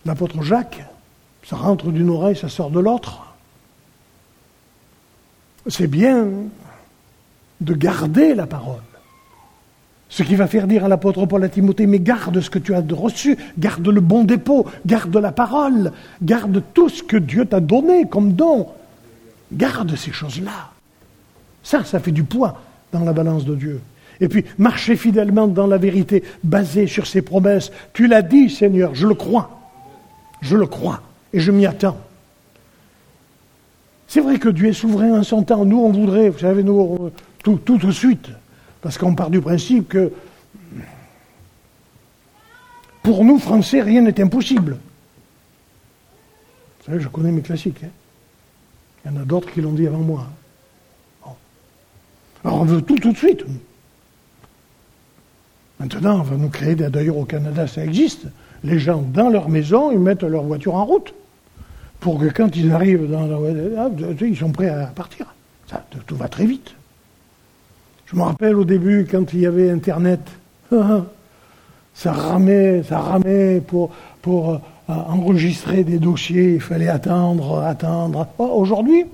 l'apôtre 0.05 0.43
Jacques. 0.43 0.85
Ça 1.45 1.57
rentre 1.57 1.91
d'une 1.91 2.11
oreille, 2.11 2.37
ça 2.37 2.49
sort 2.49 2.71
de 2.71 2.81
l'autre. 2.81 3.35
C'est 5.67 5.87
bien 5.87 6.27
de 7.61 7.75
garder 7.75 8.35
la 8.35 8.47
parole. 8.47 8.83
Ce 10.09 10.23
qui 10.23 10.37
va 10.37 10.47
faire 10.47 10.67
dire 10.67 10.85
à 10.85 10.89
l'apôtre 10.89 11.27
Paul 11.27 11.45
à 11.45 11.49
Timothée, 11.49 11.87
mais 11.87 11.99
garde 11.99 12.41
ce 12.41 12.49
que 12.49 12.59
tu 12.59 12.75
as 12.75 12.83
reçu, 12.93 13.37
garde 13.59 13.87
le 13.87 14.01
bon 14.01 14.25
dépôt, 14.25 14.67
garde 14.87 15.15
la 15.17 15.33
parole, 15.33 15.93
garde 16.23 16.63
tout 16.73 16.89
ce 16.89 17.03
que 17.03 17.19
Dieu 17.19 17.45
t'a 17.45 17.61
donné 17.61 18.09
comme 18.09 18.33
don. 18.33 18.69
Garde 19.53 19.95
ces 19.97 20.13
choses-là. 20.13 20.71
Ça, 21.63 21.85
ça 21.85 22.01
fait 22.01 22.13
du 22.13 22.25
poids 22.25 22.61
dans 22.93 23.05
la 23.05 23.13
balance 23.13 23.45
de 23.45 23.55
Dieu. 23.55 23.81
Et 24.21 24.29
puis, 24.29 24.45
marcher 24.57 24.97
fidèlement 24.97 25.47
dans 25.47 25.67
la 25.67 25.79
vérité, 25.79 26.25
basée 26.43 26.87
sur 26.87 27.07
ses 27.07 27.23
promesses. 27.23 27.71
Tu 27.93 28.07
l'as 28.07 28.23
dit, 28.23 28.51
Seigneur, 28.51 28.95
je 28.95 29.07
le 29.07 29.15
crois. 29.15 29.61
Je 30.41 30.57
le 30.57 30.67
crois. 30.67 31.03
Et 31.33 31.41
je 31.41 31.53
m'y 31.53 31.67
attends. 31.67 31.99
C'est 34.09 34.21
vrai 34.21 34.39
que 34.39 34.49
Dieu 34.49 34.69
est 34.69 34.73
souverain 34.73 35.21
en 35.21 35.23
son 35.23 35.43
temps. 35.43 35.65
Nous, 35.65 35.79
on 35.79 35.93
voudrait, 35.93 36.31
vous 36.31 36.39
savez, 36.39 36.63
nous, 36.63 37.11
tout, 37.45 37.61
tout 37.65 37.77
de 37.77 37.93
suite. 37.93 38.29
Parce 38.81 38.99
qu'on 38.99 39.15
part 39.15 39.31
du 39.31 39.41
principe 39.41 39.89
que 39.89 40.13
Pour 43.03 43.25
nous, 43.25 43.39
Français, 43.39 43.81
rien 43.81 44.03
n'est 44.03 44.21
impossible. 44.21 44.77
Vous 46.79 46.85
savez, 46.85 47.01
je 47.01 47.09
connais 47.09 47.33
mes 47.33 47.41
classiques. 47.41 47.83
Hein. 47.83 47.91
Il 49.05 49.11
y 49.13 49.15
en 49.15 49.23
a 49.23 49.25
d'autres 49.25 49.51
qui 49.51 49.63
l'ont 49.63 49.73
dit 49.73 49.87
avant 49.87 50.01
moi. 50.01 50.27
Alors 52.45 52.61
on 52.61 52.65
veut 52.65 52.83
tout 52.83 52.99
tout 52.99 53.13
de 53.13 53.17
suite. 53.17 53.45
Maintenant, 55.81 56.21
on 56.21 56.23
va 56.23 56.37
nous 56.37 56.51
créer, 56.51 56.75
d'ailleurs 56.75 57.17
au 57.17 57.25
Canada 57.25 57.67
ça 57.67 57.83
existe, 57.85 58.27
les 58.63 58.79
gens 58.79 59.01
dans 59.01 59.29
leur 59.29 59.49
maison, 59.49 59.91
ils 59.91 59.99
mettent 59.99 60.23
leur 60.23 60.43
voiture 60.43 60.75
en 60.75 60.85
route. 60.85 61.15
Pour 62.01 62.19
que 62.19 62.27
quand 62.27 62.55
ils 62.57 62.71
arrivent 62.73 63.11
dans 63.11 63.27
la 63.27 63.37
voiture, 63.37 64.27
ils 64.27 64.37
sont 64.37 64.53
prêts 64.53 64.69
à 64.69 64.87
partir. 64.87 65.35
Ça, 65.67 65.85
tout 66.07 66.17
va 66.17 66.29
très 66.29 66.47
vite. 66.47 66.75
Je 68.11 68.17
me 68.17 68.23
rappelle 68.23 68.57
au 68.57 68.65
début, 68.65 69.07
quand 69.11 69.35
il 69.35 69.41
y 69.41 69.47
avait 69.47 69.69
Internet, 69.69 70.21
ça 71.95 72.13
ramait, 72.13 72.83
ça 72.83 73.01
ramait 73.01 73.61
pour, 73.61 73.91
pour 74.23 74.53
euh, 74.53 74.59
enregistrer 74.89 75.85
des 75.85 75.99
dossiers, 75.99 76.55
il 76.55 76.61
fallait 76.61 76.89
attendre, 76.89 77.59
attendre. 77.59 78.27
Oh, 78.39 78.47
aujourd'hui, 78.47 79.05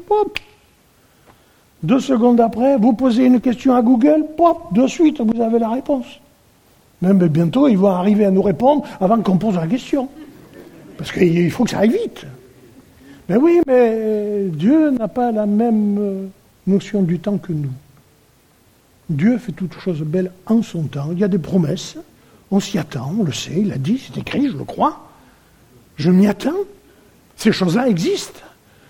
deux 1.82 1.98
secondes 1.98 2.40
après, 2.40 2.76
vous 2.76 2.92
posez 2.92 3.24
une 3.24 3.40
question 3.40 3.74
à 3.74 3.82
Google, 3.82 4.26
pop, 4.36 4.72
de 4.72 4.86
suite, 4.86 5.20
vous 5.20 5.42
avez 5.42 5.58
la 5.58 5.70
réponse. 5.70 6.06
Même 7.02 7.18
bientôt, 7.26 7.66
ils 7.66 7.76
vont 7.76 7.88
arriver 7.88 8.26
à 8.26 8.30
nous 8.30 8.42
répondre 8.42 8.84
avant 9.00 9.20
qu'on 9.20 9.38
pose 9.38 9.56
la 9.56 9.66
question. 9.66 10.08
Parce 10.96 11.10
qu'il 11.10 11.50
faut 11.50 11.64
que 11.64 11.70
ça 11.70 11.80
aille 11.80 11.90
vite. 11.90 12.24
Mais 13.28 13.36
oui, 13.38 13.60
mais 13.66 14.44
Dieu 14.52 14.90
n'a 14.90 15.08
pas 15.08 15.32
la 15.32 15.46
même 15.46 15.96
euh, 15.98 16.26
notion 16.68 17.02
du 17.02 17.18
temps 17.18 17.38
que 17.38 17.52
nous. 17.52 17.72
Dieu 19.10 19.38
fait 19.38 19.52
toutes 19.52 19.78
choses 19.78 20.00
belles 20.00 20.32
en 20.46 20.62
son 20.62 20.84
temps. 20.84 21.10
Il 21.12 21.18
y 21.18 21.24
a 21.24 21.28
des 21.28 21.38
promesses, 21.38 21.96
on 22.50 22.60
s'y 22.60 22.78
attend, 22.78 23.14
on 23.18 23.24
le 23.24 23.32
sait, 23.32 23.60
il 23.60 23.72
a 23.72 23.78
dit, 23.78 23.98
c'est 23.98 24.18
écrit, 24.18 24.48
je 24.48 24.56
le 24.56 24.64
crois. 24.64 25.08
Je 25.96 26.10
m'y 26.10 26.26
attends. 26.26 26.52
Ces 27.36 27.52
choses-là 27.52 27.88
existent. 27.88 28.40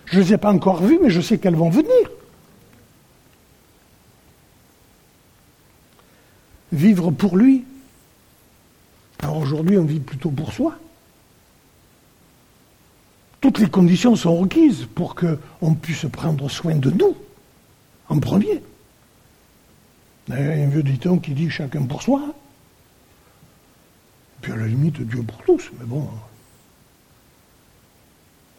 Je 0.07 0.19
ne 0.19 0.25
les 0.25 0.35
ai 0.35 0.39
pas 0.39 0.53
encore 0.53 0.83
vues, 0.83 0.99
mais 1.03 1.11
je 1.11 1.21
sais 1.21 1.39
qu'elles 1.39 1.57
vont 1.57 1.71
venir. 1.71 2.11
Vivre 6.73 7.11
pour 7.11 7.37
lui. 7.37 7.65
Alors 9.21 9.39
aujourd'hui, 9.39 9.79
on 9.79 9.85
vit 9.85 10.01
plutôt 10.01 10.31
pour 10.31 10.53
soi. 10.53 10.77
Toutes 13.41 13.59
les 13.59 13.69
conditions 13.69 14.17
sont 14.17 14.37
requises 14.37 14.87
pour 14.95 15.15
qu'on 15.15 15.75
puisse 15.75 16.07
prendre 16.11 16.49
soin 16.51 16.77
de 16.77 16.91
nous, 16.91 17.17
en 18.09 18.19
premier. 18.19 18.63
Il 20.29 20.35
y 20.35 20.39
a 20.39 20.41
un 20.41 20.69
vieux 20.69 20.83
dicton 20.83 21.19
qui 21.19 21.33
dit 21.33 21.51
chacun 21.51 21.83
pour 21.83 22.03
soi. 22.03 22.35
Puis 24.41 24.53
à 24.53 24.57
la 24.57 24.67
limite, 24.67 25.01
Dieu 25.01 25.23
pour 25.23 25.39
tous, 25.39 25.71
mais 25.79 25.87
bon. 25.87 26.09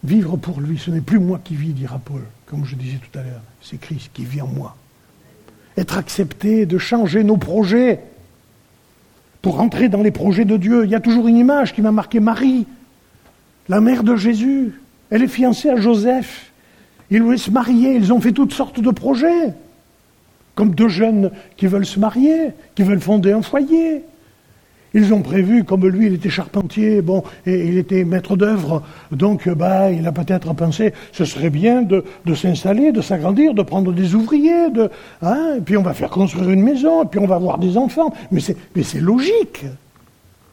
Vivre 0.03 0.37
pour 0.37 0.61
lui, 0.61 0.77
ce 0.77 0.91
n'est 0.91 1.01
plus 1.01 1.19
moi 1.19 1.39
qui 1.43 1.55
vis, 1.55 1.73
dira 1.73 1.99
Paul, 1.99 2.21
comme 2.45 2.65
je 2.65 2.75
disais 2.75 2.97
tout 2.97 3.17
à 3.17 3.23
l'heure, 3.23 3.41
c'est 3.61 3.79
Christ 3.79 4.11
qui 4.13 4.23
vit 4.23 4.41
en 4.41 4.47
moi. 4.47 4.75
Être 5.77 5.97
accepté, 5.97 6.65
de 6.65 6.77
changer 6.77 7.23
nos 7.23 7.37
projets 7.37 8.01
pour 9.41 9.59
entrer 9.59 9.89
dans 9.89 10.03
les 10.03 10.11
projets 10.11 10.45
de 10.45 10.57
Dieu. 10.57 10.85
Il 10.85 10.91
y 10.91 10.95
a 10.95 10.99
toujours 10.99 11.27
une 11.27 11.37
image 11.37 11.73
qui 11.73 11.81
m'a 11.81 11.91
marqué 11.91 12.19
Marie, 12.19 12.67
la 13.67 13.81
mère 13.81 14.03
de 14.03 14.15
Jésus. 14.15 14.73
Elle 15.09 15.23
est 15.23 15.27
fiancée 15.27 15.69
à 15.69 15.75
Joseph. 15.75 16.51
Ils 17.09 17.21
voulaient 17.21 17.37
se 17.37 17.51
marier, 17.51 17.95
ils 17.95 18.13
ont 18.13 18.21
fait 18.21 18.31
toutes 18.31 18.53
sortes 18.53 18.79
de 18.79 18.91
projets. 18.91 19.53
Comme 20.55 20.73
deux 20.73 20.87
jeunes 20.87 21.31
qui 21.57 21.67
veulent 21.67 21.85
se 21.85 21.99
marier, 21.99 22.51
qui 22.73 22.83
veulent 22.83 23.01
fonder 23.01 23.33
un 23.33 23.41
foyer. 23.41 24.03
Ils 24.95 25.13
ont 25.13 25.21
prévu, 25.21 25.65
comme 25.65 25.85
lui, 25.85 26.07
il 26.07 26.13
était 26.13 26.29
charpentier, 26.29 27.01
bon, 27.01 27.21
et 27.45 27.67
il 27.67 27.77
était 27.77 28.05
maître 28.05 28.37
d'œuvre, 28.37 28.81
donc 29.11 29.49
bah, 29.49 29.91
il 29.91 30.07
a 30.07 30.13
peut-être 30.13 30.53
pensé, 30.53 30.93
ce 31.11 31.25
serait 31.25 31.49
bien 31.49 31.81
de, 31.81 32.05
s'installer, 32.33 32.93
de 32.93 33.01
s'agrandir, 33.01 33.53
de 33.53 33.61
prendre 33.61 33.91
des 33.91 34.15
ouvriers, 34.15 34.69
de, 34.69 34.89
hein, 35.21 35.55
et 35.57 35.61
puis 35.61 35.75
on 35.75 35.81
va 35.81 35.93
faire 35.93 36.09
construire 36.09 36.49
une 36.49 36.61
maison, 36.61 37.03
et 37.03 37.07
puis 37.07 37.19
on 37.19 37.27
va 37.27 37.35
avoir 37.35 37.57
des 37.57 37.75
enfants. 37.75 38.13
Mais 38.31 38.39
c'est, 38.39 38.55
mais 38.73 38.83
c'est 38.83 39.01
logique. 39.01 39.65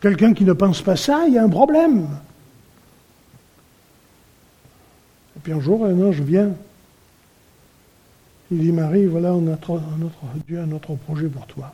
Quelqu'un 0.00 0.34
qui 0.34 0.44
ne 0.44 0.52
pense 0.52 0.82
pas 0.82 0.96
ça, 0.96 1.20
il 1.28 1.34
y 1.34 1.38
a 1.38 1.44
un 1.44 1.48
problème. 1.48 2.08
Et 5.36 5.40
puis 5.40 5.52
un 5.52 5.60
jour, 5.60 5.86
un 5.86 6.00
ange 6.02 6.20
vient. 6.20 6.50
Il 8.52 8.58
dit 8.58 8.72
Marie, 8.72 9.06
voilà 9.06 9.32
notre, 9.32 9.80
notre 9.98 10.24
Dieu 10.46 10.60
a 10.60 10.66
notre 10.66 10.94
projet 10.94 11.26
pour 11.26 11.46
toi 11.46 11.72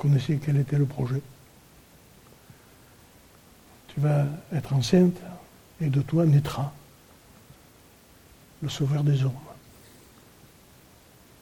connaissez 0.00 0.40
quel 0.44 0.56
était 0.56 0.78
le 0.78 0.86
projet. 0.86 1.20
Tu 3.88 4.00
vas 4.00 4.24
être 4.54 4.72
enceinte 4.72 5.16
et 5.80 5.86
de 5.88 6.00
toi 6.00 6.24
naîtra 6.24 6.72
le 8.62 8.68
sauveur 8.70 9.04
des 9.04 9.22
hommes. 9.24 9.32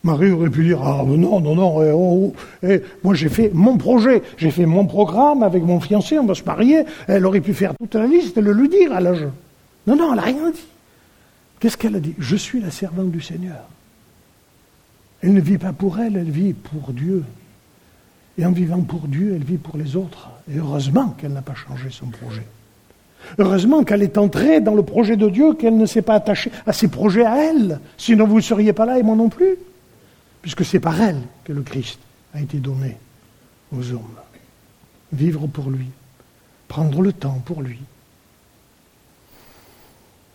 Marie 0.03 0.33
aurait 0.33 0.51
pu 0.51 0.65
dire 0.65 0.81
Ah 0.83 1.05
non, 1.05 1.41
non, 1.41 1.55
non, 1.55 1.83
eh, 1.83 1.93
oh, 1.93 2.33
oh, 2.33 2.37
eh, 2.65 2.83
moi 3.05 3.15
j'ai 3.15 3.29
fait 3.29 3.51
mon 3.53 3.77
projet, 3.77 4.23
j'ai 4.39 4.51
fait 4.51 4.67
mon 4.67 4.87
programme 4.87 5.43
avec 5.43 5.63
mon 5.63 5.79
fiancé, 5.81 6.19
on 6.19 6.27
va 6.27 6.35
se 6.35 6.45
marier. 6.45 6.85
Elle 7.07 7.27
aurait 7.27 7.41
pu 7.41 7.55
faire 7.55 7.75
toute 7.79 7.95
la 7.95 8.07
liste 8.07 8.39
et 8.39 8.41
le 8.41 8.53
lui 8.53 8.69
dire 8.69 8.93
à 8.93 9.01
l'âge. 9.01 9.27
Non, 9.87 9.95
non, 9.95 10.11
elle 10.11 10.17
n'a 10.17 10.23
rien 10.23 10.51
dit. 10.51 10.67
Qu'est-ce 11.61 11.77
qu'elle 11.77 11.97
a 11.97 12.01
dit 12.01 12.15
Je 12.19 12.37
suis 12.37 12.61
la 12.61 12.71
servante 12.71 13.11
du 13.11 13.21
Seigneur. 13.21 13.65
Elle 15.21 15.35
ne 15.35 15.41
vit 15.41 15.59
pas 15.59 15.73
pour 15.73 15.99
elle, 15.99 16.17
elle 16.17 16.31
vit 16.31 16.53
pour 16.53 16.93
Dieu. 16.93 17.25
Et 18.37 18.47
en 18.47 18.53
vivant 18.53 18.83
pour 18.83 19.09
Dieu, 19.09 19.33
elle 19.35 19.45
vit 19.45 19.57
pour 19.57 19.77
les 19.77 19.97
autres. 19.97 20.31
Et 20.51 20.59
heureusement 20.59 21.11
qu'elle 21.11 21.33
n'a 21.33 21.43
pas 21.43 21.57
changé 21.57 21.91
son 21.91 22.07
projet. 22.07 22.47
Heureusement 23.39 23.83
qu'elle 23.83 24.03
est 24.03 24.17
entrée 24.17 24.61
dans 24.61 24.75
le 24.75 24.85
projet 24.85 25.17
de 25.17 25.29
Dieu, 25.29 25.55
qu'elle 25.55 25.77
ne 25.77 25.87
s'est 25.87 26.03
pas 26.03 26.15
attachée 26.15 26.53
à 26.67 26.73
ses 26.73 26.87
projets 26.87 27.27
à 27.27 27.37
elle. 27.37 27.81
Sinon 27.97 28.29
vous 28.29 28.37
ne 28.37 28.41
seriez 28.41 28.73
pas 28.73 28.87
là 28.87 28.99
et 28.99 29.03
moi 29.03 29.17
non 29.17 29.29
plus. 29.29 29.57
Puisque 30.41 30.65
c'est 30.65 30.79
par 30.79 31.01
elle 31.03 31.21
que 31.43 31.53
le 31.53 31.63
Christ 31.63 31.99
a 32.33 32.41
été 32.41 32.59
donné 32.59 32.97
aux 33.73 33.91
hommes. 33.91 34.19
Vivre 35.13 35.49
pour 35.49 35.71
lui. 35.71 35.87
Prendre 36.69 37.03
le 37.03 37.13
temps 37.13 37.43
pour 37.45 37.61
lui. 37.61 37.81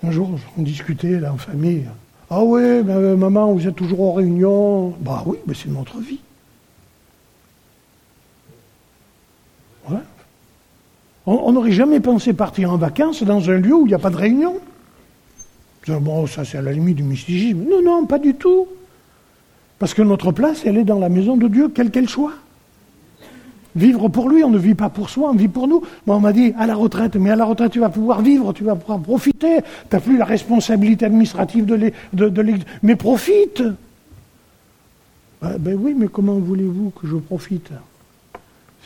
Un 0.03 0.11
jour, 0.11 0.29
on 0.57 0.61
discutait 0.61 1.19
là 1.19 1.31
en 1.31 1.37
famille. 1.37 1.85
Ah 2.29 2.43
oui, 2.43 2.83
ben, 2.83 3.15
maman, 3.15 3.53
vous 3.53 3.67
êtes 3.67 3.75
toujours 3.75 4.01
en 4.01 4.13
réunion. 4.13 4.89
Bah 4.99 5.23
oui, 5.25 5.37
mais 5.47 5.53
c'est 5.53 5.69
notre 5.69 5.99
vie. 5.99 6.19
On 11.25 11.53
n'aurait 11.53 11.71
jamais 11.71 12.01
pensé 12.01 12.33
partir 12.33 12.73
en 12.73 12.77
vacances 12.77 13.23
dans 13.23 13.49
un 13.49 13.57
lieu 13.57 13.73
où 13.73 13.85
il 13.85 13.89
n'y 13.89 13.93
a 13.93 13.99
pas 13.99 14.09
de 14.09 14.17
réunion. 14.17 14.59
Bon, 15.87 16.27
ça 16.27 16.43
c'est 16.43 16.57
à 16.57 16.61
la 16.61 16.73
limite 16.73 16.97
du 16.97 17.03
mysticisme. 17.03 17.59
Non, 17.69 17.81
non, 17.81 18.05
pas 18.05 18.19
du 18.19 18.35
tout. 18.35 18.67
Parce 19.79 19.93
que 19.93 20.01
notre 20.01 20.33
place, 20.33 20.63
elle 20.65 20.77
est 20.77 20.83
dans 20.83 20.99
la 20.99 21.09
maison 21.09 21.37
de 21.37 21.47
Dieu, 21.47 21.69
quelle 21.69 21.91
qu'elle 21.91 22.09
soit. 22.09 22.33
Vivre 23.75 24.07
pour 24.07 24.29
lui, 24.29 24.43
on 24.43 24.49
ne 24.49 24.57
vit 24.57 24.75
pas 24.75 24.89
pour 24.89 25.09
soi, 25.09 25.31
on 25.31 25.35
vit 25.35 25.47
pour 25.47 25.67
nous. 25.67 25.81
Moi, 26.05 26.15
on 26.15 26.19
m'a 26.19 26.33
dit, 26.33 26.53
à 26.57 26.67
la 26.67 26.75
retraite, 26.75 27.15
mais 27.15 27.31
à 27.31 27.35
la 27.35 27.45
retraite, 27.45 27.71
tu 27.71 27.79
vas 27.79 27.89
pouvoir 27.89 28.21
vivre, 28.21 28.53
tu 28.53 28.63
vas 28.63 28.75
pouvoir 28.75 28.99
profiter. 28.99 29.61
Tu 29.89 29.95
n'as 29.95 29.99
plus 29.99 30.17
la 30.17 30.25
responsabilité 30.25 31.05
administrative 31.05 31.65
de 31.65 32.41
l'Église. 32.41 32.65
Mais 32.83 32.95
profite 32.95 33.63
ben, 35.41 35.57
ben 35.59 35.77
oui, 35.77 35.93
mais 35.97 36.07
comment 36.07 36.39
voulez-vous 36.39 36.91
que 36.91 37.05
je 37.05 37.17
profite? 37.17 37.71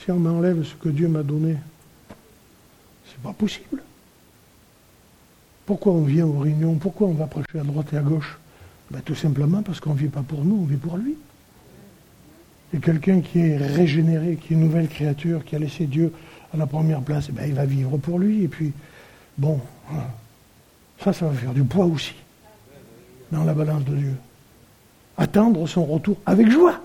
Si 0.04 0.12
on 0.12 0.18
m'enlève 0.18 0.64
ce 0.64 0.74
que 0.74 0.90
Dieu 0.90 1.08
m'a 1.08 1.22
donné 1.22 1.58
pas 3.24 3.34
possible. 3.34 3.82
Pourquoi 5.66 5.94
on 5.94 6.04
vient 6.04 6.26
aux 6.26 6.40
réunions? 6.40 6.76
Pourquoi 6.76 7.08
on 7.08 7.14
va 7.14 7.28
prêcher 7.28 7.60
à 7.60 7.64
droite 7.64 7.88
et 7.94 7.98
à 7.98 8.02
gauche? 8.02 8.38
Ben, 8.92 9.02
Tout 9.02 9.16
simplement 9.16 9.62
parce 9.62 9.80
qu'on 9.80 9.94
ne 9.94 10.00
vit 10.00 10.08
pas 10.08 10.22
pour 10.22 10.46
nous, 10.46 10.60
on 10.62 10.66
vit 10.66 10.78
pour 10.78 10.98
lui. 10.98 11.16
Et 12.74 12.80
quelqu'un 12.80 13.22
qui 13.22 13.40
est 13.40 13.58
régénéré, 13.58 14.36
qui 14.36 14.54
est 14.54 14.58
une 14.58 14.64
nouvelle 14.64 14.88
créature, 14.88 15.46
qui 15.46 15.56
a 15.56 15.60
laissé 15.60 15.86
Dieu 15.86 16.12
à 16.54 16.58
la 16.58 16.66
première 16.66 17.02
place, 17.02 17.30
ben, 17.30 17.46
il 17.48 17.54
va 17.54 17.66
vivre 17.66 17.98
pour 17.98 18.20
lui. 18.20 18.44
Et 18.44 18.48
puis, 18.48 18.74
bon, 19.38 19.60
ça, 21.04 21.14
ça 21.14 21.28
va 21.28 21.34
faire 21.34 21.54
du 21.54 21.64
poids 21.64 21.86
aussi 21.86 22.16
dans 23.32 23.44
la 23.44 23.54
balance 23.54 23.84
de 23.86 23.96
Dieu. 23.96 24.16
Attendre 25.18 25.68
son 25.68 25.86
retour 25.86 26.18
avec 26.26 26.50
joie. 26.50 26.80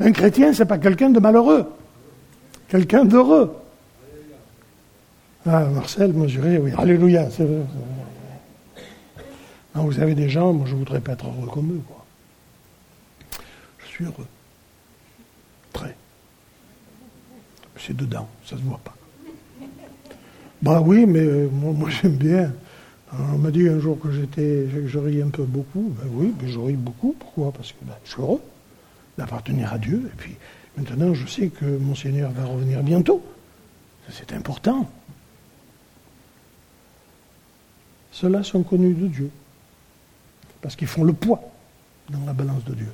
Un 0.00 0.12
chrétien, 0.12 0.52
c'est 0.52 0.64
pas 0.64 0.78
quelqu'un 0.78 1.10
de 1.10 1.20
malheureux, 1.20 1.70
quelqu'un 2.68 3.04
d'heureux. 3.04 3.54
Ah, 5.46 5.66
Marcel 5.66 6.12
mesuré, 6.14 6.58
oui. 6.58 6.72
Alléluia. 6.76 7.28
vous 9.74 10.00
avez 10.00 10.14
des 10.14 10.28
gens, 10.28 10.52
moi 10.54 10.66
je 10.66 10.74
voudrais 10.74 11.00
pas 11.00 11.12
être 11.12 11.26
heureux 11.26 11.48
comme 11.52 11.72
eux. 11.72 11.82
Heureux. 14.00 14.26
Très. 15.72 15.94
C'est 17.76 17.96
dedans, 17.96 18.28
ça 18.44 18.56
ne 18.56 18.60
se 18.60 18.66
voit 18.66 18.80
pas. 18.82 18.94
Bah 20.62 20.80
oui, 20.80 21.04
mais 21.06 21.20
euh, 21.20 21.48
moi, 21.50 21.90
j'aime 21.90 22.16
bien. 22.16 22.52
On 23.12 23.38
m'a 23.38 23.50
dit 23.50 23.68
un 23.68 23.78
jour 23.78 24.00
que 24.00 24.10
j'étais, 24.10 24.66
je 24.86 24.98
ris 24.98 25.22
un 25.22 25.28
peu 25.28 25.44
beaucoup. 25.44 25.94
Ben 25.98 26.08
oui, 26.12 26.34
je 26.46 26.58
ris 26.58 26.72
beaucoup. 26.72 27.14
Pourquoi? 27.18 27.52
Parce 27.52 27.72
que 27.72 27.78
ben, 27.82 27.94
je 28.04 28.10
suis 28.12 28.20
heureux 28.20 28.40
d'appartenir 29.18 29.72
à 29.72 29.78
Dieu. 29.78 30.10
Et 30.12 30.16
puis 30.16 30.34
maintenant, 30.76 31.14
je 31.14 31.26
sais 31.26 31.48
que 31.48 31.64
mon 31.64 31.94
Seigneur 31.94 32.30
va 32.32 32.46
revenir 32.46 32.82
bientôt. 32.82 33.22
C'est 34.10 34.32
important. 34.32 34.90
Ceux-là 38.12 38.42
sont 38.42 38.62
connus 38.62 38.94
de 38.94 39.08
Dieu, 39.08 39.30
parce 40.62 40.76
qu'ils 40.76 40.86
font 40.86 41.04
le 41.04 41.12
poids 41.12 41.42
dans 42.10 42.24
la 42.24 42.32
balance 42.32 42.64
de 42.64 42.74
Dieu. 42.74 42.92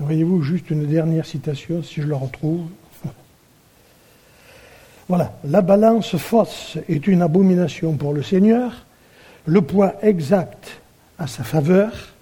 Voyez-vous, 0.00 0.42
juste 0.42 0.70
une 0.70 0.86
dernière 0.86 1.26
citation, 1.26 1.82
si 1.82 2.02
je 2.02 2.06
la 2.06 2.16
retrouve? 2.16 2.68
Voilà, 5.08 5.36
la 5.44 5.62
balance 5.62 6.16
fausse 6.16 6.76
est 6.88 7.06
une 7.06 7.22
abomination 7.22 7.96
pour 7.96 8.12
le 8.12 8.22
Seigneur, 8.22 8.84
le 9.46 9.62
poids 9.62 9.94
exact 10.02 10.80
à 11.18 11.26
sa 11.26 11.42
faveur, 11.44 12.14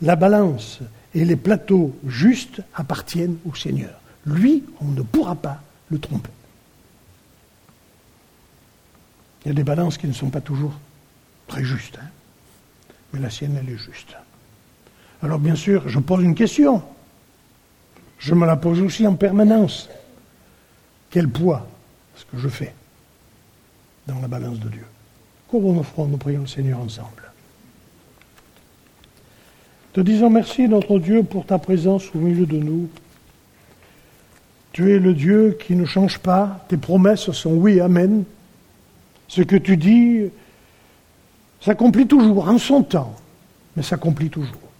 la 0.00 0.16
balance 0.16 0.78
et 1.14 1.24
les 1.24 1.36
plateaux 1.36 1.94
justes 2.06 2.62
appartiennent 2.74 3.36
au 3.44 3.54
Seigneur. 3.54 4.00
Lui, 4.24 4.62
on 4.80 4.86
ne 4.86 5.02
pourra 5.02 5.34
pas 5.34 5.60
le 5.90 5.98
tromper. 5.98 6.30
Il 9.44 9.48
y 9.48 9.50
a 9.50 9.54
des 9.54 9.64
balances 9.64 9.98
qui 9.98 10.06
ne 10.06 10.12
sont 10.12 10.30
pas 10.30 10.40
toujours 10.40 10.72
très 11.48 11.64
justes, 11.64 11.98
hein. 12.00 12.06
mais 13.12 13.20
la 13.20 13.30
sienne, 13.30 13.58
elle 13.60 13.68
est 13.68 13.78
juste. 13.78 14.16
Alors 15.22 15.40
bien 15.40 15.56
sûr, 15.56 15.88
je 15.88 15.98
pose 15.98 16.22
une 16.22 16.36
question. 16.36 16.82
Je 18.22 18.34
me 18.34 18.46
la 18.46 18.54
pose 18.54 18.80
aussi 18.80 19.04
en 19.04 19.16
permanence. 19.16 19.88
Quel 21.10 21.28
poids 21.28 21.66
est-ce 22.16 22.24
que 22.24 22.38
je 22.38 22.48
fais 22.48 22.72
dans 24.06 24.20
la 24.20 24.28
balance 24.28 24.60
de 24.60 24.68
Dieu? 24.68 24.86
Comment 25.50 25.72
nous 25.72 25.82
ferons, 25.82 26.06
nous 26.06 26.18
prions 26.18 26.42
le 26.42 26.46
Seigneur 26.46 26.78
ensemble. 26.78 27.32
Te 29.92 30.00
disons 30.00 30.30
merci, 30.30 30.68
notre 30.68 31.00
Dieu, 31.00 31.24
pour 31.24 31.44
ta 31.44 31.58
présence 31.58 32.04
au 32.14 32.18
milieu 32.18 32.46
de 32.46 32.58
nous. 32.58 32.88
Tu 34.70 34.92
es 34.92 35.00
le 35.00 35.14
Dieu 35.14 35.58
qui 35.60 35.74
ne 35.74 35.84
change 35.84 36.20
pas. 36.20 36.64
Tes 36.68 36.76
promesses 36.76 37.30
sont 37.32 37.54
oui, 37.54 37.80
amen. 37.80 38.22
Ce 39.26 39.42
que 39.42 39.56
tu 39.56 39.76
dis 39.76 40.30
s'accomplit 41.60 42.06
toujours, 42.06 42.48
en 42.48 42.58
son 42.58 42.84
temps, 42.84 43.16
mais 43.76 43.82
s'accomplit 43.82 44.30
toujours. 44.30 44.71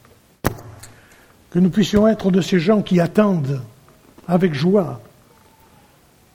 Que 1.52 1.58
nous 1.58 1.70
puissions 1.70 2.08
être 2.08 2.30
de 2.30 2.40
ces 2.40 2.58
gens 2.58 2.82
qui 2.82 3.00
attendent 3.00 3.60
avec 4.26 4.54
joie, 4.54 5.00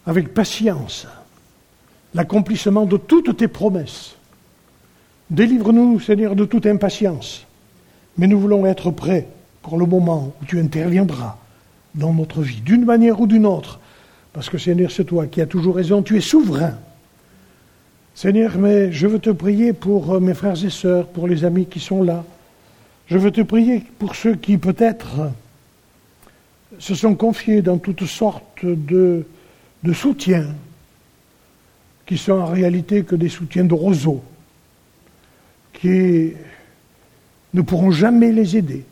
avec 0.05 0.34
patience, 0.34 1.07
l'accomplissement 2.13 2.86
de 2.86 2.97
toutes 2.97 3.38
tes 3.38 3.47
promesses. 3.47 4.15
Délivre-nous, 5.30 5.99
Seigneur, 5.99 6.36
de 6.36 6.45
toute 6.45 6.65
impatience 6.65 7.47
mais 8.18 8.28
nous 8.28 8.39
voulons 8.39 8.65
être 8.65 8.91
prêts 8.91 9.28
pour 9.61 9.78
le 9.78 9.86
moment 9.86 10.34
où 10.41 10.45
tu 10.45 10.59
interviendras 10.59 11.38
dans 11.95 12.13
notre 12.13 12.41
vie, 12.41 12.61
d'une 12.61 12.86
manière 12.86 13.22
ou 13.22 13.28
d'une 13.28 13.45
autre. 13.45 13.80
Parce 14.34 14.49
que 14.49 14.57
Seigneur, 14.57 14.91
c'est 14.91 15.05
toi 15.05 15.28
qui 15.28 15.41
as 15.41 15.45
toujours 15.45 15.76
raison, 15.76 16.01
tu 16.01 16.18
es 16.18 16.22
souverain. 16.22 16.76
Seigneur, 18.13 18.57
mais 18.57 18.91
je 18.91 19.07
veux 19.07 19.20
te 19.20 19.30
prier 19.30 19.74
pour 19.74 20.13
euh, 20.13 20.20
mes 20.20 20.34
frères 20.34 20.63
et 20.63 20.70
sœurs, 20.70 21.07
pour 21.07 21.28
les 21.28 21.45
amis 21.45 21.65
qui 21.68 21.80
sont 21.80 22.01
là. 22.01 22.24
Je 23.10 23.18
veux 23.18 23.32
te 23.32 23.41
prier 23.41 23.84
pour 23.99 24.16
ceux 24.16 24.36
qui 24.36 24.58
peut-être 24.58 25.32
se 26.78 26.93
sont 26.93 27.16
confiés 27.16 27.62
dans 27.62 27.78
toutes 27.78 28.05
sortes 28.05 28.66
de, 28.66 29.26
soutiens, 29.93 30.53
qui 32.05 32.18
sont 32.18 32.34
en 32.34 32.45
réalité 32.45 33.03
que 33.03 33.16
des 33.16 33.30
soutiens 33.30 33.64
de 33.64 33.74
roseaux, 33.74 34.22
qui 35.74 36.34
ne 37.53 37.62
pourront 37.62 37.91
jamais 37.91 38.34
les 38.34 38.58
aider 38.58 38.84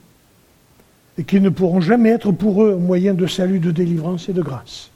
et 1.17 1.23
qui 1.23 1.41
ne 1.41 1.49
pourront 1.49 1.81
jamais 1.81 2.09
être 2.09 2.31
pour 2.31 2.63
eux 2.63 2.73
un 2.73 2.81
moyen 2.81 3.13
de 3.13 3.27
salut, 3.27 3.59
de 3.59 3.71
délivrance 3.71 4.29
et 4.29 4.33
de 4.33 4.41
grâce. 4.41 4.91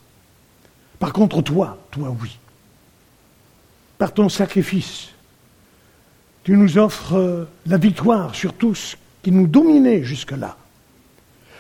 Par 0.98 1.12
contre, 1.12 1.42
toi, 1.42 1.78
toi 1.92 2.16
oui, 2.22 2.38
par 3.98 4.14
ton 4.14 4.30
sacrifice, 4.30 5.10
tu 6.44 6.56
nous 6.56 6.78
offres 6.78 7.48
la 7.66 7.78
victoire 7.78 8.34
sur 8.34 8.54
tout 8.54 8.76
ce 8.76 8.96
qui 9.22 9.32
nous 9.32 9.48
dominait 9.48 10.04
jusque-là. 10.04 10.58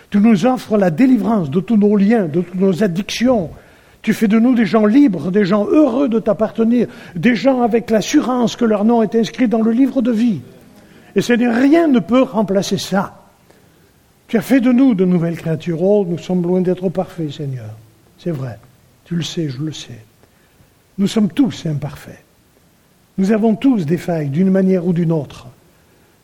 Tu 0.09 0.19
nous 0.19 0.45
offres 0.45 0.77
la 0.77 0.89
délivrance 0.89 1.49
de 1.49 1.59
tous 1.59 1.77
nos 1.77 1.95
liens, 1.95 2.25
de 2.25 2.41
toutes 2.41 2.59
nos 2.59 2.83
addictions. 2.83 3.51
Tu 4.01 4.13
fais 4.13 4.27
de 4.27 4.39
nous 4.39 4.55
des 4.55 4.65
gens 4.65 4.85
libres, 4.85 5.29
des 5.29 5.45
gens 5.45 5.65
heureux 5.67 6.09
de 6.09 6.19
t'appartenir, 6.19 6.87
des 7.15 7.35
gens 7.35 7.61
avec 7.61 7.89
l'assurance 7.89 8.55
que 8.55 8.65
leur 8.65 8.85
nom 8.85 9.03
est 9.03 9.15
inscrit 9.15 9.47
dans 9.47 9.61
le 9.61 9.71
livre 9.71 10.01
de 10.01 10.11
vie. 10.11 10.41
Et 11.15 11.21
rien 11.21 11.87
ne 11.87 11.99
peut 11.99 12.21
remplacer 12.21 12.77
ça. 12.77 13.19
Tu 14.27 14.37
as 14.37 14.41
fait 14.41 14.61
de 14.61 14.71
nous 14.71 14.95
de 14.95 15.05
nouvelles 15.05 15.37
créatures. 15.37 15.81
Oh, 15.81 16.05
nous 16.07 16.19
sommes 16.19 16.43
loin 16.43 16.61
d'être 16.61 16.87
parfaits, 16.89 17.31
Seigneur. 17.31 17.71
C'est 18.17 18.31
vrai. 18.31 18.59
Tu 19.05 19.15
le 19.15 19.23
sais, 19.23 19.49
je 19.49 19.61
le 19.61 19.73
sais. 19.73 19.99
Nous 20.97 21.07
sommes 21.07 21.29
tous 21.29 21.65
imparfaits. 21.65 22.23
Nous 23.17 23.31
avons 23.31 23.55
tous 23.55 23.85
des 23.85 23.97
failles 23.97 24.29
d'une 24.29 24.51
manière 24.51 24.85
ou 24.85 24.93
d'une 24.93 25.11
autre. 25.11 25.47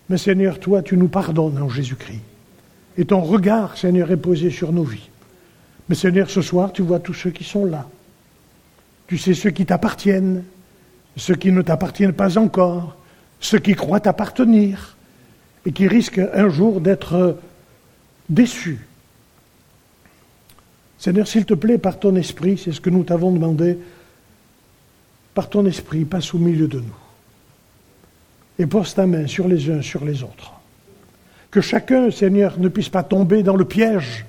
Mais 0.09 0.17
Seigneur, 0.17 0.59
toi, 0.59 0.81
tu 0.81 0.97
nous 0.97 1.07
pardonnes 1.07 1.57
en 1.61 1.69
Jésus-Christ. 1.69 2.21
Et 2.97 3.05
ton 3.05 3.21
regard, 3.21 3.77
Seigneur, 3.77 4.11
est 4.11 4.17
posé 4.17 4.49
sur 4.49 4.71
nos 4.71 4.83
vies. 4.83 5.09
Mais 5.89 5.95
Seigneur, 5.95 6.29
ce 6.29 6.41
soir, 6.41 6.71
tu 6.71 6.81
vois 6.81 6.99
tous 6.99 7.13
ceux 7.13 7.31
qui 7.31 7.43
sont 7.43 7.65
là. 7.65 7.87
Tu 9.07 9.17
sais 9.17 9.33
ceux 9.33 9.51
qui 9.51 9.65
t'appartiennent, 9.65 10.43
ceux 11.17 11.35
qui 11.35 11.51
ne 11.51 11.61
t'appartiennent 11.61 12.13
pas 12.13 12.37
encore, 12.37 12.95
ceux 13.39 13.59
qui 13.59 13.73
croient 13.73 14.07
appartenir 14.07 14.95
et 15.65 15.71
qui 15.71 15.87
risquent 15.87 16.21
un 16.33 16.49
jour 16.49 16.81
d'être 16.81 17.37
déçus. 18.29 18.87
Seigneur, 20.97 21.27
s'il 21.27 21.45
te 21.45 21.53
plaît, 21.53 21.77
par 21.77 21.99
ton 21.99 22.15
esprit, 22.15 22.57
c'est 22.57 22.71
ce 22.71 22.81
que 22.81 22.89
nous 22.89 23.03
t'avons 23.03 23.31
demandé, 23.31 23.77
par 25.33 25.49
ton 25.49 25.65
esprit, 25.65 26.05
passe 26.05 26.33
au 26.33 26.39
milieu 26.39 26.67
de 26.67 26.79
nous 26.79 27.04
et 28.57 28.65
pose 28.65 28.93
ta 28.93 29.05
main 29.05 29.27
sur 29.27 29.47
les 29.47 29.69
uns, 29.69 29.81
sur 29.81 30.05
les 30.05 30.23
autres. 30.23 30.53
Que 31.51 31.61
chacun, 31.61 32.11
Seigneur, 32.11 32.59
ne 32.59 32.69
puisse 32.69 32.89
pas 32.89 33.03
tomber 33.03 33.43
dans 33.43 33.55
le 33.55 33.65
piège 33.65 34.25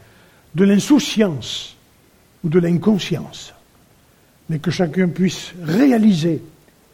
de 0.54 0.64
l'insouciance 0.64 1.76
ou 2.44 2.48
de 2.48 2.58
l'inconscience, 2.58 3.54
mais 4.48 4.58
que 4.58 4.70
chacun 4.70 5.08
puisse 5.08 5.52
réaliser 5.62 6.42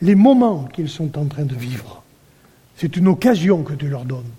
les 0.00 0.14
moments 0.14 0.64
qu'ils 0.64 0.88
sont 0.88 1.18
en 1.18 1.26
train 1.26 1.44
de 1.44 1.54
vivre 1.54 2.02
c'est 2.82 2.96
une 2.96 3.06
occasion 3.06 3.62
que 3.62 3.74
tu 3.74 3.86
leur 3.86 4.04
donnes, 4.04 4.30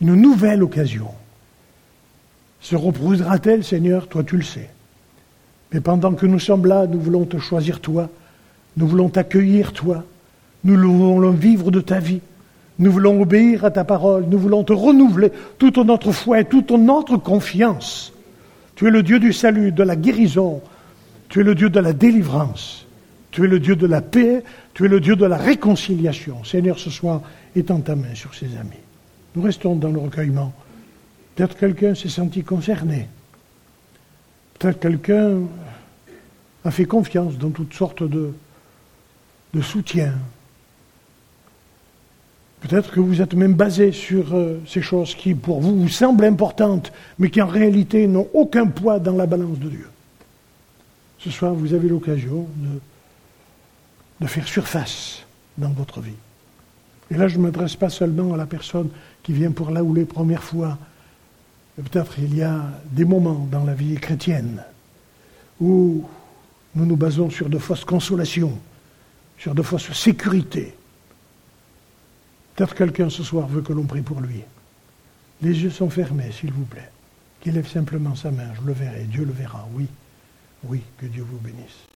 une 0.00 0.16
nouvelle 0.16 0.64
occasion. 0.64 1.06
Se 2.60 2.74
reposera-t-elle, 2.74 3.62
Seigneur? 3.62 4.08
Toi, 4.08 4.24
tu 4.24 4.36
le 4.36 4.42
sais. 4.42 4.68
Mais 5.72 5.80
pendant 5.80 6.14
que 6.14 6.26
nous 6.26 6.40
sommes 6.40 6.66
là, 6.66 6.88
nous 6.88 7.00
voulons 7.00 7.26
te 7.26 7.38
choisir, 7.38 7.80
toi. 7.80 8.08
Nous 8.76 8.88
voulons 8.88 9.08
t'accueillir, 9.08 9.72
toi. 9.72 10.04
Nous 10.66 10.92
voulons 10.92 11.30
vivre 11.30 11.70
de 11.70 11.80
ta 11.80 12.00
vie. 12.00 12.20
Nous 12.80 12.90
voulons 12.90 13.22
obéir 13.22 13.64
à 13.64 13.70
ta 13.70 13.84
parole. 13.84 14.24
Nous 14.28 14.38
voulons 14.38 14.64
te 14.64 14.72
renouveler 14.72 15.30
toute 15.58 15.78
notre 15.78 16.10
foi 16.10 16.40
et 16.40 16.44
toute 16.44 16.72
notre 16.72 17.16
confiance. 17.16 18.12
Tu 18.74 18.88
es 18.88 18.90
le 18.90 19.04
Dieu 19.04 19.20
du 19.20 19.32
salut, 19.32 19.70
de 19.70 19.84
la 19.84 19.94
guérison. 19.94 20.60
Tu 21.28 21.40
es 21.40 21.44
le 21.44 21.54
Dieu 21.54 21.70
de 21.70 21.78
la 21.78 21.92
délivrance. 21.92 22.84
Tu 23.30 23.44
es 23.44 23.48
le 23.48 23.60
Dieu 23.60 23.76
de 23.76 23.86
la 23.86 24.02
paix. 24.02 24.42
Tu 24.74 24.84
es 24.84 24.88
le 24.88 24.98
Dieu 24.98 25.14
de 25.14 25.24
la 25.24 25.36
réconciliation. 25.36 26.42
Seigneur, 26.42 26.80
ce 26.80 26.90
soir, 26.90 27.22
étend 27.54 27.80
ta 27.80 27.94
main 27.94 28.14
sur 28.14 28.34
ses 28.34 28.56
amis. 28.56 28.82
Nous 29.36 29.42
restons 29.42 29.76
dans 29.76 29.90
le 29.90 30.00
recueillement. 30.00 30.52
Peut-être 31.36 31.56
quelqu'un 31.56 31.94
s'est 31.94 32.08
senti 32.08 32.42
concerné. 32.42 33.06
Peut-être 34.58 34.80
quelqu'un 34.80 35.42
a 36.64 36.70
fait 36.72 36.86
confiance 36.86 37.38
dans 37.38 37.50
toutes 37.50 37.74
sortes 37.74 38.02
de, 38.02 38.32
de 39.54 39.62
soutien. 39.62 40.12
Peut-être 42.66 42.90
que 42.90 43.00
vous 43.00 43.22
êtes 43.22 43.34
même 43.34 43.54
basé 43.54 43.92
sur 43.92 44.34
euh, 44.34 44.60
ces 44.66 44.82
choses 44.82 45.14
qui, 45.14 45.34
pour 45.34 45.60
vous, 45.60 45.82
vous 45.82 45.88
semblent 45.88 46.24
importantes, 46.24 46.92
mais 47.18 47.30
qui 47.30 47.40
en 47.40 47.46
réalité 47.46 48.08
n'ont 48.08 48.28
aucun 48.34 48.66
poids 48.66 48.98
dans 48.98 49.14
la 49.14 49.26
balance 49.26 49.58
de 49.60 49.68
Dieu. 49.68 49.88
Ce 51.18 51.30
soir, 51.30 51.54
vous 51.54 51.74
avez 51.74 51.88
l'occasion 51.88 52.48
de, 54.20 54.26
faire 54.26 54.48
surface 54.48 55.22
dans 55.56 55.70
votre 55.70 56.00
vie. 56.00 56.16
Et 57.10 57.14
là, 57.16 57.28
je 57.28 57.38
ne 57.38 57.42
m'adresse 57.42 57.76
pas 57.76 57.88
seulement 57.88 58.34
à 58.34 58.36
la 58.36 58.46
personne 58.46 58.88
qui 59.22 59.32
vient 59.32 59.52
pour 59.52 59.70
là 59.70 59.84
ou 59.84 59.94
les 59.94 60.04
premières 60.04 60.42
fois. 60.42 60.76
Peut-être 61.76 62.18
il 62.18 62.36
y 62.36 62.42
a 62.42 62.62
des 62.90 63.04
moments 63.04 63.46
dans 63.50 63.64
la 63.64 63.74
vie 63.74 63.94
chrétienne 63.94 64.64
où 65.60 66.04
nous 66.74 66.84
nous 66.84 66.96
basons 66.96 67.30
sur 67.30 67.48
de 67.48 67.58
fausses 67.58 67.84
consolations, 67.84 68.58
sur 69.38 69.54
de 69.54 69.62
fausses 69.62 69.92
sécurités. 69.92 70.75
Peut-être 72.56 72.74
quelqu'un 72.74 73.10
ce 73.10 73.22
soir 73.22 73.46
veut 73.48 73.60
que 73.60 73.74
l'on 73.74 73.84
prie 73.84 74.00
pour 74.00 74.22
lui. 74.22 74.42
Les 75.42 75.62
yeux 75.62 75.70
sont 75.70 75.90
fermés, 75.90 76.32
s'il 76.32 76.52
vous 76.52 76.64
plaît. 76.64 76.90
Qu'il 77.40 77.52
lève 77.52 77.68
simplement 77.68 78.14
sa 78.14 78.30
main, 78.30 78.54
je 78.54 78.66
le 78.66 78.72
verrai, 78.72 79.04
Dieu 79.04 79.26
le 79.26 79.32
verra, 79.32 79.68
oui. 79.74 79.86
Oui, 80.64 80.82
que 80.96 81.04
Dieu 81.04 81.22
vous 81.22 81.36
bénisse. 81.38 81.85